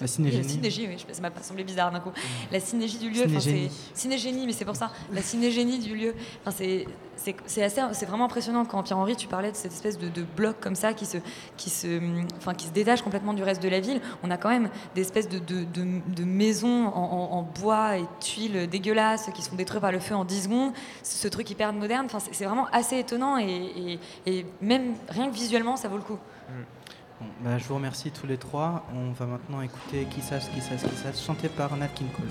La 0.00 0.06
synergie. 0.06 0.36
Oui, 0.38 0.42
La 0.42 0.48
synergie, 0.48 0.86
oui, 0.86 0.92
je 0.94 0.98
sais 1.00 1.06
pas, 1.06 1.14
ça 1.14 1.22
m'a 1.22 1.30
pas 1.30 1.42
semblé 1.42 1.64
bizarre 1.64 1.90
d'un 1.90 2.00
coup. 2.00 2.10
La 2.52 2.60
synergie 2.60 2.98
du 2.98 3.10
lieu, 3.10 3.22
Synégénie. 3.22 3.70
synégénie, 3.94 4.46
mais 4.46 4.52
c'est 4.52 4.64
pour 4.64 4.76
ça. 4.76 4.90
La 5.12 5.22
synégénie 5.22 5.78
du 5.78 5.94
lieu, 5.96 6.14
enfin, 6.42 6.50
c'est 6.56 6.86
c'est 7.16 7.34
c'est 7.46 7.64
assez, 7.64 7.80
c'est 7.94 8.06
vraiment 8.06 8.26
impressionnant 8.26 8.64
quand 8.64 8.80
Pierre 8.84 8.98
Henri, 8.98 9.16
tu 9.16 9.26
parlais 9.26 9.50
de 9.50 9.56
cette 9.56 9.72
espèce 9.72 9.98
de, 9.98 10.08
de 10.08 10.22
bloc 10.22 10.60
comme 10.60 10.76
ça 10.76 10.92
qui 10.92 11.04
se, 11.04 11.18
qui 11.56 11.68
se, 11.68 12.00
enfin, 12.36 12.54
qui 12.54 12.66
se 12.68 12.72
détache 12.72 13.02
complètement 13.02 13.34
du 13.34 13.42
reste 13.42 13.60
de 13.62 13.68
la 13.68 13.80
ville. 13.80 14.00
On 14.22 14.30
a 14.30 14.36
quand 14.36 14.50
même 14.50 14.70
des 14.94 15.00
espèces 15.00 15.28
de, 15.28 15.38
de, 15.40 15.64
de- 15.64 16.00
de 16.14 16.24
maisons 16.24 16.86
en, 16.86 16.90
en- 17.02 17.38
en 17.38 17.42
bois 17.42 17.98
et 17.98 18.04
tuiles 18.20 18.68
dégueulasses 18.68 19.30
qui 19.34 19.42
se 19.42 19.50
font 19.50 19.56
détruire 19.56 19.80
par 19.80 19.90
le 19.90 19.98
feu 19.98 20.14
en 20.14 20.24
10 20.24 20.44
secondes. 20.44 20.72
Ce 21.02 21.26
truc 21.26 21.50
hyper 21.50 21.72
moderne, 21.72 22.06
enfin, 22.06 22.18
c'est 22.30 22.44
vraiment 22.44 22.66
assez 22.70 22.98
étonnant 22.98 23.36
et, 23.38 23.98
et- 24.26 24.30
et 24.32 24.46
même 24.60 24.94
rien 25.08 25.28
que 25.28 25.34
visuellement, 25.34 25.76
ça 25.76 25.88
vaut 25.88 25.96
le 25.96 26.02
coup. 26.04 26.18
Bon, 27.20 27.26
bah, 27.42 27.58
je 27.58 27.64
vous 27.64 27.74
remercie 27.74 28.10
tous 28.10 28.26
les 28.26 28.38
trois. 28.38 28.86
On 28.94 29.12
va 29.12 29.26
maintenant 29.26 29.60
écouter 29.60 30.06
sache, 30.20 30.44
qui 30.54 30.60
sache, 30.60 31.20
chanté 31.24 31.48
par 31.48 31.76
Nat 31.76 31.88
King 31.88 32.08
Cole. 32.16 32.26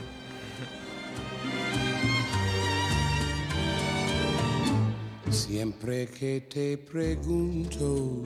Siempre 5.29 6.07
que 6.07 6.39
te 6.39 6.77
pregunto 6.77 8.23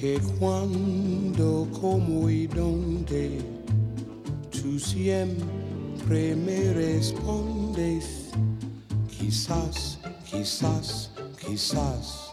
que 0.00 0.18
cuándo, 0.38 1.68
cómo 1.78 2.30
y 2.30 2.46
dónde, 2.46 3.38
tú 4.50 4.78
siempre 4.78 6.34
me 6.36 6.72
respondes, 6.72 8.30
quizás, 9.08 9.98
quizás, 10.24 11.10
quizás. 11.38 12.32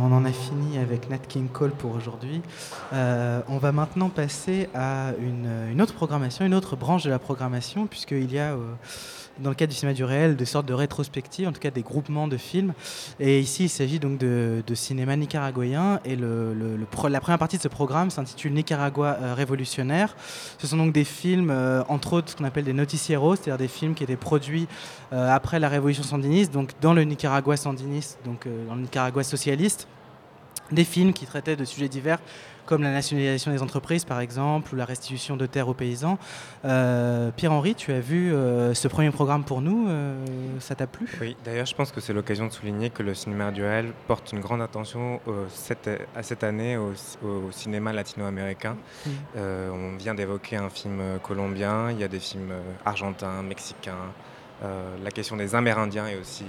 on 0.00 0.12
en 0.12 0.24
a 0.24 0.32
fini 0.32 0.78
avec 0.78 1.10
Nat 1.10 1.18
King 1.18 1.48
Cole 1.48 1.72
pour 1.72 1.94
aujourd'hui. 1.94 2.40
Euh, 2.94 3.42
on 3.48 3.58
va 3.58 3.72
maintenant 3.72 4.08
passer 4.08 4.70
à 4.74 5.10
une, 5.18 5.50
une 5.70 5.82
autre 5.82 5.92
programmation, 5.92 6.46
une 6.46 6.54
autre 6.54 6.76
branche 6.76 7.04
de 7.04 7.10
la 7.10 7.18
programmation, 7.18 7.86
puisqu'il 7.86 8.32
y 8.32 8.38
a 8.38 8.52
euh, 8.52 8.72
dans 9.38 9.50
le 9.50 9.56
cadre 9.56 9.72
du 9.72 9.78
cinéma 9.78 9.94
du 9.94 10.04
réel 10.04 10.36
des 10.36 10.44
sortes 10.44 10.66
de 10.66 10.74
rétrospectives, 10.74 11.48
en 11.48 11.52
tout 11.52 11.60
cas 11.60 11.70
des 11.70 11.82
groupements 11.82 12.28
de 12.28 12.36
films. 12.36 12.72
Et 13.20 13.40
ici, 13.40 13.64
il 13.64 13.68
s'agit 13.68 13.98
donc 13.98 14.18
de, 14.18 14.62
cinéma 14.74 15.16
nicaraguayen. 15.16 16.00
Et 16.04 16.16
la 16.16 16.86
première 17.20 17.38
partie 17.38 17.56
de 17.56 17.62
ce 17.62 17.68
programme 17.68 18.10
s'intitule 18.10 18.52
Nicaragua 18.52 19.18
euh, 19.20 19.34
révolutionnaire. 19.34 20.16
Ce 20.58 20.66
sont 20.66 20.76
donc 20.76 20.92
des 20.92 21.04
films, 21.04 21.50
euh, 21.50 21.82
entre 21.88 22.14
autres, 22.14 22.30
ce 22.30 22.36
qu'on 22.36 22.44
appelle 22.44 22.64
des 22.64 22.72
noticieros, 22.72 23.36
c'est-à-dire 23.36 23.58
des 23.58 23.68
films 23.68 23.94
qui 23.94 24.04
étaient 24.04 24.16
produits 24.16 24.66
euh, 25.12 25.34
après 25.34 25.58
la 25.60 25.68
révolution 25.68 26.02
sandiniste, 26.02 26.52
donc 26.52 26.72
dans 26.80 26.94
le 26.94 27.04
Nicaragua 27.04 27.56
sandiniste, 27.56 28.18
donc 28.24 28.46
dans 28.68 28.74
le 28.74 28.82
Nicaragua 28.82 29.22
socialiste 29.22 29.86
des 30.72 30.84
films 30.84 31.12
qui 31.12 31.26
traitaient 31.26 31.56
de 31.56 31.64
sujets 31.64 31.88
divers 31.88 32.18
comme 32.66 32.82
la 32.82 32.92
nationalisation 32.92 33.50
des 33.52 33.62
entreprises 33.62 34.04
par 34.04 34.20
exemple 34.20 34.72
ou 34.74 34.76
la 34.76 34.84
restitution 34.84 35.36
de 35.36 35.46
terres 35.46 35.68
aux 35.68 35.74
paysans. 35.74 36.18
Euh, 36.64 37.30
Pierre-Henri, 37.36 37.74
tu 37.74 37.92
as 37.92 38.00
vu 38.00 38.32
euh, 38.32 38.74
ce 38.74 38.88
premier 38.88 39.10
programme 39.10 39.44
pour 39.44 39.60
nous, 39.60 39.88
euh, 39.88 40.14
ça 40.60 40.74
t'a 40.74 40.86
plu? 40.86 41.06
Oui, 41.20 41.36
d'ailleurs, 41.44 41.66
je 41.66 41.74
pense 41.74 41.92
que 41.92 42.00
c'est 42.00 42.12
l'occasion 42.12 42.46
de 42.46 42.52
souligner 42.52 42.90
que 42.90 43.02
le 43.02 43.14
cinéma 43.14 43.50
du 43.50 43.62
réel 43.62 43.92
porte 44.06 44.32
une 44.32 44.40
grande 44.40 44.62
attention 44.62 45.20
cette- 45.48 45.90
à 46.16 46.22
cette 46.22 46.44
année 46.44 46.76
au, 46.76 46.92
au 47.24 47.50
cinéma 47.52 47.92
latino-américain. 47.92 48.76
On 49.36 49.96
vient 49.96 50.14
d'évoquer 50.14 50.56
un 50.56 50.70
film 50.70 51.00
colombien, 51.22 51.90
il 51.90 51.98
y 51.98 52.04
a 52.04 52.08
des 52.08 52.20
films 52.20 52.52
argentins, 52.84 53.42
mexicains. 53.42 54.12
La 54.62 55.10
question 55.10 55.36
des 55.36 55.54
Amérindiens 55.54 56.06
est 56.06 56.18
aussi 56.18 56.44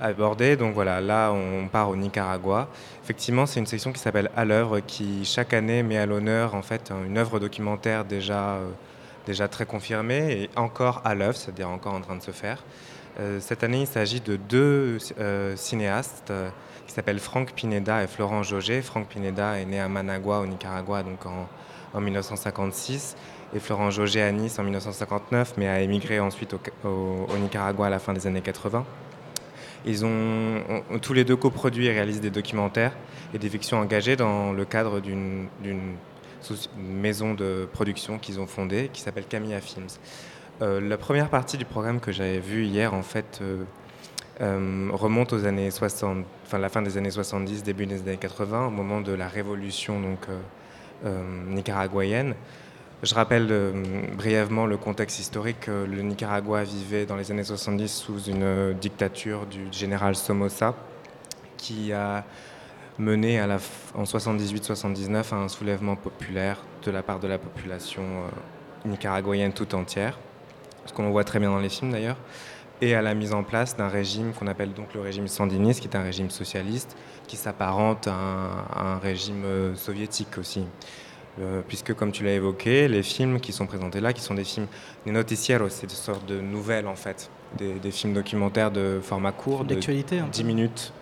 abordée. 0.00 0.56
Donc 0.56 0.74
voilà, 0.74 1.00
là, 1.00 1.32
on 1.32 1.68
part 1.68 1.88
au 1.88 1.96
Nicaragua. 1.96 2.68
Effectivement, 3.04 3.46
c'est 3.46 3.60
une 3.60 3.66
section 3.66 3.92
qui 3.92 4.00
s'appelle 4.00 4.30
À 4.36 4.44
l'œuvre, 4.44 4.80
qui 4.80 5.24
chaque 5.24 5.52
année 5.54 5.82
met 5.82 5.98
à 5.98 6.06
l'honneur 6.06 6.54
en 6.54 6.62
fait 6.62 6.92
une 7.06 7.18
œuvre 7.18 7.38
documentaire 7.38 8.04
déjà, 8.04 8.54
euh, 8.56 8.68
déjà 9.26 9.48
très 9.48 9.66
confirmée 9.66 10.32
et 10.42 10.50
encore 10.56 11.02
à 11.04 11.14
l'œuvre, 11.14 11.36
c'est-à-dire 11.36 11.68
encore 11.68 11.94
en 11.94 12.00
train 12.00 12.16
de 12.16 12.22
se 12.22 12.32
faire. 12.32 12.64
Euh, 13.20 13.38
cette 13.40 13.64
année, 13.64 13.80
il 13.82 13.86
s'agit 13.86 14.20
de 14.20 14.36
deux 14.36 14.98
euh, 15.18 15.56
cinéastes 15.56 16.32
qui 16.86 16.92
s'appellent 16.92 17.18
Franck 17.18 17.52
Pineda 17.52 18.02
et 18.02 18.06
Florent 18.06 18.42
Jauger. 18.42 18.82
Franck 18.82 19.08
Pineda 19.08 19.58
est 19.58 19.64
né 19.64 19.80
à 19.80 19.88
Managua, 19.88 20.40
au 20.40 20.46
Nicaragua, 20.46 21.02
donc 21.02 21.24
en, 21.26 21.46
en 21.94 22.00
1956, 22.00 23.16
et 23.54 23.58
Florent 23.60 23.90
Jauger 23.90 24.22
à 24.22 24.30
Nice 24.32 24.58
en 24.58 24.62
1959, 24.64 25.54
mais 25.56 25.66
a 25.68 25.80
émigré 25.80 26.20
ensuite 26.20 26.54
au, 26.54 26.60
au- 26.88 27.26
au 27.32 27.38
Nicaragua 27.38 27.86
à 27.86 27.90
la 27.90 27.98
fin 27.98 28.12
des 28.12 28.26
années 28.26 28.40
80. 28.42 28.84
Ils 29.86 30.04
ont, 30.04 30.82
tous 31.00 31.12
les 31.12 31.24
deux 31.24 31.36
coproduit 31.36 31.86
et 31.86 31.92
réalisé 31.92 32.20
des 32.20 32.30
documentaires 32.30 32.92
et 33.32 33.38
des 33.38 33.48
fictions 33.48 33.78
engagées 33.78 34.16
dans 34.16 34.52
le 34.52 34.64
cadre 34.64 35.00
d'une 35.00 35.48
maison 36.76 37.34
de 37.34 37.68
production 37.72 38.18
qu'ils 38.18 38.40
ont 38.40 38.46
fondée 38.46 38.90
qui 38.92 39.00
s'appelle 39.00 39.26
Camilla 39.26 39.60
Films. 39.60 39.86
Euh, 40.62 40.80
la 40.80 40.96
première 40.96 41.28
partie 41.28 41.58
du 41.58 41.66
programme 41.66 42.00
que 42.00 42.12
j'avais 42.12 42.38
vu 42.38 42.64
hier, 42.64 42.92
euh, 42.94 43.64
euh, 44.40 44.88
remonte 44.92 45.34
aux 45.34 45.44
années 45.44 45.70
60, 45.70 46.24
enfin 46.46 46.58
la 46.58 46.70
fin 46.70 46.80
des 46.80 46.96
années 46.96 47.10
70, 47.10 47.62
début 47.62 47.86
des 47.86 48.00
années 48.00 48.16
80, 48.16 48.68
au 48.68 48.70
moment 48.70 49.00
de 49.00 49.12
la 49.12 49.28
révolution 49.28 50.00
nicaraguayenne. 51.48 52.34
Je 53.02 53.14
rappelle 53.14 53.48
euh, 53.50 53.72
brièvement 54.16 54.64
le 54.64 54.78
contexte 54.78 55.18
historique. 55.18 55.68
Euh, 55.68 55.86
Le 55.86 56.00
Nicaragua 56.00 56.64
vivait 56.64 57.04
dans 57.04 57.16
les 57.16 57.30
années 57.30 57.44
70 57.44 57.88
sous 57.92 58.22
une 58.22 58.42
euh, 58.42 58.72
dictature 58.72 59.44
du 59.44 59.70
général 59.70 60.16
Somoza, 60.16 60.74
qui 61.58 61.92
a 61.92 62.24
mené 62.98 63.42
en 63.42 64.04
78-79 64.04 65.34
à 65.34 65.36
un 65.36 65.48
soulèvement 65.48 65.94
populaire 65.94 66.62
de 66.84 66.90
la 66.90 67.02
part 67.02 67.20
de 67.20 67.28
la 67.28 67.36
population 67.36 68.02
nicaraguayenne 68.86 69.52
tout 69.52 69.74
entière, 69.74 70.18
ce 70.86 70.94
qu'on 70.94 71.10
voit 71.10 71.24
très 71.24 71.38
bien 71.38 71.50
dans 71.50 71.58
les 71.58 71.68
films 71.68 71.92
d'ailleurs, 71.92 72.16
et 72.80 72.94
à 72.94 73.02
la 73.02 73.12
mise 73.12 73.34
en 73.34 73.42
place 73.42 73.76
d'un 73.76 73.88
régime 73.88 74.32
qu'on 74.32 74.46
appelle 74.46 74.72
donc 74.72 74.94
le 74.94 75.02
régime 75.02 75.28
sandiniste, 75.28 75.80
qui 75.80 75.88
est 75.88 75.96
un 75.96 76.02
régime 76.02 76.30
socialiste, 76.30 76.96
qui 77.26 77.36
s'apparente 77.36 78.08
à 78.08 78.14
un, 78.14 78.98
régime 78.98 79.44
soviétique 79.74 80.38
aussi. 80.38 80.64
Euh, 81.38 81.60
puisque, 81.66 81.92
comme 81.92 82.12
tu 82.12 82.24
l'as 82.24 82.32
évoqué, 82.32 82.88
les 82.88 83.02
films 83.02 83.40
qui 83.40 83.52
sont 83.52 83.66
présentés 83.66 84.00
là, 84.00 84.14
qui 84.14 84.22
sont 84.22 84.34
des 84.34 84.44
films, 84.44 84.66
des 85.04 85.12
noticieros, 85.12 85.68
c'est 85.68 85.86
des 85.86 85.94
sortes 85.94 86.24
de 86.26 86.40
nouvelles 86.40 86.86
en 86.86 86.96
fait, 86.96 87.30
des, 87.58 87.74
des 87.74 87.90
films 87.90 88.14
documentaires 88.14 88.70
de 88.70 89.00
format 89.02 89.32
court, 89.32 89.64
de 89.64 89.74
D'actualité, 89.74 90.18
un 90.18 90.24
peu. 90.24 90.30
10 90.30 90.44
minutes 90.44 90.92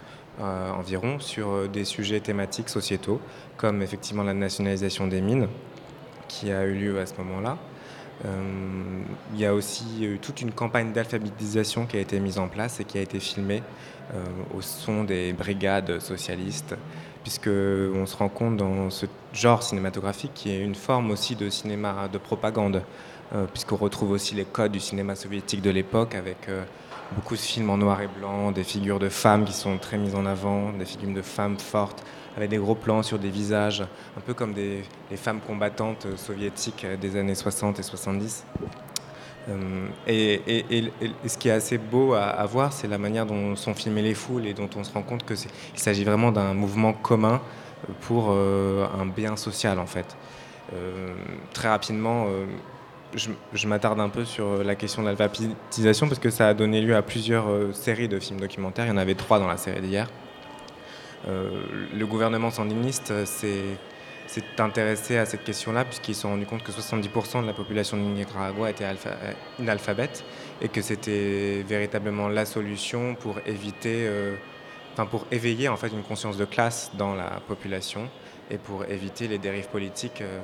euh, 0.41 0.72
environ, 0.72 1.20
sur 1.20 1.53
euh, 1.53 1.68
des 1.68 1.85
sujets 1.85 2.18
thématiques 2.18 2.68
sociétaux, 2.68 3.20
comme 3.57 3.82
effectivement 3.82 4.24
la 4.24 4.35
nationalisation 4.35 5.07
des 5.07 5.20
mines, 5.20 5.47
qui 6.26 6.51
a 6.51 6.64
eu 6.64 6.74
lieu 6.74 6.99
à 6.99 7.07
ce 7.07 7.14
moment-là. 7.18 7.57
Euh, 8.24 8.43
il 9.32 9.39
y 9.39 9.47
a 9.47 9.55
aussi 9.55 10.05
eu 10.05 10.18
toute 10.18 10.41
une 10.41 10.51
campagne 10.51 10.93
d'alphabétisation 10.93 11.87
qui 11.87 11.99
a 11.99 12.01
été 12.01 12.18
mise 12.18 12.41
en 12.41 12.49
place 12.49 12.80
et 12.80 12.85
qui 12.85 12.99
a 12.99 13.01
été 13.01 13.20
filmée 13.20 13.62
au 14.55 14.61
son 14.61 15.03
des 15.05 15.32
brigades 15.32 15.99
socialistes, 15.99 16.74
puisque 17.25 17.49
on 17.49 18.07
se 18.07 18.16
rend 18.16 18.29
compte 18.29 18.59
dans 18.59 18.91
ce 18.91 19.07
genre 19.33 19.62
cinématographique 19.62 20.33
qui 20.35 20.51
est 20.51 20.61
une 20.61 20.75
forme 20.75 21.11
aussi 21.11 21.35
de 21.35 21.49
cinéma 21.49 22.07
de 22.12 22.18
propagande, 22.18 22.83
euh, 23.35 23.47
puisqu'on 23.47 23.77
retrouve 23.77 24.11
aussi 24.11 24.35
les 24.35 24.45
codes 24.45 24.72
du 24.72 24.79
cinéma 24.79 25.16
soviétique 25.16 25.62
de 25.62 25.70
l'époque 25.70 26.14
avec 26.14 26.51
euh, 26.51 26.64
beaucoup 27.16 27.35
de 27.35 27.41
films 27.41 27.70
en 27.70 27.79
noir 27.79 28.03
et 28.03 28.09
blanc, 28.09 28.53
des 28.53 28.62
figures 28.62 28.99
de 28.99 29.09
femmes 29.09 29.47
qui 29.47 29.55
sont 29.55 29.79
très 29.79 29.97
mises 29.97 30.14
en 30.14 30.27
avant, 30.27 30.70
des 30.72 30.85
figures 30.85 31.14
de 31.14 31.22
femmes 31.22 31.59
fortes, 31.59 32.05
avec 32.37 32.51
des 32.51 32.59
gros 32.59 32.75
plans 32.75 33.03
sur 33.03 33.18
des 33.18 33.31
visages, 33.31 33.81
un 33.81 34.20
peu 34.20 34.35
comme 34.35 34.55
les 34.55 35.16
femmes 35.16 35.41
combattantes 35.41 36.07
soviétiques 36.16 36.87
des 37.01 37.16
années 37.16 37.35
60 37.35 37.79
et 37.79 37.83
70. 37.83 38.45
Euh, 39.49 39.88
et, 40.07 40.40
ce 41.26 41.36
qui 41.36 41.49
est 41.49 41.53
assez 41.53 41.78
beau 41.78 42.14
à, 42.14 42.45
voir, 42.47 42.72
c'est 42.72 42.88
la 42.88 42.99
manière 42.99 43.26
dont 43.26 43.57
sont 43.57 43.74
filmées 43.74 44.03
les 44.03 44.14
foules 44.14 44.47
et 44.47 44.55
dont 44.55 44.70
on 44.76 44.84
se 44.84 44.92
rend 44.92 45.03
compte 45.03 45.24
qu'il 45.24 45.36
s'agit 45.76 46.05
vraiment 46.05 46.32
d'un 46.32 46.55
mouvement 46.55 46.92
commun 46.92 47.40
pour 48.03 48.28
euh, 48.30 48.86
un 48.99 49.07
bien 49.07 49.36
social 49.36 49.78
en 49.78 49.86
fait. 49.86 50.16
Euh, 50.72 51.14
très 51.53 51.68
rapidement, 51.68 52.26
je, 53.14 53.68
m'attarde 53.68 54.01
un 54.01 54.09
peu 54.09 54.24
sur 54.24 54.64
la 54.64 54.74
question 54.74 55.03
de 55.03 55.09
l'alphabétisation 55.09 56.09
parce 56.09 56.18
que 56.18 56.30
ça 56.30 56.49
a 56.49 56.55
donné 56.55 56.80
lieu 56.80 56.97
à 56.97 57.03
plusieurs 57.03 57.47
séries 57.74 58.09
de 58.09 58.18
films 58.18 58.40
documentaires. 58.40 58.86
Il 58.86 58.88
y 58.88 58.92
en 58.92 58.97
avait 58.97 59.14
trois 59.14 59.38
dans 59.38 59.49
la 59.49 59.59
série 59.59 59.82
d'hier. 59.82 60.09
Le 61.26 62.05
gouvernement 62.05 62.51
sandiniste 62.51 63.24
s'est 63.24 63.78
s'est 64.27 64.43
intéressé 64.59 65.16
à 65.18 65.27
cette 65.27 65.45
question-là 65.45 65.85
puisqu'ils 65.85 66.14
se 66.14 66.22
sont 66.22 66.31
rendus 66.31 66.47
compte 66.47 66.62
que 66.62 66.72
70% 66.72 67.43
de 67.43 67.47
la 67.47 67.53
population 67.53 67.97
du 67.97 68.03
Nicaragua 68.05 68.70
était 68.70 68.85
euh, 68.85 69.33
inalphabète 69.59 70.25
et 70.61 70.68
que 70.68 70.81
c'était 70.81 71.64
véritablement 71.66 72.29
la 72.29 72.45
solution 72.45 73.14
pour 73.14 73.37
éviter, 73.47 74.07
euh, 74.07 74.35
enfin 74.93 75.07
pour 75.07 75.27
éveiller 75.31 75.68
en 75.68 75.77
fait 75.77 75.89
une 75.89 76.03
conscience 76.03 76.37
de 76.37 76.45
classe 76.45 76.91
dans 76.95 77.14
la 77.14 77.41
population 77.47 78.09
et 78.51 78.59
pour 78.59 78.85
éviter 78.87 79.29
les 79.29 79.39
dérives 79.39 79.68
politiques 79.68 80.20
euh, 80.20 80.41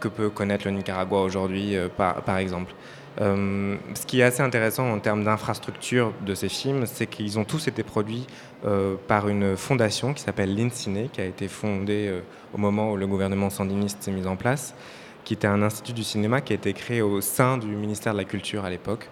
que 0.00 0.08
peut 0.08 0.30
connaître 0.30 0.66
le 0.66 0.72
Nicaragua 0.72 1.20
aujourd'hui, 1.20 1.74
par 1.96 2.36
exemple. 2.36 2.74
Euh, 3.20 3.76
ce 3.94 4.04
qui 4.04 4.20
est 4.20 4.24
assez 4.24 4.42
intéressant 4.42 4.90
en 4.90 4.98
termes 4.98 5.24
d'infrastructure 5.24 6.12
de 6.24 6.34
ces 6.34 6.48
films, 6.48 6.86
c'est 6.86 7.06
qu'ils 7.06 7.38
ont 7.38 7.44
tous 7.44 7.68
été 7.68 7.82
produits 7.82 8.26
euh, 8.64 8.96
par 9.08 9.28
une 9.28 9.56
fondation 9.56 10.12
qui 10.12 10.22
s'appelle 10.22 10.54
l'INCINE, 10.54 11.08
qui 11.10 11.20
a 11.20 11.24
été 11.24 11.48
fondée 11.48 12.08
euh, 12.08 12.20
au 12.52 12.58
moment 12.58 12.92
où 12.92 12.96
le 12.96 13.06
gouvernement 13.06 13.50
sandiniste 13.50 14.02
s'est 14.02 14.10
mis 14.10 14.26
en 14.26 14.36
place, 14.36 14.74
qui 15.24 15.34
était 15.34 15.46
un 15.46 15.62
institut 15.62 15.92
du 15.92 16.04
cinéma 16.04 16.40
qui 16.40 16.52
a 16.52 16.56
été 16.56 16.72
créé 16.72 17.00
au 17.00 17.20
sein 17.20 17.58
du 17.58 17.68
ministère 17.68 18.12
de 18.12 18.18
la 18.18 18.24
Culture 18.24 18.64
à 18.64 18.70
l'époque 18.70 19.08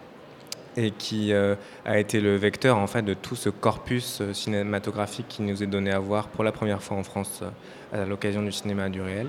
et 0.76 0.90
qui 0.90 1.32
a 1.32 1.98
été 2.00 2.20
le 2.20 2.34
vecteur 2.34 2.78
en 2.78 2.88
fait 2.88 3.02
de 3.02 3.14
tout 3.14 3.36
ce 3.36 3.48
corpus 3.48 4.22
cinématographique 4.32 5.28
qui 5.28 5.42
nous 5.42 5.62
est 5.62 5.68
donné 5.68 5.92
à 5.92 6.00
voir 6.00 6.26
pour 6.26 6.42
la 6.42 6.50
première 6.50 6.82
fois 6.82 6.96
en 6.96 7.04
France 7.04 7.44
à 7.92 8.04
l'occasion 8.04 8.42
du 8.42 8.50
cinéma 8.50 8.88
du 8.88 9.00
réel. 9.00 9.28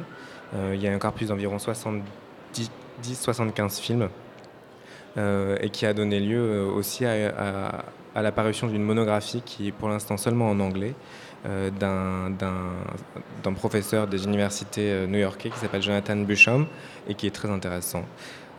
Il 0.74 0.82
y 0.82 0.88
a 0.88 0.92
un 0.92 0.98
corpus 0.98 1.28
d'environ 1.28 1.58
70-75 1.58 3.80
films 3.80 4.02
euh, 4.02 4.08
et 5.62 5.70
qui 5.70 5.86
a 5.86 5.94
donné 5.94 6.20
lieu 6.20 6.40
euh, 6.40 6.66
aussi 6.66 7.06
à, 7.06 7.12
à- 7.38 7.86
à 8.16 8.22
l'apparition 8.22 8.68
d'une 8.68 8.84
monographie 8.84 9.42
qui 9.46 9.68
est 9.68 9.72
pour 9.74 9.90
l'instant 9.90 10.16
seulement 10.18 10.50
en 10.50 10.60
anglais 10.62 10.94
euh, 11.46 11.70
d'un- 11.70 12.32
professeur 13.54 14.08
des 14.08 14.24
universités 14.26 14.90
euh, 14.92 15.06
new-yorkais 15.08 15.50
qui 15.50 15.60
s'appelle 15.60 15.82
Jonathan 15.84 16.16
Busham 16.18 16.66
et 17.10 17.14
qui 17.14 17.28
est 17.28 17.32
très 17.36 17.50
intéressant. 17.50 18.04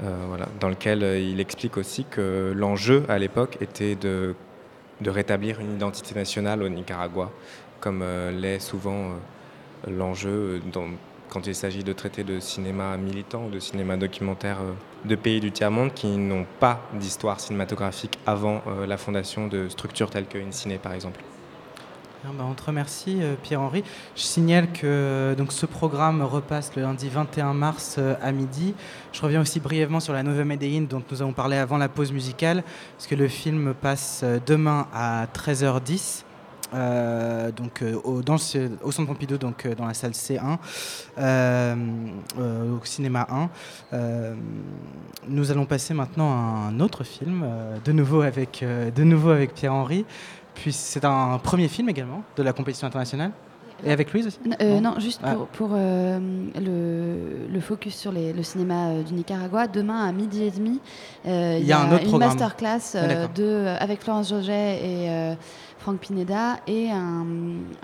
Euh, 0.03 0.11
voilà, 0.29 0.47
dans 0.61 0.69
lequel 0.69 1.03
euh, 1.03 1.19
il 1.19 1.41
explique 1.41 1.77
aussi 1.79 2.05
que 2.05 2.53
l'enjeu 2.55 3.05
à 3.09 3.19
l'époque 3.19 3.57
était 3.63 3.95
de, 3.95 4.35
rétablir 5.11 5.59
une 5.61 5.73
identité 5.75 6.15
nationale 6.15 6.63
au 6.63 6.69
Nicaragua, 6.69 7.31
comme 7.81 8.01
euh, 8.03 8.31
l'est 8.31 8.61
souvent 8.61 9.11
euh, 9.87 9.91
l'enjeu 9.91 10.61
dans- 10.73 10.85
quand 11.37 11.47
il 11.47 11.55
s'agit 11.55 11.85
de 11.85 11.93
traiter 11.93 12.25
de 12.25 12.41
cinéma 12.41 12.97
militant 12.97 13.45
ou 13.45 13.51
de 13.51 13.61
cinéma 13.61 13.99
documentaire 13.99 14.57
euh, 14.63 14.73
de 15.07 15.17
pays 15.17 15.39
du 15.39 15.53
tiers-monde 15.53 15.93
qui 15.93 16.07
n'ont 16.07 16.47
pas 16.61 16.81
d'histoire 16.95 17.41
cinématographique 17.41 18.19
avant 18.25 18.63
euh, 18.67 18.87
la 18.87 18.97
fondation 18.97 19.47
de 19.47 19.69
structures 19.69 20.09
telles 20.09 20.25
que 20.25 20.39
InCiné 20.39 20.79
par 20.79 20.95
exemple. 20.95 21.21
Bien, 22.25 22.33
bah, 22.33 22.47
on 22.51 22.55
te 22.55 22.63
remercie 22.63 23.19
euh, 23.21 23.35
Pierre-Henri. 23.43 23.85
Je 24.15 24.23
signale 24.23 24.73
que 24.73 25.35
donc, 25.37 25.53
ce 25.53 25.67
programme 25.67 26.23
repasse 26.23 26.75
le 26.75 26.81
lundi 26.81 27.11
21 27.11 27.53
mars 27.53 27.99
à 28.23 28.33
midi. 28.33 28.73
Je 29.13 29.21
reviens 29.21 29.43
aussi 29.43 29.61
brièvement 29.61 30.01
sur 30.01 30.15
la 30.15 30.23
Nova 30.23 30.43
Medellin 30.43 30.87
dont 30.89 31.03
nous 31.11 31.21
avons 31.21 31.35
parlé 31.35 31.59
avant 31.59 31.77
la 31.77 31.91
pause 31.91 32.13
musicale, 32.13 32.65
parce 32.97 33.07
que 33.07 33.15
le 33.15 33.29
film 33.29 33.75
passe 33.75 34.25
demain 34.47 34.87
à 34.95 35.27
13h10. 35.27 36.26
Euh, 36.75 37.51
donc 37.53 37.83
euh, 37.83 37.95
au, 38.05 38.23
dans 38.23 38.39
ce- 38.39 38.71
au 38.83 38.91
centre 38.93 39.09
Pompidou, 39.09 39.39
donc 39.39 39.65
euh, 39.67 39.75
dans 39.75 39.87
la 39.87 39.95
salle 39.95 40.13
C1, 40.13 40.59
euh, 41.19 41.75
euh, 42.39 42.77
au 42.81 42.85
cinéma 42.85 43.27
1. 43.31 43.49
Euh, 43.93 44.35
nous 45.29 45.51
allons 45.51 45.67
passer 45.67 45.95
maintenant 45.95 46.31
à 46.33 46.69
un 46.69 46.81
autre 46.81 47.05
film, 47.05 47.45
de 47.85 47.93
nouveau 47.93 48.23
avec, 48.23 48.65
de 48.95 49.05
nouveau 49.05 49.31
avec 49.31 49.55
Pierre-Henri. 49.55 50.05
Puis 50.55 50.73
c'est 50.73 51.05
un 51.05 51.39
premier 51.39 51.69
film 51.69 51.89
également 51.89 52.23
de 52.37 52.43
la 52.43 52.53
compétition 52.53 52.87
internationale. 52.87 53.31
Et 53.85 53.93
avec 53.93 54.11
Louise 54.15 54.29
aussi? 54.29 54.39
Non, 54.81 54.99
juste 54.99 55.21
Ah. 55.23 55.35
pour, 55.35 55.47
pour, 55.49 55.69
le, 55.75 57.47
le 57.53 57.61
focus 57.61 57.95
sur 57.95 58.11
les- 58.11 58.33
le 58.33 58.43
cinéma 58.43 59.03
du 59.07 59.13
Nicaragua, 59.13 59.67
demain 59.67 60.07
à 60.09 60.13
midi 60.13 60.45
et 60.45 60.51
demi, 60.51 60.81
Il 61.27 61.65
y 61.67 61.73
a 61.73 61.81
un 61.81 61.93
autre 61.93 62.05
une 62.05 62.09
programme. 62.09 62.31
masterclass 62.31 62.95
Ah, 62.95 63.27
de, 63.35 63.67
avec 63.79 64.03
Florence 64.03 64.31
Joget 64.31 64.79
et 64.83 65.35
Franck 65.87 66.01
Pineda 66.01 66.59
et 66.67 66.91
un, 66.91 67.25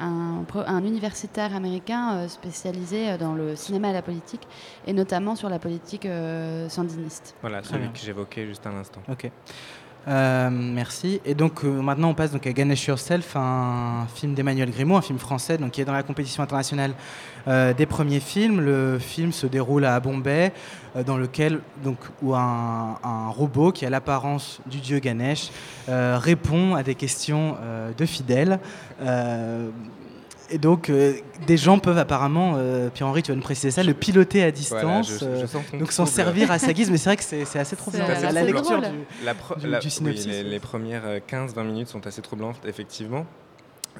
un, 0.00 0.42
pro- 0.48 0.64
un 0.66 0.84
universitaire 0.84 1.54
américain 1.54 2.14
euh, 2.14 2.26
spécialisé 2.28 3.10
euh, 3.10 3.16
dans 3.16 3.32
le 3.32 3.54
cinéma 3.54 3.90
et 3.90 3.92
la 3.92 4.02
politique, 4.02 4.40
et 4.88 4.92
notamment 4.92 5.36
sur 5.36 5.48
la 5.48 5.60
politique 5.60 6.04
euh, 6.06 6.68
sandiniste. 6.68 7.36
Voilà, 7.42 7.62
celui 7.62 7.88
que 7.92 8.00
j'évoquais 8.00 8.44
juste 8.44 8.66
à 8.66 8.72
l'instant. 8.72 9.00
Ok. 9.08 9.30
Euh, 10.08 10.50
merci. 10.50 11.20
Et 11.24 11.34
donc 11.34 11.64
euh, 11.64 11.80
maintenant 11.80 12.10
on 12.10 12.14
passe 12.14 12.32
donc 12.32 12.46
à 12.46 12.52
Ganesh 12.52 12.86
Yourself, 12.86 13.36
un 13.36 14.06
film 14.14 14.34
d'Emmanuel 14.34 14.70
Grimaud, 14.70 14.96
un 14.96 15.02
film 15.02 15.18
français 15.18 15.58
donc 15.58 15.70
qui 15.72 15.80
est 15.80 15.84
dans 15.84 15.92
la 15.92 16.02
compétition 16.02 16.42
internationale 16.42 16.92
euh, 17.46 17.72
des 17.72 17.86
premiers 17.86 18.18
films. 18.18 18.60
Le 18.60 18.98
film 18.98 19.30
se 19.32 19.46
déroule 19.46 19.84
à 19.84 20.00
Bombay, 20.00 20.52
dans 21.06 21.16
lequel 21.16 21.60
donc 21.84 21.98
où 22.20 22.34
un, 22.34 22.98
un 23.02 23.28
robot 23.28 23.70
qui 23.70 23.86
a 23.86 23.90
l'apparence 23.90 24.60
du 24.66 24.78
dieu 24.78 24.98
Ganesh 24.98 25.50
répond 25.88 26.74
à 26.74 26.82
des 26.82 26.94
questions 26.94 27.56
de 27.96 28.06
fidèles. 28.06 28.58
Euh, 30.52 30.54
et 30.54 30.58
donc, 30.58 30.90
euh, 30.90 31.14
des 31.46 31.56
gens 31.56 31.78
peuvent 31.78 31.98
apparemment, 31.98 32.54
euh, 32.56 32.90
Pierre-Henri, 32.90 33.22
tu 33.22 33.32
vas 33.32 33.36
nous 33.36 33.42
préciser 33.42 33.70
ça, 33.70 33.82
le 33.82 33.94
piloter 33.94 34.42
à 34.42 34.50
distance, 34.50 35.10
je- 35.12 35.18
je 35.18 35.24
euh, 35.24 35.46
sens 35.46 35.62
ton 35.70 35.78
donc 35.78 35.92
s'en 35.92 36.06
servir 36.06 36.50
à 36.50 36.58
sa 36.58 36.72
guise. 36.72 36.90
Mais 36.90 36.96
c'est 36.98 37.10
vrai 37.10 37.16
que 37.16 37.24
c'est 37.24 37.58
assez 37.58 37.76
troublant. 37.76 38.06
La, 38.06 38.14
assez 38.14 38.32
la 38.32 38.42
lecture 38.44 38.80
du, 38.80 38.86
La 39.24 39.34
pro- 39.34 39.54
du- 39.56 39.66
la- 39.68 39.78
du 39.78 39.86
oui, 39.86 39.90
synopsis. 39.90 40.26
les, 40.26 40.42
les 40.42 40.60
premières 40.60 41.02
euh, 41.06 41.18
15-20 41.26 41.64
minutes 41.64 41.88
sont 41.88 42.06
assez 42.06 42.22
troublantes, 42.22 42.56
effectivement. 42.66 43.26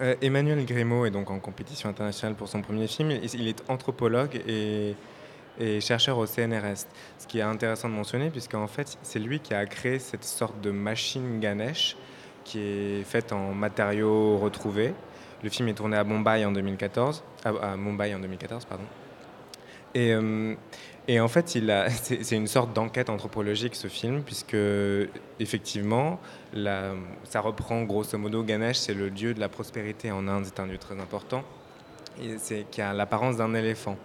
Euh, 0.00 0.14
Emmanuel 0.22 0.64
Grimaud 0.64 1.04
est 1.04 1.10
donc 1.10 1.30
en 1.30 1.38
compétition 1.38 1.88
internationale 1.90 2.34
pour 2.34 2.48
son 2.48 2.62
premier 2.62 2.86
film. 2.86 3.10
Il, 3.10 3.24
il 3.34 3.48
est 3.48 3.62
anthropologue 3.68 4.40
et, 4.48 4.94
et 5.60 5.80
chercheur 5.80 6.16
au 6.18 6.26
CNRS. 6.26 6.86
Ce 7.18 7.26
qui 7.26 7.38
est 7.40 7.42
intéressant 7.42 7.88
de 7.90 7.94
mentionner, 7.94 8.30
puisqu'en 8.30 8.66
fait, 8.68 8.96
c'est 9.02 9.18
lui 9.18 9.40
qui 9.40 9.52
a 9.52 9.66
créé 9.66 9.98
cette 9.98 10.24
sorte 10.24 10.60
de 10.62 10.70
machine 10.70 11.40
Ganesh 11.40 11.96
qui 12.44 12.58
est 12.58 13.04
faite 13.04 13.32
en 13.32 13.52
matériaux 13.52 14.38
retrouvés. 14.38 14.94
Le 15.42 15.50
film 15.50 15.68
est 15.68 15.74
tourné 15.74 15.96
à 15.96 16.04
Mumbai 16.04 16.44
en 16.44 16.52
2014, 16.52 17.22
à, 17.44 17.48
à 17.72 17.76
Mumbai 17.76 18.14
en 18.14 18.20
2014, 18.20 18.64
pardon. 18.64 18.84
Et, 19.94 20.12
euh, 20.14 20.54
et 21.08 21.20
en 21.20 21.28
fait, 21.28 21.48
c'est 22.02 22.36
une 22.36 22.46
sorte 22.46 22.72
d'enquête 22.72 23.10
anthropologique 23.10 23.74
ce 23.74 23.88
film, 23.88 24.22
puisque 24.22 24.56
effectivement, 25.40 26.20
la- 26.54 26.92
ça 27.24 27.40
reprend 27.40 27.82
grosso 27.82 28.16
modo 28.18 28.42
Ganesh, 28.42 28.76
c'est 28.76 28.94
le 28.94 29.10
dieu 29.10 29.34
de 29.34 29.40
la 29.40 29.48
prospérité 29.48 30.10
en 30.12 30.28
Inde, 30.28 30.44
c'est 30.46 30.60
un 30.60 30.66
dieu 30.66 30.78
très 30.78 30.98
important, 31.00 31.42
et 32.22 32.36
c'est 32.38 32.66
qui 32.70 32.80
a 32.80 32.92
l'apparence 32.92 33.36
d'un 33.36 33.54
éléphant. 33.54 33.96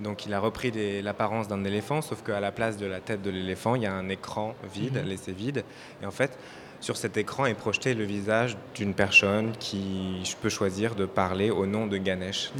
Donc 0.00 0.26
il 0.26 0.32
a 0.34 0.38
repris 0.38 0.70
l'apparence 1.02 1.48
d'un 1.48 1.64
éléphant, 1.64 2.02
sauf 2.02 2.22
qu'à 2.22 2.38
la 2.38 2.52
place 2.52 2.76
de 2.76 2.86
la 2.86 3.00
tête 3.00 3.20
de 3.20 3.30
l'éléphant, 3.30 3.74
il 3.74 3.82
y 3.82 3.86
a 3.86 3.92
un 3.92 4.08
écran 4.08 4.54
vide, 4.72 4.98
Mhm. 5.02 5.08
laissé 5.08 5.32
vide. 5.32 5.64
Et 6.00 6.06
en 6.06 6.12
fait, 6.12 6.38
sur 6.80 6.96
cet 6.96 7.16
écran 7.16 7.46
est 7.46 7.54
projeté 7.54 7.94
le 7.94 8.04
visage 8.04 8.56
d'une 8.74 8.94
personne 8.94 9.52
qui 9.58 10.20
je 10.24 10.36
peux 10.36 10.48
choisir 10.48 10.94
de 10.94 11.06
parler 11.06 11.50
au 11.50 11.66
nom 11.66 11.86
de 11.86 11.96
Ganesh. 11.96 12.50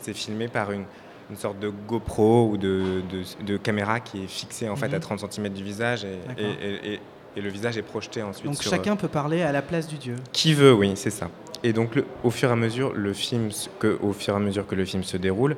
C'est 0.00 0.14
filmé 0.14 0.48
par 0.48 0.72
une, 0.72 0.84
une 1.30 1.36
sorte 1.36 1.58
de 1.60 1.68
GoPro 1.88 2.48
ou 2.52 2.56
de, 2.56 3.02
de- 3.10 3.44
de 3.44 3.56
caméra 3.56 4.00
qui 4.00 4.24
est 4.24 4.28
fixée 4.28 4.68
en 4.68 4.76
fait 4.76 4.88
Mhm. 4.88 4.94
à 4.94 5.00
30 5.00 5.32
cm 5.32 5.48
du 5.50 5.62
visage 5.64 6.04
et, 6.04 6.18
et- 6.38 6.44
et- 6.44 6.92
et- 6.94 7.00
et 7.38 7.40
le 7.42 7.50
visage 7.50 7.76
est 7.76 7.82
projeté 7.82 8.22
ensuite 8.22 8.46
Donc 8.46 8.62
sur... 8.62 8.70
chacun 8.70 8.96
peut 8.96 9.08
parler 9.08 9.42
à 9.42 9.52
la 9.52 9.60
place 9.60 9.86
du 9.88 9.96
dieu. 9.98 10.14
Qui 10.32 10.54
veut, 10.54 10.72
oui, 10.72 10.92
c'est 10.96 11.10
ça. 11.10 11.28
Et 11.62 11.74
donc, 11.74 11.94
le- 11.94 12.06
au 12.24 12.30
fur 12.30 12.48
et 12.48 12.52
à 12.52 12.56
mesure, 12.56 12.94
le 12.94 13.12
film, 13.12 13.50
que, 13.78 13.98
au 14.00 14.14
fur 14.14 14.32
et 14.32 14.36
à 14.38 14.40
mesure 14.40 14.66
que 14.66 14.74
le 14.74 14.86
film 14.86 15.02
se 15.02 15.18
déroule, 15.18 15.54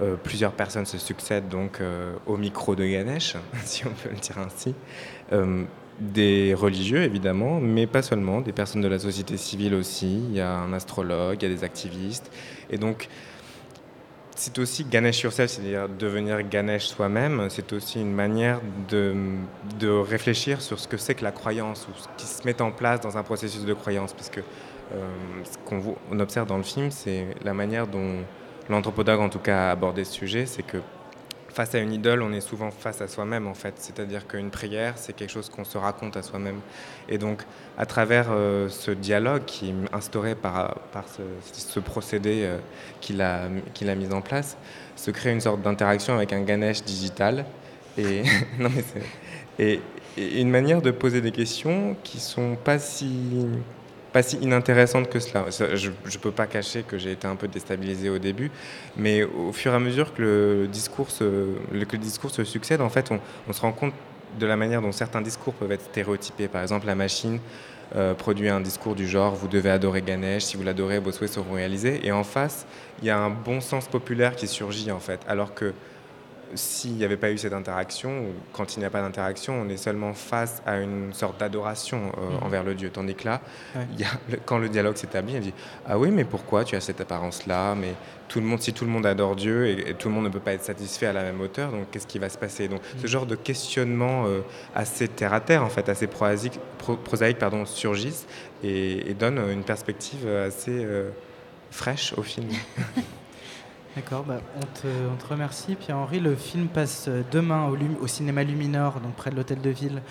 euh, 0.00 0.14
plusieurs 0.22 0.52
personnes 0.52 0.86
se 0.86 0.96
succèdent 0.96 1.48
donc 1.48 1.80
euh, 1.82 2.12
au 2.26 2.38
micro 2.38 2.74
de 2.74 2.86
Ganesh, 2.86 3.34
si 3.64 3.84
on 3.86 3.90
peut 3.90 4.08
le 4.10 4.16
dire 4.16 4.38
ainsi. 4.38 4.74
Des 6.00 6.54
religieux 6.54 7.02
évidemment, 7.02 7.60
mais 7.60 7.86
pas 7.86 8.02
seulement, 8.02 8.40
des 8.40 8.52
personnes 8.52 8.82
de 8.82 8.88
la 8.88 9.00
société 9.00 9.36
civile 9.36 9.74
aussi. 9.74 10.22
Il 10.28 10.36
y 10.36 10.40
a 10.40 10.52
un 10.52 10.72
astrologue, 10.72 11.38
il 11.40 11.48
y 11.48 11.52
a 11.52 11.54
des 11.54 11.64
activistes, 11.64 12.30
et 12.70 12.78
donc 12.78 13.08
c'est 14.38 14.56
aussi 14.60 14.84
Ganesh 14.84 15.22
yourself, 15.22 15.50
c'est-à-dire 15.50 15.88
devenir 15.88 16.48
Ganesh 16.48 16.86
soi-même. 16.86 17.48
C'est 17.50 17.72
aussi 17.72 18.00
une 18.00 18.12
manière 18.12 18.60
de, 18.88 19.14
de 19.80 19.88
réfléchir 19.88 20.60
sur 20.60 20.78
ce 20.78 20.86
que 20.86 20.96
c'est 20.96 21.16
que 21.16 21.24
la 21.24 21.32
croyance 21.32 21.88
ou 21.88 21.98
ce 21.98 22.06
qui 22.16 22.26
se 22.26 22.46
met 22.46 22.62
en 22.62 22.70
place 22.70 23.00
dans 23.00 23.18
un 23.18 23.24
processus 23.24 23.64
de 23.64 23.74
croyance. 23.74 24.12
Parce 24.12 24.30
que 24.30 24.40
euh, 24.40 25.08
ce 25.42 25.58
qu'on 25.68 26.20
observe 26.20 26.46
dans 26.46 26.56
le 26.56 26.62
film, 26.62 26.92
c'est 26.92 27.26
la 27.42 27.52
manière 27.52 27.88
dont 27.88 28.18
l'anthropologue, 28.70 29.20
en 29.20 29.28
tout 29.28 29.40
cas, 29.40 29.68
a 29.68 29.70
abordé 29.72 30.04
ce 30.04 30.12
sujet. 30.12 30.46
C'est 30.46 30.62
que 30.62 30.78
face 31.58 31.74
à 31.74 31.80
une 31.80 31.92
idole, 31.92 32.22
on 32.22 32.32
est 32.32 32.40
souvent 32.40 32.70
face 32.70 33.00
à 33.00 33.08
soi-même, 33.08 33.48
en 33.48 33.54
fait. 33.54 33.74
C'est-à-dire 33.78 34.28
qu'une 34.28 34.48
prière, 34.48 34.92
c'est 34.94 35.12
quelque 35.12 35.32
chose 35.32 35.48
qu'on 35.48 35.64
se 35.64 35.76
raconte 35.76 36.16
à 36.16 36.22
soi-même. 36.22 36.60
Et 37.08 37.18
donc, 37.18 37.42
à 37.76 37.84
travers 37.84 38.28
euh, 38.30 38.68
ce 38.68 38.92
dialogue 38.92 39.44
qui 39.44 39.70
est 39.70 39.74
instauré 39.92 40.36
par, 40.36 40.76
par 40.92 41.06
ce, 41.08 41.80
procédé 41.80 42.44
euh, 42.44 42.58
qu'il 43.00 43.20
a, 43.20 43.48
qu'il 43.74 43.90
a 43.90 43.96
mis 43.96 44.12
en 44.12 44.20
place, 44.20 44.56
se 44.94 45.10
crée 45.10 45.32
une 45.32 45.40
sorte 45.40 45.60
d'interaction 45.60 46.14
avec 46.14 46.32
un 46.32 46.42
Ganesh 46.42 46.84
digital. 46.84 47.44
Et, 47.96 48.22
et, 49.58 49.80
et 50.16 50.40
une 50.40 50.50
manière 50.50 50.80
de 50.80 50.92
poser 50.92 51.20
des 51.20 51.32
questions 51.32 51.96
qui 52.04 52.20
sont 52.20 52.54
pas 52.54 52.78
si 52.78 53.48
pas 54.18 54.22
si 54.24 54.36
inintéressantes 54.38 55.08
que 55.08 55.20
cela. 55.20 55.44
Je 55.50 55.90
ne 55.90 56.18
peux 56.20 56.32
pas 56.32 56.48
cacher 56.48 56.82
que 56.82 56.98
j'ai 56.98 57.12
été 57.12 57.28
un 57.28 57.36
peu 57.36 57.46
déstabilisé 57.46 58.10
au 58.10 58.18
début, 58.18 58.50
mais 58.96 59.22
au 59.22 59.52
fur 59.52 59.72
et 59.72 59.76
à 59.76 59.78
mesure 59.78 60.12
que 60.12 60.22
le 60.22 60.66
discours 60.66 61.12
se, 61.12 61.24
que 61.24 61.96
le 61.96 62.02
discours 62.02 62.32
se 62.32 62.42
succède, 62.42 62.80
en 62.80 62.88
fait, 62.88 63.12
on, 63.12 63.20
on 63.48 63.52
se 63.52 63.60
rend 63.60 63.70
compte 63.70 63.94
de 64.40 64.44
la 64.44 64.56
manière 64.56 64.82
dont 64.82 64.90
certains 64.90 65.20
discours 65.20 65.54
peuvent 65.54 65.70
être 65.70 65.84
stéréotypés. 65.84 66.48
Par 66.48 66.62
exemple, 66.62 66.86
la 66.86 66.96
machine 66.96 67.38
euh, 67.94 68.12
produit 68.14 68.48
un 68.48 68.60
discours 68.60 68.96
du 68.96 69.06
genre 69.06 69.36
vous 69.36 69.46
devez 69.46 69.70
adorer 69.70 70.02
Ganesh, 70.02 70.42
si 70.42 70.56
vous 70.56 70.64
l'adorez, 70.64 70.98
vos 70.98 71.12
souhaits 71.12 71.32
seront 71.32 71.54
réalisés. 71.54 72.00
Et 72.02 72.10
en 72.10 72.24
face, 72.24 72.66
il 73.00 73.06
y 73.06 73.10
a 73.10 73.18
un 73.18 73.30
bon 73.30 73.60
sens 73.60 73.86
populaire 73.86 74.34
qui 74.34 74.48
surgit 74.48 74.90
en 74.90 74.98
fait, 74.98 75.20
alors 75.28 75.54
que 75.54 75.74
s'il 76.54 76.92
n'y 76.94 77.04
avait 77.04 77.16
pas 77.16 77.30
eu 77.30 77.38
cette 77.38 77.52
interaction, 77.52 78.10
ou 78.20 78.32
quand 78.52 78.76
il 78.76 78.80
n'y 78.80 78.84
a 78.86 78.90
pas 78.90 79.00
d'interaction, 79.02 79.54
on 79.64 79.68
est 79.68 79.76
seulement 79.76 80.14
face 80.14 80.62
à 80.66 80.78
une 80.78 81.12
sorte 81.12 81.38
d'adoration 81.40 82.12
euh, 82.18 82.30
Mhm. 82.38 82.42
envers 82.44 82.64
le 82.64 82.74
Dieu. 82.74 82.90
Tandis 82.90 83.14
que 83.14 83.24
là, 83.26 83.40
Ouais. 83.76 83.86
il 83.94 84.00
y 84.00 84.04
a, 84.04 84.08
le- 84.30 84.38
quand 84.44 84.58
le 84.58 84.68
dialogue 84.68 84.96
s'établit, 84.96 85.36
elle 85.36 85.42
dit 85.42 85.54
Ah 85.86 85.98
oui, 85.98 86.10
mais 86.10 86.24
pourquoi 86.24 86.64
tu 86.64 86.76
as 86.76 86.80
cette 86.80 87.00
apparence-là? 87.00 87.74
Mais 87.74 87.94
tout 88.28 88.40
le 88.40 88.46
monde, 88.46 88.60
si 88.60 88.72
tout 88.72 88.84
le 88.84 88.90
monde 88.90 89.06
adore 89.06 89.36
Dieu 89.36 89.66
et, 89.66 89.90
et 89.90 89.94
tout 89.94 90.08
le 90.08 90.14
monde 90.14 90.24
ne 90.24 90.28
peut 90.30 90.40
pas 90.40 90.52
être 90.52 90.64
satisfait 90.64 91.06
à 91.06 91.12
la 91.12 91.22
même 91.22 91.40
hauteur, 91.40 91.70
donc 91.70 91.90
qu'est-ce 91.90 92.06
qui 92.06 92.18
va 92.18 92.28
se 92.28 92.38
passer? 92.38 92.68
Donc 92.68 92.80
ce 93.00 93.06
genre 93.06 93.24
de 93.26 93.36
questionnement 93.36 94.24
euh, 94.26 94.40
assez 94.74 95.08
terre 95.08 95.32
à 95.32 95.40
terre, 95.40 95.62
en 95.64 95.68
fait, 95.70 95.88
assez 95.88 96.06
prosaïque, 96.06 96.58
pro- 96.78 96.96
prosaïque 96.96 97.38
pardon, 97.38 97.64
surgissent 97.66 98.26
et, 98.62 99.10
et 99.10 99.14
donnent 99.14 99.40
une 99.50 99.64
perspective 99.64 100.26
assez 100.28 100.84
euh, 100.84 101.10
fraîche 101.70 102.12
au 102.16 102.22
film. 102.22 102.48
D'accord, 103.98 104.22
bah, 104.22 104.40
on, 104.54 104.60
te, 104.60 105.28
remercie 105.28 105.74
Pierre-Henri. 105.74 106.20
Le 106.20 106.36
film 106.36 106.68
passe 106.68 107.06
euh, 107.08 107.22
demain 107.32 107.68
au, 108.00 108.06
cinéma 108.06 108.44
Luminor, 108.44 109.00
donc 109.00 109.14
près 109.14 109.30
de 109.30 109.34
l'hôtel 109.34 109.60
de 109.60 109.70
ville, 109.70 110.02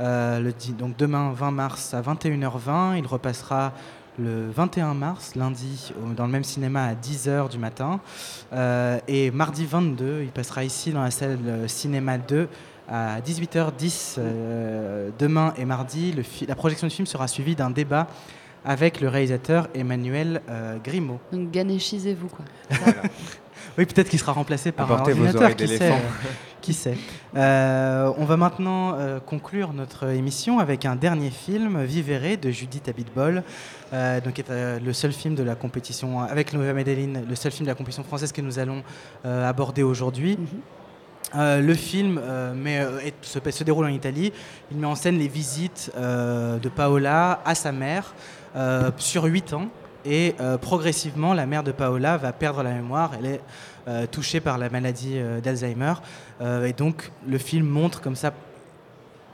euh, 0.00 0.50
donc 0.76 0.96
demain 0.96 1.30
20 1.30 1.52
mars 1.52 1.94
à 1.94 2.02
21h20. 2.02 2.98
Il 2.98 3.06
repassera 3.06 3.74
le 4.18 4.50
21 4.50 4.94
mars, 4.94 5.36
lundi, 5.36 5.92
dans 6.16 6.26
le 6.26 6.32
même 6.32 6.42
cinéma 6.42 6.86
à 6.86 6.94
10h 6.94 7.48
du 7.48 7.58
matin. 7.58 8.00
Euh, 8.52 8.98
et 9.06 9.30
mardi 9.30 9.66
22, 9.66 10.22
il 10.24 10.30
passera 10.30 10.64
ici 10.64 10.90
dans 10.90 11.04
la 11.04 11.12
salle 11.12 11.38
Cinéma 11.68 12.18
2 12.18 12.48
à 12.88 13.20
18h10 13.20 14.16
euh, 14.18 15.10
demain 15.16 15.54
et 15.56 15.64
mardi. 15.64 16.12
La 16.48 16.56
projection 16.56 16.88
du 16.88 16.94
film 16.94 17.06
sera 17.06 17.28
suivie 17.28 17.54
d'un 17.54 17.70
débat 17.70 18.08
avec 18.68 19.00
le 19.00 19.08
réalisateur 19.08 19.66
Emmanuel 19.74 20.42
euh, 20.48 20.76
Grimaud. 20.84 21.18
Donc 21.32 21.50
ganéchisez-vous 21.50 22.28
quoi. 22.28 22.44
Oui, 23.76 23.86
peut-être 23.86 24.08
qu'il 24.08 24.18
sera 24.18 24.32
remplacé 24.32 24.72
par 24.72 24.90
Apportez 24.90 25.12
un 25.12 25.14
vos 25.14 25.24
ordinateur. 25.26 25.42
oreilles 25.52 25.56
Qui 25.56 25.66
sait, 25.68 25.78
d'éléphant. 25.78 25.98
euh, 25.98 26.28
qui 26.60 26.74
sait. 26.74 26.98
Euh, 27.36 28.12
on 28.18 28.24
va 28.24 28.36
maintenant 28.36 28.94
euh, 28.94 29.20
conclure 29.20 29.72
notre 29.72 30.08
émission 30.08 30.58
avec 30.58 30.84
un 30.84 30.96
dernier 30.96 31.30
film, 31.30 31.84
Vivere, 31.84 32.36
de 32.38 32.50
Judith 32.50 32.88
Abitbol, 32.88 33.44
euh, 33.92 34.20
donc 34.20 34.32
qui 34.34 34.40
est 34.40 34.50
euh, 34.50 34.80
le 34.80 34.92
seul 34.92 35.12
film 35.12 35.36
de 35.36 35.44
la 35.44 35.54
compétition 35.54 36.20
avec 36.20 36.52
Nova 36.54 36.72
Medellin, 36.72 37.22
le 37.28 37.34
seul 37.36 37.52
film 37.52 37.66
de 37.66 37.70
la 37.70 37.76
compétition 37.76 38.02
française 38.02 38.32
que 38.32 38.40
nous 38.40 38.58
allons 38.58 38.82
euh, 39.24 39.48
aborder 39.48 39.84
aujourd'hui. 39.84 40.36
Euh, 41.36 41.60
le 41.60 41.74
film 41.74 42.18
euh, 42.22 42.54
euh, 42.66 43.10
se, 43.20 43.38
se 43.50 43.62
déroule 43.64 43.84
en 43.84 43.88
Italie. 43.88 44.32
Il 44.72 44.78
met 44.78 44.86
en 44.86 44.94
scène 44.94 45.18
les 45.18 45.28
visites 45.28 45.92
euh, 45.96 46.58
de 46.58 46.68
Paola 46.70 47.40
à 47.44 47.54
sa 47.54 47.70
mère 47.70 48.14
euh, 48.14 48.14
sur 48.98 49.24
8 49.24 49.52
ans. 49.54 49.68
Et 50.04 50.34
euh, 50.40 50.56
progressivement, 50.58 51.34
la 51.34 51.44
mère 51.44 51.62
de 51.62 51.72
Paola 51.72 52.16
va 52.16 52.32
perdre 52.32 52.62
la 52.62 52.72
mémoire. 52.72 53.10
Elle 53.18 53.26
est 53.26 53.40
euh, 53.88 54.06
touchée 54.06 54.40
par 54.40 54.56
la 54.56 54.70
maladie 54.70 55.14
euh, 55.16 55.40
d'Alzheimer. 55.40 55.94
Euh, 56.40 56.64
et 56.66 56.72
donc, 56.72 57.10
le 57.26 57.36
film 57.36 57.66
montre 57.66 58.00
comme 58.00 58.16
ça, 58.16 58.32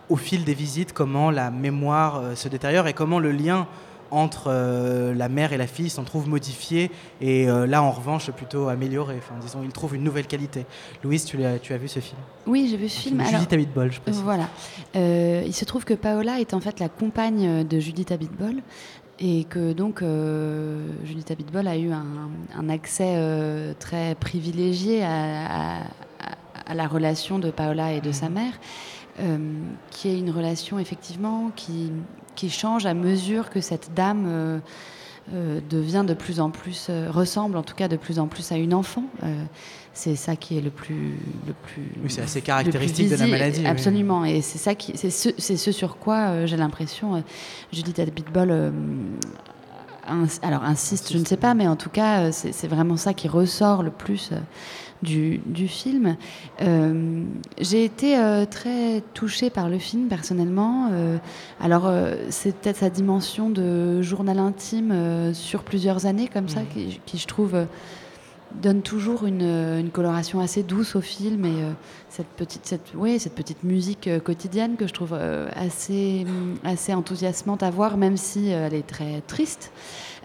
au 0.09 0.17
fil 0.17 0.45
des 0.45 0.55
visites, 0.55 0.93
comment 0.93 1.31
la 1.31 1.51
mémoire 1.51 2.17
euh, 2.17 2.35
se 2.35 2.49
détériore 2.49 2.87
et 2.89 2.93
comment 2.93 3.19
le 3.21 3.31
lien 3.31 3.67
entre 4.11 4.45
euh, 4.49 5.13
la 5.15 5.29
mère 5.29 5.53
et 5.53 5.57
la 5.57 5.67
fille 5.67 5.91
s'en 5.91 6.05
trouve 6.05 6.29
modifié 6.29 6.91
et 7.21 7.49
euh, 7.49 7.67
là 7.67 7.83
en 7.83 7.91
revanche 7.91 8.31
plutôt 8.31 8.69
amélioré. 8.69 9.17
Enfin, 9.19 9.35
disons, 9.41 9.61
il 9.65 9.71
trouve 9.73 9.95
une 9.97 10.03
nouvelle 10.05 10.27
qualité. 10.27 10.67
Louise, 11.03 11.25
tu, 11.25 11.37
l'as- 11.37 11.59
tu 11.59 11.73
as 11.73 11.79
vu 11.79 11.89
ce 11.89 12.01
film? 12.01 12.21
Oui, 12.47 12.69
j'ai 12.71 12.77
vu 12.77 12.89
ce 12.89 13.01
film. 13.01 13.19
Alors, 13.21 13.33
Judith 13.33 13.53
Abitbol, 13.53 13.91
je 13.93 14.01
précise. 14.01 14.23
Voilà. 14.23 14.49
Euh, 14.97 15.43
il 15.47 15.55
se 15.55 15.65
trouve 15.65 15.85
que 15.85 15.95
Paola 15.95 16.39
est 16.41 16.55
en 16.55 16.61
fait 16.61 16.81
la 16.81 16.89
compagne 16.89 17.65
de 17.67 17.81
Judith 17.81 18.13
Abitbol 18.13 18.57
et 19.21 19.45
que 19.45 19.73
donc 19.73 20.03
euh, 20.03 20.89
Judith 21.05 21.31
Abitbol 21.31 21.67
a 21.69 21.77
eu 21.77 21.93
un, 21.93 22.31
un 22.57 22.69
accès 22.69 23.15
euh, 23.17 23.73
très 23.79 24.15
privilégié 24.17 25.03
à, 25.05 25.79
à- 25.79 25.83
à 26.67 26.75
la 26.75 26.87
relation 26.89 27.39
de 27.39 27.51
Paola 27.51 27.93
et 27.93 28.01
de 28.01 28.11
sa 28.11 28.31
mère, 28.31 28.55
euh, 29.21 29.37
qui 29.91 30.09
est 30.09 30.19
une 30.19 30.31
relation 30.31 30.79
effectivement 30.79 31.51
qui, 31.55 31.93
qui 32.35 32.49
change 32.49 32.87
à 32.87 32.95
mesure 32.95 33.51
que 33.51 33.61
cette 33.61 33.93
dame 33.95 34.61
devient 35.31 36.05
de 36.07 36.15
plus 36.15 36.41
en 36.41 36.51
plus, 36.51 36.89
euh, 36.91 37.11
ressemble 37.11 37.57
en 37.57 37.63
tout 37.63 37.75
cas 37.75 37.89
de 37.89 37.97
plus 37.97 38.19
en 38.19 38.27
plus 38.27 38.53
à 38.53 38.57
une 38.57 38.75
enfant. 38.75 39.05
Euh, 39.23 39.45
c'est 39.93 40.17
ça 40.17 40.37
qui 40.37 40.59
est 40.59 40.61
le 40.61 40.71
plus, 40.71 41.19
le 41.47 41.53
plus. 41.53 41.83
Oui, 42.03 42.11
c'est 42.11 42.23
assez 42.23 42.43
caractéristique 42.43 43.09
de 43.09 43.17
la 43.17 43.27
maladie, 43.27 43.61
oui. 43.61 43.67
Absolument, 43.67 44.25
et 44.25 44.43
c'est 44.43 44.59
ça 44.59 44.75
qui, 44.75 44.93
c'est 44.97 45.11
ce, 45.11 45.31
ce 45.39 45.73
sur 45.73 45.99
quoi 45.99 46.29
euh, 46.29 46.47
j'ai 46.47 46.57
l'impression 46.57 47.17
euh, 47.17 47.21
Judith 47.73 47.99
Abitbol. 47.99 48.73
Alors 50.43 50.63
insiste, 50.65 51.13
je 51.13 51.19
ne 51.19 51.25
sais 51.25 51.37
pas, 51.37 51.55
mais 51.55 51.67
en 51.67 51.77
tout 51.77 51.91
cas, 51.91 52.21
euh, 52.25 52.31
c'est 52.33 52.67
vraiment 52.69 52.97
ça 52.97 53.15
qui 53.15 53.29
ressort 53.29 53.83
le 53.83 53.91
plus 53.91 54.31
euh, 54.33 54.37
du, 55.03 55.41
du 55.47 55.69
film. 55.69 56.17
Euh, 56.63 57.23
J'ai 57.61 57.85
été 57.85 58.19
euh, 58.19 58.45
très 58.47 59.03
touchée 59.15 59.51
par 59.51 59.69
le 59.69 59.79
film 59.79 60.09
personnellement. 60.09 60.89
Euh, 60.93 61.17
alors 61.61 61.91
c'est 62.31 62.55
peut-être 62.57 62.79
sa 62.79 62.91
dimension 62.91 63.51
de 63.51 64.03
journal 64.03 64.39
intime 64.39 65.33
sur 65.35 65.63
plusieurs 65.63 66.07
années 66.07 66.29
comme 66.33 66.49
ça, 66.49 66.61
Mhm. 66.61 66.67
qui, 66.73 67.01
qui, 67.07 67.19
je 67.19 67.27
trouve 67.27 67.55
donne 68.61 68.83
toujours 68.83 69.25
une, 69.25 69.91
coloration 69.93 70.41
assez 70.41 70.63
douce 70.63 70.97
au 70.97 71.01
film 71.01 71.45
et 71.45 71.63
euh, 71.63 71.73
cette 72.09 72.29
petite 72.29 72.67
cette 72.67 72.95
ouais, 72.95 73.19
cette 73.19 73.35
petite 73.35 73.63
musique 73.63 74.09
euh, 74.09 74.19
quotidienne 74.19 74.77
que 74.77 74.87
je 74.87 74.93
trouve 74.93 75.13
euh, 75.13 75.49
assez 75.55 76.25
hum, 76.27 76.57
assez 76.65 76.95
enthousiasmante 76.95 77.63
à 77.63 77.71
voir 77.71 77.97
même 77.97 78.17
si 78.17 78.49
elle 78.49 78.75
est 78.75 78.87
très 78.87 79.21
triste. 79.27 79.73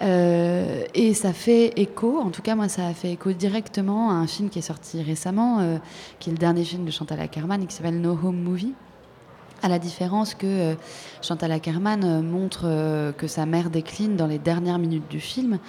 Et 0.01 1.13
ça 1.13 1.33
fait 1.33 1.73
écho 1.77 2.19
en 2.19 2.29
tout 2.29 2.41
cas 2.41 2.55
moi 2.55 2.69
ça 2.69 2.87
a 2.87 2.93
fait 2.93 3.11
écho 3.11 3.33
directement 3.33 4.11
à 4.11 4.13
un 4.13 4.27
film 4.27 4.49
qui 4.49 4.59
est 4.59 4.63
sorti 4.63 5.03
récemment 5.03 5.79
qui 6.19 6.29
est 6.29 6.33
le 6.33 6.37
dernier 6.37 6.63
film 6.63 6.85
de 6.85 6.91
Chantal 6.91 7.19
Ackerman 7.19 7.61
et 7.61 7.65
qui 7.65 7.75
s'appelle 7.75 7.99
No 7.99 8.11
Home 8.11 8.41
Movie. 8.41 8.73
À 9.61 9.67
la 9.67 9.77
différence 9.77 10.35
que 10.35 10.77
Chantal 11.21 11.51
Ackerman 11.51 12.21
montre 12.23 13.11
que 13.17 13.27
sa 13.27 13.45
mère 13.45 13.69
décline 13.69 14.15
dans 14.15 14.27
les 14.27 14.39
dernières 14.39 14.79
minutes 14.79 15.09
du 15.09 15.19
film, 15.19 15.59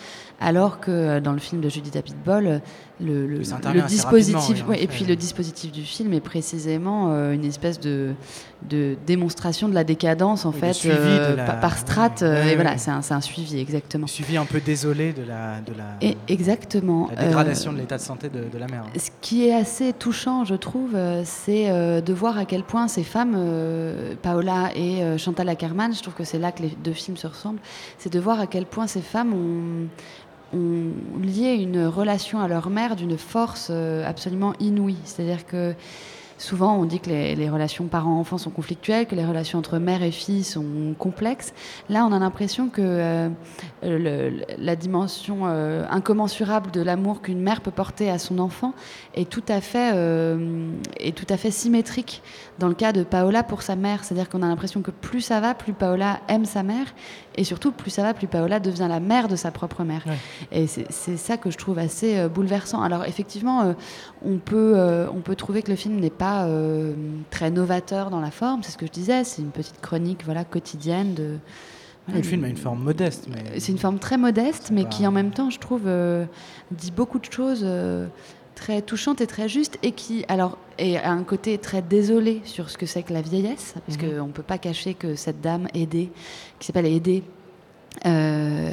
alors 0.41 0.81
que 0.81 0.91
euh, 0.91 1.21
dans 1.21 1.33
le 1.33 1.39
film 1.39 1.61
de 1.61 1.69
Judith 1.69 1.97
Abitbol, 1.97 2.47
euh, 2.47 2.59
le, 3.03 3.27
le, 3.27 3.39
dispositif, 3.87 4.67
ouais, 4.69 4.83
et 4.83 4.87
puis 4.87 5.05
le 5.07 5.17
dispositif 5.17 5.73
du 5.73 5.83
film 5.83 6.13
est 6.13 6.21
précisément 6.21 7.13
euh, 7.13 7.33
une 7.33 7.47
espèce 7.47 7.81
de, 7.81 8.13
de 8.69 8.95
démonstration 9.07 9.71
de 9.71 9.75
la 9.75 9.85
décadence 9.85 10.45
en 10.45 10.53
fait 10.53 10.77
euh, 10.85 11.35
la- 11.37 11.45
par, 11.55 11.79
strate, 11.79 12.21
Ouais, 12.21 12.29
et 12.29 12.45
ouais, 12.51 12.55
voilà, 12.57 12.77
c'est 12.77 12.91
un, 12.91 13.01
un 13.09 13.21
suivi 13.23 13.59
exactement. 13.59 14.07
Suivi 14.07 14.37
un 14.37 14.45
peu 14.45 14.61
désolé 14.61 15.15
de 15.15 15.23
la, 15.23 15.61
de 15.61 15.73
la, 15.73 15.97
Et 16.03 16.17
exactement. 16.29 17.09
la 17.17 17.25
dégradation 17.25 17.71
euh, 17.71 17.75
de 17.75 17.81
l'état 17.81 17.97
de 17.97 18.03
santé 18.03 18.29
de, 18.29 18.45
de 18.53 18.59
la 18.59 18.67
mère. 18.67 18.85
ce 18.97 19.09
qui 19.23 19.47
est 19.49 19.55
assez 19.55 19.95
touchant, 19.95 20.45
je 20.45 20.55
trouve, 20.55 20.95
c'est 21.25 21.71
de 22.03 22.13
voir 22.13 22.37
à 22.37 22.45
quel 22.45 22.65
point 22.65 22.87
ces 22.89 23.05
femmes, 23.05 23.35
Paola 24.23 24.71
et 24.77 25.17
Chantal 25.19 25.49
Ackerman, 25.49 25.95
je 25.95 26.03
trouve 26.03 26.15
que 26.15 26.25
c'est 26.25 26.39
là 26.39 26.53
que 26.53 26.63
les 26.63 26.77
deux 26.85 26.93
films 26.93 27.17
se 27.17 27.27
ressemblent, 27.27 27.61
c'est 27.99 28.13
de 28.13 28.21
voir 28.21 28.41
à 28.41 28.47
quel 28.47 28.67
point 28.67 28.87
ces 28.87 29.01
femmes 29.01 29.33
ont, 29.33 29.89
ont 30.53 30.93
lié 31.21 31.55
une 31.55 31.87
relation 31.87 32.41
à 32.41 32.49
leur 32.49 32.71
mère 32.71 32.97
d'une 32.97 33.19
force 33.19 33.69
euh, 33.71 34.09
absolument 34.09 34.55
inouïe. 34.61 34.99
C'est-à-dire 35.05 35.47
que 35.47 35.75
Souvent, 36.41 36.75
on 36.79 36.87
dit 36.87 37.01
que 37.01 37.11
les, 37.11 37.37
les 37.37 37.51
relations 37.51 37.85
parents-enfants 37.85 38.39
sont 38.39 38.49
conflictuelles, 38.49 39.05
que 39.07 39.15
les 39.15 39.27
relations 39.27 39.59
entre 39.59 39.77
mère 39.79 40.03
et 40.03 40.11
fille 40.11 40.43
sont 40.43 40.95
complexes. 40.99 41.53
Là, 41.91 42.07
on 42.07 42.13
a 42.13 42.19
l'impression 42.19 42.71
que 42.71 42.81
euh, 42.81 43.29
le- 43.83 44.43
la 44.57 44.75
dimension 44.75 45.41
euh, 45.43 45.85
incommensurable 45.91 46.71
de 46.71 46.81
l'amour 46.81 47.21
qu'une 47.21 47.41
mère 47.43 47.61
peut 47.61 47.71
porter 47.71 48.09
à 48.11 48.19
son 48.19 48.39
enfant 48.39 48.73
est 49.15 49.29
tout 49.29 49.43
à 49.49 49.61
fait, 49.61 49.93
euh, 49.95 50.71
est 50.99 51.15
tout 51.15 51.27
à 51.29 51.37
fait 51.37 51.51
symétrique 51.51 52.23
dans 52.59 52.69
le 52.69 52.75
cas 52.75 52.93
de 52.93 53.03
Paola 53.03 53.43
pour 53.43 53.61
sa 53.61 53.77
mère. 53.77 54.03
C'est-à-dire 54.03 54.31
qu'on 54.31 54.41
a 54.43 54.49
l'impression 54.49 54.81
que 54.81 54.91
plus 54.91 55.21
ça 55.21 55.41
va, 55.41 55.53
plus 55.53 55.75
Paola 55.75 56.21
aime 56.29 56.47
sa 56.47 56.63
mère, 56.63 56.87
et 57.37 57.45
surtout 57.45 57.71
plus 57.71 57.91
ça 57.91 58.03
va, 58.03 58.15
plus 58.15 58.29
Paola 58.29 58.61
devient 58.61 58.87
la 58.89 59.01
mère 59.01 59.29
de 59.29 59.37
sa 59.37 59.51
propre 59.51 59.85
mère. 59.85 60.05
Et 60.53 60.67
c'est 60.67 61.17
ça 61.19 61.37
que 61.37 61.51
je 61.51 61.59
trouve 61.59 61.79
assez 61.79 62.29
bouleversant. 62.29 62.81
Alors 62.81 63.05
effectivement, 63.05 63.75
on, 64.25 64.39
peut, 64.39 64.75
on 65.15 65.21
peut 65.21 65.37
trouver 65.37 65.61
que 65.63 65.71
le 65.71 65.77
film 65.77 66.01
n'est 66.01 66.09
pas 66.09 66.30
euh, 66.47 66.93
très 67.31 67.51
novateur 67.51 68.11
dans 68.11 68.21
la 68.21 68.31
forme, 68.31 68.63
c'est 68.63 68.73
ce 68.73 68.79
que 68.79 68.87
je 68.87 68.93
disais, 68.93 69.25
c'est 69.25 69.43
une 69.43 69.51
petite 69.51 69.81
chronique 69.81 70.25
voilà, 70.25 70.45
quotidienne 70.45 71.15
de... 71.15 71.37
Le 72.13 72.23
film 72.23 72.43
a 72.45 72.49
une 72.49 72.57
forme 72.57 72.83
modeste, 72.83 73.29
mais 73.31 73.61
C'est 73.61 73.71
une 73.71 73.79
forme 73.79 73.99
très 74.01 74.17
modeste, 74.17 74.71
mais 74.73 74.83
pas- 74.83 74.89
qui 74.89 75.07
en 75.07 75.13
même 75.13 75.31
temps, 75.31 75.49
je 75.51 75.61
trouve, 75.61 75.83
euh, 75.87 76.25
dit 76.73 76.91
beaucoup 76.91 77.21
de 77.21 77.31
choses 77.31 77.61
euh, 77.63 78.07
très 78.57 78.83
touchantes 78.83 79.21
et 79.21 79.29
très 79.29 79.49
justes, 79.49 79.79
et 79.85 79.93
qui, 79.93 80.25
alors, 80.27 80.59
et 80.79 80.99
a 80.99 81.13
un 81.13 81.23
côté 81.23 81.57
très 81.59 81.83
désolé 81.83 82.41
sur 82.45 82.69
ce 82.69 82.77
que 82.79 82.85
c'est 82.87 83.05
que 83.05 83.13
la 83.13 83.23
vieillesse, 83.23 83.75
parce 83.87 83.97
Mhm. 83.99 84.19
qu'on 84.19 84.27
ne 84.27 84.33
peut 84.33 84.43
pas 84.43 84.59
cacher 84.59 84.95
que 84.95 85.15
cette 85.15 85.41
dame 85.41 85.69
aidée, 85.73 86.11
qui 86.59 86.67
s'appelle 86.67 86.87
Aidée, 86.87 87.23
euh, 88.07 88.71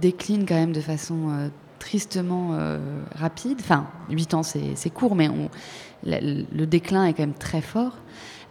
décline 0.00 0.44
quand 0.46 0.54
même 0.54 0.72
de 0.72 0.80
façon 0.80 1.30
euh, 1.30 1.48
tristement 1.78 2.50
euh, 2.54 2.78
rapide. 3.14 3.58
Enfin, 3.60 3.86
8 4.10 4.34
ans, 4.34 4.42
c'est 4.42 4.90
court, 4.90 5.14
mais 5.14 5.28
on, 5.28 5.48
le, 6.04 6.44
le 6.52 6.66
déclin 6.66 7.04
est 7.06 7.12
quand 7.12 7.22
même 7.22 7.34
très 7.34 7.60
fort. 7.60 7.96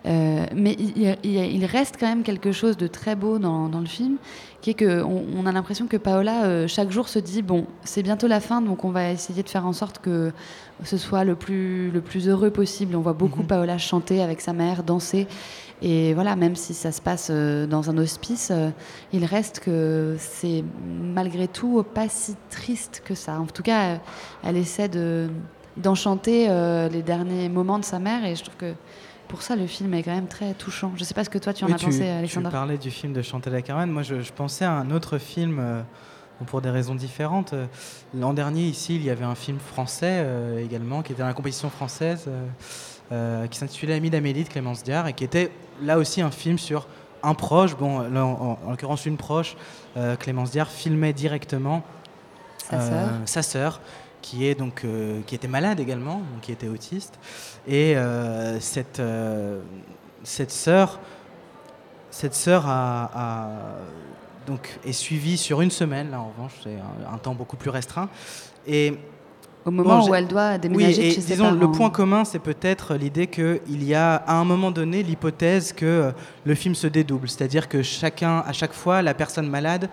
Euh, 0.06 0.46
mais 0.56 0.74
il, 0.74 1.66
reste 1.66 1.98
quand 2.00 2.08
même 2.08 2.24
quelque 2.24 2.52
chose 2.54 2.78
de 2.78 2.88
très 2.88 3.16
beau 3.16 3.38
dans, 3.38 3.68
dans 3.68 3.82
le 3.82 3.86
film, 3.86 4.16
qui 4.62 4.70
est 4.70 4.74
que 4.74 5.04
on, 5.04 5.46
a 5.46 5.52
l'impression 5.52 5.88
que 5.88 5.98
Paola 5.98 6.46
euh, 6.46 6.68
chaque 6.68 6.90
jour 6.90 7.10
se 7.10 7.20
dit 7.20 7.42
bon, 7.42 7.66
c'est 7.84 8.02
bientôt 8.02 8.28
la 8.28 8.40
fin, 8.40 8.62
donc 8.62 8.86
on 8.86 8.92
va 8.92 9.12
essayer 9.12 9.44
de 9.44 9.50
faire 9.50 9.66
en 9.66 9.74
sorte 9.74 10.00
que 10.00 10.32
ce 10.86 10.98
soit 10.98 11.26
le 11.26 11.36
plus 11.36 11.92
le 11.92 12.00
plus 12.00 12.30
heureux 12.30 12.50
possible. 12.50 12.96
On 12.96 13.02
voit 13.02 13.14
beaucoup 13.14 13.44
Paola 13.44 13.78
chanter 13.78 14.22
avec 14.22 14.40
sa 14.40 14.54
mère, 14.54 14.84
danser, 14.84 15.28
et 15.82 16.14
voilà, 16.14 16.38
même 16.38 16.56
si 16.56 16.74
ça 16.74 16.94
se 16.94 17.02
passe 17.02 17.28
euh, 17.30 17.68
dans 17.68 17.90
un 17.90 17.98
hospice, 17.98 18.54
il 19.12 19.26
reste 19.26 19.60
que 19.60 20.16
c'est 20.18 20.64
malgré 20.88 21.50
tout 21.50 21.84
pas 21.84 22.08
si 22.08 22.36
triste 22.50 23.02
que 23.04 23.16
ça. 23.16 23.38
En 23.38 23.48
tout 23.48 23.64
cas, 23.64 24.00
elle 24.46 24.56
essaie 24.56 24.88
de 24.88 25.28
d'enchanter 25.80 26.48
euh, 26.50 26.90
les 26.90 27.02
derniers 27.02 27.50
moments 27.50 27.80
de 27.80 27.86
sa 27.86 28.00
mère, 28.00 28.26
et 28.26 28.36
je 28.36 28.44
trouve 28.44 28.56
que 28.58 28.74
pour 29.28 29.42
ça, 29.42 29.56
le 29.56 29.68
film 29.68 29.94
est 29.94 30.04
quand 30.04 30.14
même 30.14 30.28
très 30.28 30.54
touchant. 30.54 30.92
Je 30.96 31.02
ne 31.02 31.06
sais 31.06 31.14
pas 31.14 31.24
ce 31.24 31.30
que 31.30 31.38
toi 31.38 31.54
tu 31.54 31.64
en 31.64 31.68
Oui, 31.68 31.74
as 31.74 31.78
pensé, 31.78 32.00
Tu 32.00 32.06
Alexandre. 32.06 32.50
parlais 32.50 32.78
du 32.78 32.90
film 32.92 33.14
de 33.14 33.22
Chantal 33.22 33.54
Ackerman. 33.56 33.90
Moi, 33.90 34.02
je, 34.04 34.22
je 34.22 34.34
pensais 34.34 34.66
à 34.66 34.72
un 34.72 34.90
autre 34.92 35.18
film 35.20 35.58
euh, 35.60 35.82
pour 36.48 36.62
des 36.62 36.70
raisons 36.72 36.96
différentes. 36.96 37.54
Euh, 37.54 37.66
L'an 38.16 38.34
dernier, 38.34 38.64
ici, 38.64 38.96
il 38.96 39.04
y 39.04 39.10
avait 39.12 39.26
un 39.26 39.36
film 39.36 39.60
français 39.60 40.24
euh, 40.26 40.64
également 40.66 41.04
qui 41.04 41.12
était 41.12 41.22
dans 41.22 41.28
la 41.28 41.34
compétition 41.34 41.70
française 41.70 42.30
qui 43.50 43.58
s'intitulait 43.58 43.96
Ami 43.96 44.12
d'Amélie 44.12 44.44
de 44.44 44.50
Clémence 44.50 44.84
Diard 44.84 45.08
et 45.08 45.14
qui 45.14 45.24
était 45.24 45.52
là 45.82 45.98
aussi 45.98 46.22
un 46.22 46.30
film 46.30 46.60
sur 46.60 46.86
un 47.24 47.34
proche. 47.34 47.76
Bon, 47.76 48.02
là, 48.02 48.24
en, 48.24 48.30
en- 48.30 48.60
en 48.68 48.70
l'occurrence, 48.70 49.06
une 49.08 49.18
proche. 49.18 49.56
Clémence 50.20 50.52
Diard 50.52 50.70
filmait 50.70 51.12
directement 51.14 51.82
Sa 52.70 52.80
sœur. 52.80 53.10
sa 53.26 53.42
sœur, 53.42 53.82
qui 54.22 54.48
est 54.48 54.56
donc 54.56 54.84
euh, 54.86 55.20
qui 55.26 55.36
était 55.36 55.48
malade 55.48 55.80
également, 55.80 56.16
donc 56.18 56.42
qui 56.42 56.52
était 56.52 56.68
autiste, 56.68 57.20
et 57.68 57.96
euh, 57.98 58.60
cette 58.60 59.00
euh, 59.00 59.62
cette 60.24 60.52
sœur 60.52 61.00
cette 62.12 62.34
sœur 62.34 62.66
a, 62.68 63.12
a- 63.14 63.50
donc 64.48 64.80
est 64.86 64.92
suivie 64.94 65.38
sur 65.38 65.62
une 65.62 65.72
semaine 65.72 66.12
là 66.12 66.20
en 66.20 66.30
revanche 66.36 66.54
c'est 66.64 66.76
un, 66.76 67.14
un 67.14 67.18
temps 67.18 67.36
beaucoup 67.36 67.56
plus 67.58 67.70
restreint. 67.70 68.10
Et 68.68 68.94
Au 69.66 69.72
moment 69.72 70.00
Bon, 70.00 70.10
où 70.10 70.16
elle 70.16 70.28
doit 70.28 70.58
déménager 70.58 71.02
oui, 71.02 71.08
et 71.08 71.12
chez 71.12 71.22
ses 71.22 71.34
disons, 71.34 71.52
le 71.52 71.72
point 71.72 71.90
commun, 71.90 72.24
c'est 72.26 72.40
peut-être 72.40 72.96
l'idée 72.96 73.28
qu'il 73.28 73.84
y 73.84 73.94
a 73.94 74.16
à 74.16 74.36
un 74.36 74.44
moment 74.46 74.72
donné 74.72 75.04
l'hypothèse 75.04 75.74
que 75.74 76.12
le 76.46 76.56
film 76.56 76.76
se 76.76 76.88
dédouble. 76.88 77.28
C'est-à-dire 77.30 77.68
que 77.68 77.82
chacun, 77.84 78.40
à 78.48 78.54
chaque 78.54 78.74
fois, 78.74 79.02
la 79.02 79.14
personne 79.14 79.48
malade 79.48 79.90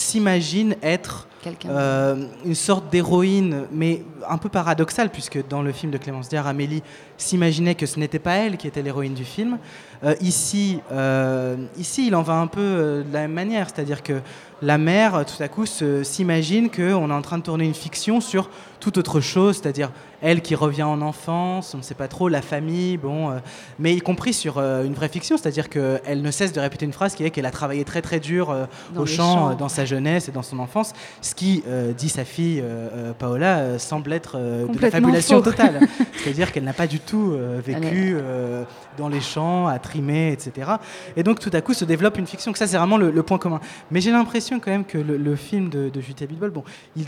s'imagine 0.00 0.76
être 0.82 1.28
euh, 1.66 2.26
une 2.44 2.54
sorte 2.54 2.90
d'héroïne, 2.90 3.66
mais 3.72 4.02
un 4.28 4.38
peu 4.38 4.48
paradoxale, 4.48 5.10
puisque 5.10 5.46
dans 5.48 5.62
le 5.62 5.72
film 5.72 5.90
de 5.92 5.98
Clémence 5.98 6.28
Diard, 6.28 6.46
Amélie 6.46 6.82
s'imaginait 7.22 7.74
que 7.74 7.86
ce 7.86 7.98
n'était 7.98 8.18
pas 8.18 8.36
elle 8.36 8.56
qui 8.56 8.66
était 8.66 8.82
l'héroïne 8.82 9.14
du 9.14 9.24
film. 9.24 9.58
Euh, 10.02 10.14
ici, 10.20 10.80
euh, 10.92 11.56
ici, 11.76 12.06
il 12.06 12.14
en 12.14 12.22
va 12.22 12.34
un 12.34 12.46
peu 12.46 12.60
euh, 12.60 13.02
de 13.02 13.12
la 13.12 13.20
même 13.20 13.32
manière, 13.32 13.68
c'est-à-dire 13.68 14.02
que 14.02 14.20
la 14.62 14.78
mère, 14.78 15.24
tout 15.24 15.42
à 15.42 15.48
coup, 15.48 15.64
s'imagine 15.66 16.70
qu'on 16.70 17.10
est 17.10 17.14
en 17.14 17.22
train 17.22 17.38
de 17.38 17.42
tourner 17.42 17.64
une 17.64 17.74
fiction 17.74 18.20
sur 18.20 18.50
toute 18.78 18.98
autre 18.98 19.20
chose, 19.20 19.56
c'est-à-dire 19.56 19.90
elle 20.22 20.42
qui 20.42 20.54
revient 20.54 20.82
en 20.82 21.00
enfance, 21.00 21.74
on 21.74 21.78
ne 21.78 21.82
sait 21.82 21.94
pas 21.94 22.08
trop, 22.08 22.28
la 22.28 22.42
famille, 22.42 22.96
bon, 22.96 23.30
euh, 23.30 23.38
mais 23.78 23.94
y 23.94 24.00
compris 24.00 24.32
sur 24.32 24.58
euh, 24.58 24.84
une 24.84 24.94
vraie 24.94 25.08
fiction, 25.08 25.36
c'est-à-dire 25.36 25.68
qu'elle 25.68 26.22
ne 26.22 26.30
cesse 26.30 26.52
de 26.52 26.60
répéter 26.60 26.84
une 26.84 26.92
phrase 26.92 27.14
qui 27.14 27.24
est 27.24 27.30
qu'elle 27.30 27.46
a 27.46 27.50
travaillé 27.50 27.84
très 27.84 28.02
très 28.02 28.20
dur 28.20 28.50
euh, 28.50 28.66
au 28.96 29.06
champ, 29.06 29.54
dans 29.54 29.68
sa 29.68 29.84
jeunesse 29.84 30.28
et 30.28 30.32
dans 30.32 30.42
son 30.42 30.58
enfance, 30.58 30.92
ce 31.22 31.34
qui, 31.34 31.62
dit 31.96 32.08
sa 32.08 32.24
fille 32.24 32.62
Paola, 33.18 33.78
semble 33.78 34.12
être 34.12 34.36
de 34.38 34.78
la 34.80 34.90
fabulation 34.90 35.38
faux. 35.38 35.50
totale. 35.50 35.80
C'est-à-dire 36.16 36.52
qu'elle 36.52 36.64
n'a 36.64 36.72
pas 36.72 36.86
du 36.86 37.00
tout 37.10 37.32
euh, 37.32 37.60
vécu 37.64 38.12
euh, 38.16 38.64
dans 38.96 39.08
les 39.08 39.20
champs, 39.20 39.66
à 39.66 39.78
trimer, 39.78 40.32
etc. 40.32 40.72
Et 41.16 41.22
donc 41.22 41.38
tout 41.40 41.50
à 41.52 41.60
coup 41.60 41.74
se 41.74 41.84
développe 41.84 42.18
une 42.18 42.26
fiction, 42.26 42.52
que 42.52 42.58
ça 42.58 42.66
c'est 42.66 42.76
vraiment 42.78 42.96
le, 42.98 43.10
le 43.10 43.22
point 43.22 43.38
commun. 43.38 43.60
Mais 43.90 44.00
j'ai 44.00 44.12
l'impression 44.12 44.60
quand 44.60 44.70
même 44.70 44.84
que 44.84 44.98
le, 44.98 45.16
le 45.16 45.36
film 45.36 45.68
de, 45.68 45.88
de 45.88 46.00
Julia 46.00 46.26
bon, 46.52 46.64
il- 46.96 47.06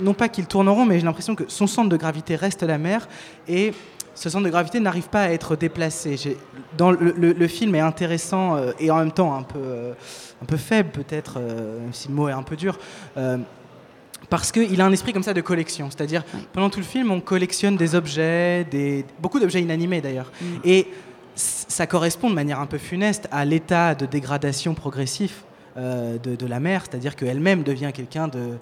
non 0.00 0.12
pas 0.14 0.28
qu'il 0.28 0.46
tourne 0.46 0.68
en 0.68 0.74
rond, 0.74 0.84
mais 0.84 0.98
j'ai 0.98 1.04
l'impression 1.06 1.34
que 1.34 1.44
son 1.48 1.66
centre 1.66 1.88
de 1.88 1.96
gravité 1.96 2.36
reste 2.36 2.62
la 2.62 2.76
mer 2.78 3.08
et 3.48 3.72
ce 4.14 4.28
centre 4.30 4.44
de 4.44 4.50
gravité 4.50 4.78
n'arrive 4.80 5.08
pas 5.08 5.22
à 5.22 5.30
être 5.30 5.56
déplacé. 5.56 6.36
Dans 6.76 6.90
le, 6.90 7.14
le- 7.16 7.32
le 7.32 7.48
film 7.48 7.74
est 7.74 7.80
intéressant 7.80 8.56
euh, 8.56 8.72
et 8.78 8.90
en 8.90 8.96
même 8.98 9.12
temps 9.12 9.34
un 9.34 9.42
peu, 9.42 9.58
euh, 9.58 9.92
un 10.42 10.46
peu 10.46 10.56
faible 10.56 10.90
peut-être, 10.90 11.34
euh, 11.38 11.80
même 11.80 11.92
si 11.92 12.08
le 12.08 12.14
mot 12.14 12.28
est 12.28 12.32
un 12.32 12.42
peu 12.42 12.56
dur. 12.56 12.78
Parce 14.28 14.50
qu'il 14.52 14.80
a 14.80 14.84
un 14.86 14.92
esprit 14.92 15.12
comme 15.12 15.22
ça 15.22 15.34
de 15.34 15.40
collection, 15.40 15.88
c'est-à-dire 15.90 16.24
pendant 16.52 16.70
tout 16.70 16.80
le 16.80 16.84
film 16.84 17.10
on 17.10 17.20
collectionne 17.20 17.76
des 17.76 17.94
objets, 17.94 18.64
des... 18.64 19.04
beaucoup 19.20 19.38
d'objets 19.40 19.60
inanimés 19.62 20.00
d'ailleurs, 20.00 20.30
et 20.64 20.88
c- 21.34 21.66
ça 21.68 21.86
correspond 21.86 22.30
de 22.30 22.34
manière 22.34 22.60
un 22.60 22.66
peu 22.66 22.78
funeste 22.78 23.28
à 23.30 23.44
l'état 23.44 23.94
de 23.94 24.06
dégradation 24.06 24.74
progressif 24.74 25.44
euh, 25.76 26.18
de, 26.18 26.34
de 26.36 26.46
la 26.46 26.58
mère, 26.60 26.84
c'est-à-dire 26.88 27.14
qu'elle-même 27.16 27.62
devient 27.62 27.90
quelqu'un 27.94 28.28
de 28.28 28.58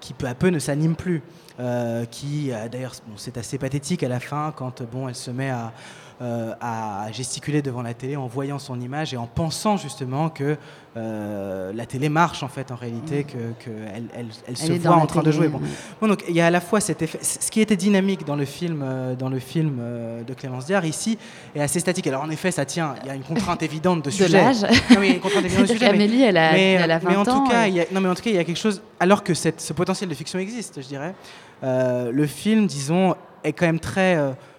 qui 0.00 0.12
peu 0.12 0.26
à 0.26 0.34
peu 0.34 0.48
ne 0.48 0.60
s'anime 0.60 0.94
plus, 0.94 1.22
euh, 1.58 2.04
qui 2.04 2.52
euh, 2.52 2.68
d'ailleurs 2.68 2.92
bon, 3.06 3.14
c'est 3.16 3.36
assez 3.36 3.58
pathétique 3.58 4.04
à 4.04 4.08
la 4.08 4.20
fin 4.20 4.52
quand 4.54 4.82
bon 4.84 5.08
elle 5.08 5.16
se 5.16 5.32
met 5.32 5.50
à 5.50 5.72
euh, 6.20 6.52
à 6.60 7.06
gesticuler 7.12 7.62
devant 7.62 7.82
la 7.82 7.94
télé 7.94 8.16
en 8.16 8.26
voyant 8.26 8.58
son 8.58 8.80
image 8.80 9.14
et 9.14 9.16
en 9.16 9.26
pensant 9.26 9.76
justement 9.76 10.28
que 10.30 10.56
euh, 10.96 11.72
la 11.72 11.86
télé 11.86 12.08
marche 12.08 12.42
en 12.42 12.48
fait 12.48 12.72
en 12.72 12.74
réalité, 12.76 13.22
que, 13.24 13.38
que 13.64 13.70
elle, 13.94 14.04
elle- 14.16 14.26
elle 14.48 14.56
se 14.56 14.72
voit 14.72 14.96
en 14.96 15.06
train 15.06 15.22
de 15.22 15.30
jouer. 15.30 15.48
Bon. 15.48 15.60
donc 16.08 16.24
il 16.28 16.34
y 16.34 16.40
a 16.40 16.46
à 16.46 16.50
la 16.50 16.60
fois 16.60 16.80
cet 16.80 17.02
effet, 17.02 17.18
ce 17.22 17.50
qui 17.50 17.60
était 17.60 17.76
dynamique 17.76 18.24
dans 18.26 18.34
le 18.34 18.44
film, 18.44 18.82
euh, 18.84 19.14
dans 19.14 19.28
le 19.28 19.38
film 19.38 19.80
de 20.26 20.34
Clémence 20.34 20.66
Diard 20.66 20.84
ici 20.84 21.18
est 21.54 21.60
assez 21.60 21.78
statique. 21.78 22.06
Alors 22.08 22.22
en 22.22 22.30
effet, 22.30 22.50
ça 22.50 22.64
tient. 22.64 22.94
Il 23.02 23.06
y 23.08 23.10
a 23.10 23.14
une 23.14 23.22
contrainte 23.22 23.62
évidente 23.62 23.98
de 24.04 24.06
De 24.06 24.10
sujet. 24.10 24.28
l'âge. 24.42 24.62
Non, 24.62 24.98
mais 24.98 25.06
il 25.06 25.08
y 25.08 25.12
a 25.12 25.14
une 25.14 25.20
contrainte 25.20 25.44
évidente 25.44 25.62
de 25.62 25.66
sujet. 25.72 25.84
mais- 25.86 25.90
qu'Amélie, 25.92 26.22
elle 26.22 26.36
a- 26.36 26.52
mais, 26.52 26.72
elle 26.72 26.90
a 26.90 26.98
mais 27.00 27.14
en 27.16 27.22
20 27.22 27.32
ans 27.32 27.44
tout 27.44 27.50
cas, 27.50 27.66
et- 27.66 27.70
il 27.70 27.74
y 27.76 27.80
a, 27.80 27.84
non, 27.92 28.00
mais 28.00 28.08
en 28.08 28.14
tout 28.14 28.22
cas, 28.22 28.30
il 28.30 28.36
y 28.36 28.40
a 28.40 28.44
quelque 28.44 28.56
chose. 28.58 28.82
Alors 28.98 29.22
que 29.22 29.34
cette, 29.34 29.60
ce 29.60 29.72
potentiel 29.72 30.08
de 30.10 30.14
fiction 30.14 30.38
existe, 30.40 30.82
je 30.82 30.88
dirais, 30.88 31.14
euh, 31.62 32.10
le 32.10 32.26
film, 32.26 32.66
disons, 32.66 33.14
est 33.44 33.52
quand 33.52 33.66
même 33.66 33.78
très. 33.80 34.16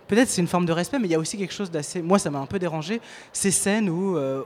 Peut-être 0.10 0.28
c'est 0.28 0.42
une 0.42 0.48
forme 0.48 0.66
de 0.66 0.74
respect, 0.74 0.98
mais 0.98 1.08
il 1.08 1.12
y 1.12 1.16
a 1.16 1.20
aussi 1.20 1.38
quelque 1.38 1.54
chose 1.54 1.70
d'assez. 1.70 2.02
Moi, 2.02 2.18
ça 2.18 2.32
m'a 2.32 2.40
un 2.40 2.48
peu 2.48 2.58
dérangé. 2.58 3.00
Ces 3.32 3.52
scènes 3.52 3.90
où 3.90 4.18
euh, 4.18 4.44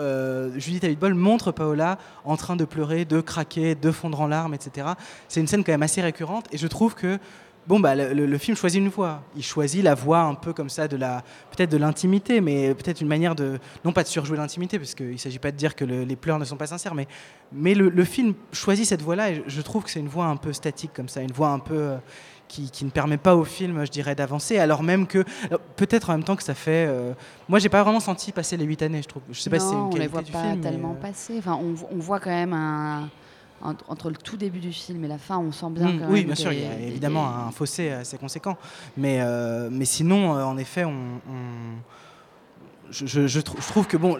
euh, 0.00 0.50
Judith 0.58 0.82
Abitbol 0.82 1.14
montre 1.14 1.52
Paola 1.52 1.98
en 2.24 2.36
train 2.36 2.56
de 2.56 2.64
pleurer, 2.64 3.04
de 3.04 3.20
craquer, 3.20 3.76
de 3.76 3.92
fondre 3.92 4.20
en 4.20 4.26
larmes, 4.26 4.54
etc. 4.54 4.88
C'est 5.28 5.38
une 5.38 5.46
scène 5.46 5.62
quand 5.62 5.70
même 5.70 5.84
assez 5.84 6.02
récurrente, 6.02 6.46
et 6.52 6.58
je 6.58 6.66
trouve 6.66 6.94
que. 6.94 7.18
Bon, 7.66 7.80
bah, 7.80 7.94
le, 7.94 8.36
film 8.36 8.54
choisit 8.58 8.78
une 8.78 8.90
voix. 8.90 9.22
Il 9.36 9.42
choisit 9.42 9.82
la 9.82 9.94
voix 9.94 10.20
un 10.20 10.34
peu 10.34 10.52
comme 10.52 10.68
ça 10.68 10.86
de 10.86 10.98
la, 10.98 11.24
peut-être 11.50 11.70
de 11.70 11.78
l'intimité, 11.78 12.42
mais 12.42 12.74
peut-être 12.74 13.00
une 13.00 13.08
manière 13.08 13.34
de, 13.34 13.58
non 13.86 13.92
pas 13.92 14.02
de 14.02 14.08
surjouer 14.08 14.36
l'intimité, 14.36 14.78
parce 14.78 14.94
qu'il 14.94 15.12
ne 15.12 15.16
s'agit 15.16 15.38
pas 15.38 15.50
de 15.50 15.56
dire 15.56 15.74
que 15.74 15.86
le- 15.86 16.04
les 16.04 16.16
pleurs 16.16 16.38
ne 16.38 16.44
sont 16.44 16.58
pas 16.58 16.66
sincères, 16.66 16.94
mais, 16.94 17.08
mais 17.54 17.72
le, 17.72 18.04
film 18.04 18.34
choisit 18.52 18.84
cette 18.84 19.00
voix-là, 19.00 19.30
et 19.30 19.44
je 19.46 19.62
trouve 19.62 19.82
que 19.82 19.88
c'est 19.88 20.00
une 20.00 20.08
voix 20.08 20.26
un 20.26 20.36
peu 20.36 20.52
statique 20.52 20.90
comme 20.92 21.08
ça, 21.08 21.22
une 21.22 21.32
voix 21.32 21.48
un 21.48 21.58
peu 21.58 21.74
euh, 21.74 21.96
qui, 22.54 22.70
qui 22.70 22.84
ne 22.84 22.90
permet 22.90 23.16
pas 23.16 23.34
au 23.34 23.44
film, 23.44 23.84
je 23.84 23.90
dirais, 23.90 24.14
d'avancer, 24.14 24.58
alors 24.58 24.82
même 24.82 25.06
que, 25.08 25.24
alors, 25.46 25.58
peut-être 25.76 26.10
en 26.10 26.12
même 26.12 26.22
temps 26.22 26.36
que 26.36 26.42
ça 26.44 26.54
fait, 26.54 26.86
euh, 26.88 27.12
moi, 27.48 27.58
j'ai 27.58 27.68
pas 27.68 27.82
vraiment 27.82 27.98
senti 28.00 28.30
passer 28.30 28.56
les 28.56 28.64
huit 28.64 28.80
années, 28.82 29.02
je 29.02 29.08
trouve. 29.08 29.22
Je 29.30 29.40
sais 29.40 29.50
pas 29.50 29.58
si 29.58 29.66
c'est 29.68 29.74
une 29.74 29.80
on 29.80 29.96
les 29.96 30.06
voit 30.06 30.22
du 30.22 30.30
pas 30.30 30.40
film. 30.42 30.54
mais, 30.56 30.60
tellement 30.70 30.92
euh, 30.92 31.00
passer. 31.02 31.34
Enfin, 31.38 31.58
on, 31.60 31.74
on 31.94 31.98
voit 31.98 32.20
quand 32.20 32.30
même 32.30 32.52
un, 32.52 33.08
un- 33.64 33.76
entre 33.88 34.08
le 34.10 34.16
tout 34.16 34.36
début 34.36 34.60
du 34.60 34.72
film 34.72 35.04
et 35.04 35.08
la 35.08 35.18
fin, 35.18 35.38
on 35.38 35.50
sent 35.50 35.66
bien 35.70 35.88
Mm, 35.92 35.98
quand 36.00 36.06
oui, 36.10 36.18
même 36.20 36.26
bien 36.26 36.34
sûr, 36.36 36.52
il 36.52 36.60
y 36.60 36.66
a 36.66 36.74
des- 36.76 36.84
évidemment 36.86 37.26
un 37.26 37.50
fossé 37.50 37.90
assez 37.90 38.18
conséquent. 38.18 38.56
Mais, 38.96 39.18
euh, 39.20 39.68
mais 39.70 39.84
sinon, 39.84 40.36
euh, 40.36 40.44
en 40.44 40.56
effet, 40.56 40.84
on, 40.84 40.90
on- 41.28 41.80
je, 42.90 43.06
je- 43.06 43.26
je 43.26 43.40
trou- 43.40 43.56
je 43.60 43.66
trouve 43.66 43.86
que, 43.88 43.96
bon, 43.96 44.18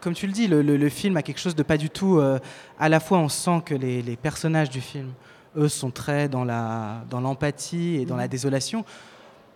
comme 0.00 0.14
tu 0.14 0.26
le 0.26 0.32
dis, 0.32 0.48
le, 0.48 0.62
le- 0.62 0.76
le 0.76 0.88
film 0.88 1.16
a 1.16 1.22
quelque 1.22 1.38
chose 1.40 1.54
de 1.54 1.62
pas 1.62 1.76
du 1.76 1.90
tout. 1.90 2.18
euh, 2.18 2.38
à 2.80 2.88
la 2.88 2.98
fois, 3.00 3.18
on 3.18 3.28
sent 3.28 3.62
que 3.64 3.74
les, 3.74 4.02
les 4.02 4.16
personnages 4.16 4.70
du 4.70 4.80
film, 4.80 5.10
eux, 5.56 5.68
sont 5.68 5.90
très 5.90 6.28
dans 6.28 6.44
la 6.44 7.02
dans 7.10 7.20
l'empathie 7.20 7.96
et 7.96 8.04
dans 8.06 8.16
la 8.16 8.28
désolation. 8.28 8.84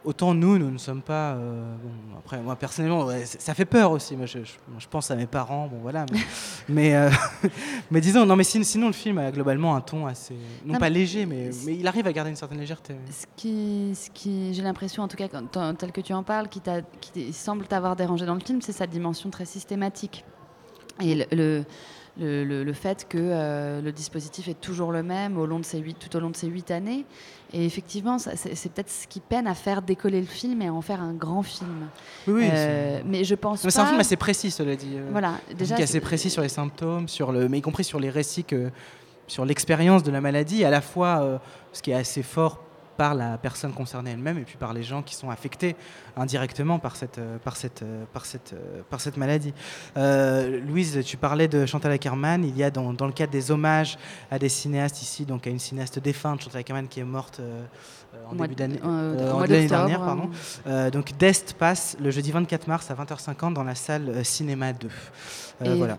Autant 0.02 0.32
nous, 0.32 0.56
nous 0.56 0.70
ne 0.70 0.78
sommes 0.78 1.02
pas. 1.02 1.32
euh, 1.32 1.74
bon, 1.82 2.16
après, 2.18 2.40
moi 2.40 2.56
personnellement, 2.56 3.04
ouais, 3.04 3.26
ça 3.26 3.52
fait 3.52 3.66
peur 3.66 3.92
aussi. 3.92 4.16
Moi, 4.16 4.24
je, 4.24 4.38
je- 4.38 4.86
pense 4.88 5.10
à 5.10 5.14
mes 5.14 5.26
parents, 5.26 5.66
bon 5.68 5.76
voilà. 5.82 6.06
Mais, 6.10 6.18
mais, 6.70 6.94
euh, 6.96 7.10
mais 7.90 8.00
disons, 8.00 8.24
non, 8.24 8.34
mais 8.34 8.44
sin- 8.44 8.62
sinon, 8.64 8.86
le 8.86 8.94
film 8.94 9.18
a 9.18 9.30
globalement 9.30 9.76
un 9.76 9.82
ton 9.82 10.06
assez, 10.06 10.32
non, 10.64 10.72
Non, 10.72 10.78
pas 10.78 10.86
mais 10.88 10.94
léger, 11.00 11.26
mais, 11.26 11.50
mais 11.66 11.76
il 11.76 11.86
arrive 11.86 12.06
à 12.06 12.14
garder 12.14 12.30
une 12.30 12.36
certaine 12.36 12.60
légèreté. 12.60 12.94
Ce 13.10 13.26
qui, 13.36 13.92
ce 13.94 14.08
qui 14.08 14.54
j'ai 14.54 14.62
l'impression, 14.62 15.02
en 15.02 15.08
tout 15.08 15.18
cas, 15.18 15.28
quand- 15.28 15.74
tel 15.74 15.92
que 15.92 16.00
tu 16.00 16.14
en 16.14 16.22
parles, 16.22 16.48
qui, 16.48 16.62
qui 17.02 17.32
semble 17.34 17.66
t'avoir 17.66 17.94
dérangé 17.94 18.24
dans 18.24 18.34
le 18.34 18.40
film, 18.40 18.62
c'est 18.62 18.72
sa 18.72 18.86
dimension 18.86 19.28
très 19.28 19.44
systématique. 19.44 20.24
Et 21.02 21.14
le, 21.14 21.24
le, 21.32 21.64
le- 22.18 22.44
le- 22.44 22.64
le 22.64 22.72
fait 22.72 23.06
que 23.08 23.18
euh, 23.18 23.80
le 23.80 23.92
dispositif 23.92 24.48
est 24.48 24.60
toujours 24.60 24.92
le 24.92 25.02
même 25.02 25.38
au 25.38 25.46
long 25.46 25.58
de 25.58 25.64
ces 25.64 25.78
huit, 25.78 25.96
tout 25.98 26.14
au 26.16 26.20
long 26.20 26.30
de 26.30 26.36
ces 26.36 26.48
huit 26.48 26.70
années. 26.70 27.04
Et 27.52 27.64
effectivement, 27.66 28.18
c'est 28.18 28.72
peut-être 28.72 28.90
ce 28.90 29.06
qui 29.08 29.18
peine 29.20 29.46
à 29.46 29.54
faire 29.54 29.82
décoller 29.82 30.20
le 30.20 30.26
film 30.26 30.62
et 30.62 30.68
à 30.68 30.72
en 30.72 30.82
faire 30.82 31.00
un 31.00 31.12
grand 31.12 31.42
film. 31.42 31.88
Oui, 32.28 32.34
oui, 32.34 32.48
Euh, 32.52 33.00
mais 33.04 33.24
je 33.24 33.34
pense 33.34 33.60
C'est 33.68 33.78
un 33.80 33.86
film 33.86 34.00
assez 34.00 34.16
précis, 34.16 34.50
cela 34.50 34.76
dit. 34.76 34.92
euh, 34.94 35.08
Voilà, 35.10 35.34
déjà, 35.56 35.74
qui 35.74 35.80
est 35.80 35.84
assez 35.84 36.00
précis 36.00 36.30
sur 36.30 36.42
les 36.42 36.48
symptômes, 36.48 37.08
sur 37.08 37.32
le, 37.32 37.48
mais 37.48 37.58
y 37.58 37.62
compris 37.62 37.84
sur 37.84 37.98
les 37.98 38.10
récits, 38.10 38.44
que, 38.44 38.70
sur 39.26 39.44
l'expérience 39.44 40.02
de 40.04 40.10
la 40.12 40.20
maladie, 40.20 40.64
à 40.64 40.70
la 40.70 40.80
fois 40.80 41.22
euh, 41.22 41.38
ce 41.72 41.82
qui 41.82 41.90
est 41.90 41.94
assez 41.94 42.22
fort 42.22 42.62
par 43.00 43.14
la 43.14 43.38
personne 43.38 43.72
concernée 43.72 44.10
elle-même 44.10 44.36
et 44.36 44.42
puis 44.42 44.58
par 44.58 44.74
les 44.74 44.82
gens 44.82 45.00
qui 45.00 45.14
sont 45.14 45.30
affectés 45.30 45.74
indirectement 46.18 46.78
par 46.78 46.96
cette, 46.96 47.16
euh, 47.16 47.38
par 47.38 47.56
cette, 47.56 47.82
euh, 47.82 48.04
par 48.12 48.26
cette, 48.26 48.52
euh, 48.52 48.82
par 48.90 49.00
cette 49.00 49.16
maladie. 49.16 49.54
Euh, 49.96 50.60
Louise, 50.60 51.02
tu 51.02 51.16
parlais 51.16 51.48
de 51.48 51.64
Chantal 51.64 51.92
Ackerman. 51.92 52.44
Il 52.44 52.54
y 52.58 52.62
a 52.62 52.70
dans, 52.70 52.92
dans 52.92 53.06
le 53.06 53.14
cadre 53.14 53.32
des 53.32 53.50
hommages 53.50 53.96
à 54.30 54.38
des 54.38 54.50
cinéastes 54.50 55.00
ici, 55.00 55.24
donc 55.24 55.46
à 55.46 55.50
une 55.50 55.58
cinéaste 55.58 55.98
défunte, 55.98 56.42
Chantal 56.42 56.60
Ackerman, 56.60 56.88
qui 56.88 57.00
est 57.00 57.04
morte 57.04 57.40
euh, 58.14 58.18
en 58.28 58.34
mois 58.34 58.46
début 58.48 58.56
d'année, 58.56 58.80
euh, 58.84 59.66
dernière, 59.66 60.00
pardon. 60.00 60.30
donc 60.92 61.16
Dest 61.16 61.54
passe 61.54 61.96
le 62.00 62.10
jeudi 62.10 62.32
24 62.32 62.66
mars 62.66 62.90
à 62.90 62.94
20h50 62.94 63.54
dans 63.54 63.64
la 63.64 63.74
salle 63.76 64.24
Cinéma 64.24 64.72
2. 64.72 64.88
Euh, 65.62 65.74
et 65.74 65.78
voilà. 65.78 65.96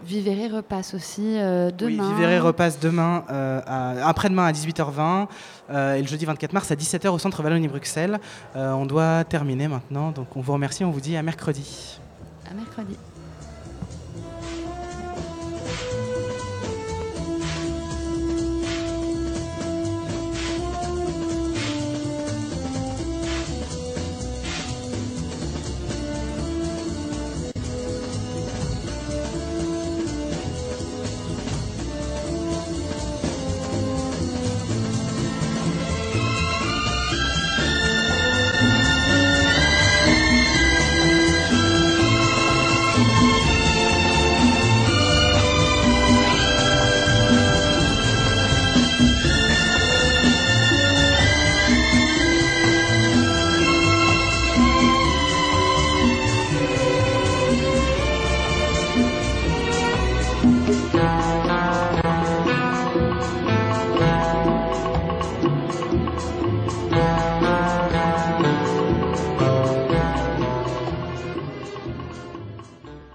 Repasse 0.56 0.94
aussi 0.94 1.38
euh, 1.38 1.70
Oui, 1.82 1.96
demain. 1.98 2.16
Vivere 2.16 2.44
repasse 2.44 2.80
demain, 2.80 3.24
euh, 3.30 3.62
à- 3.66 4.08
après-demain 4.08 4.46
à 4.46 4.52
18h20 4.52 5.28
euh, 5.70 5.96
et 5.96 6.02
le 6.02 6.08
jeudi 6.08 6.26
24 6.26 6.54
mars 6.54 6.72
à 6.72 6.76
17h 6.76 7.10
au 7.10 7.20
centre 7.20 7.44
Wallonie-Bruxelles. 7.44 8.20
On 8.56 8.86
doit 8.86 9.24
terminer 9.24 9.68
maintenant, 9.68 10.12
donc 10.12 10.36
on 10.36 10.42
vous 10.42 10.54
remercie, 10.54 10.84
on 10.84 10.92
vous 10.92 11.02
dit 11.02 11.16
à 11.16 11.22
mercredi. 11.24 12.00
À 12.50 12.54
mercredi. 12.54 12.96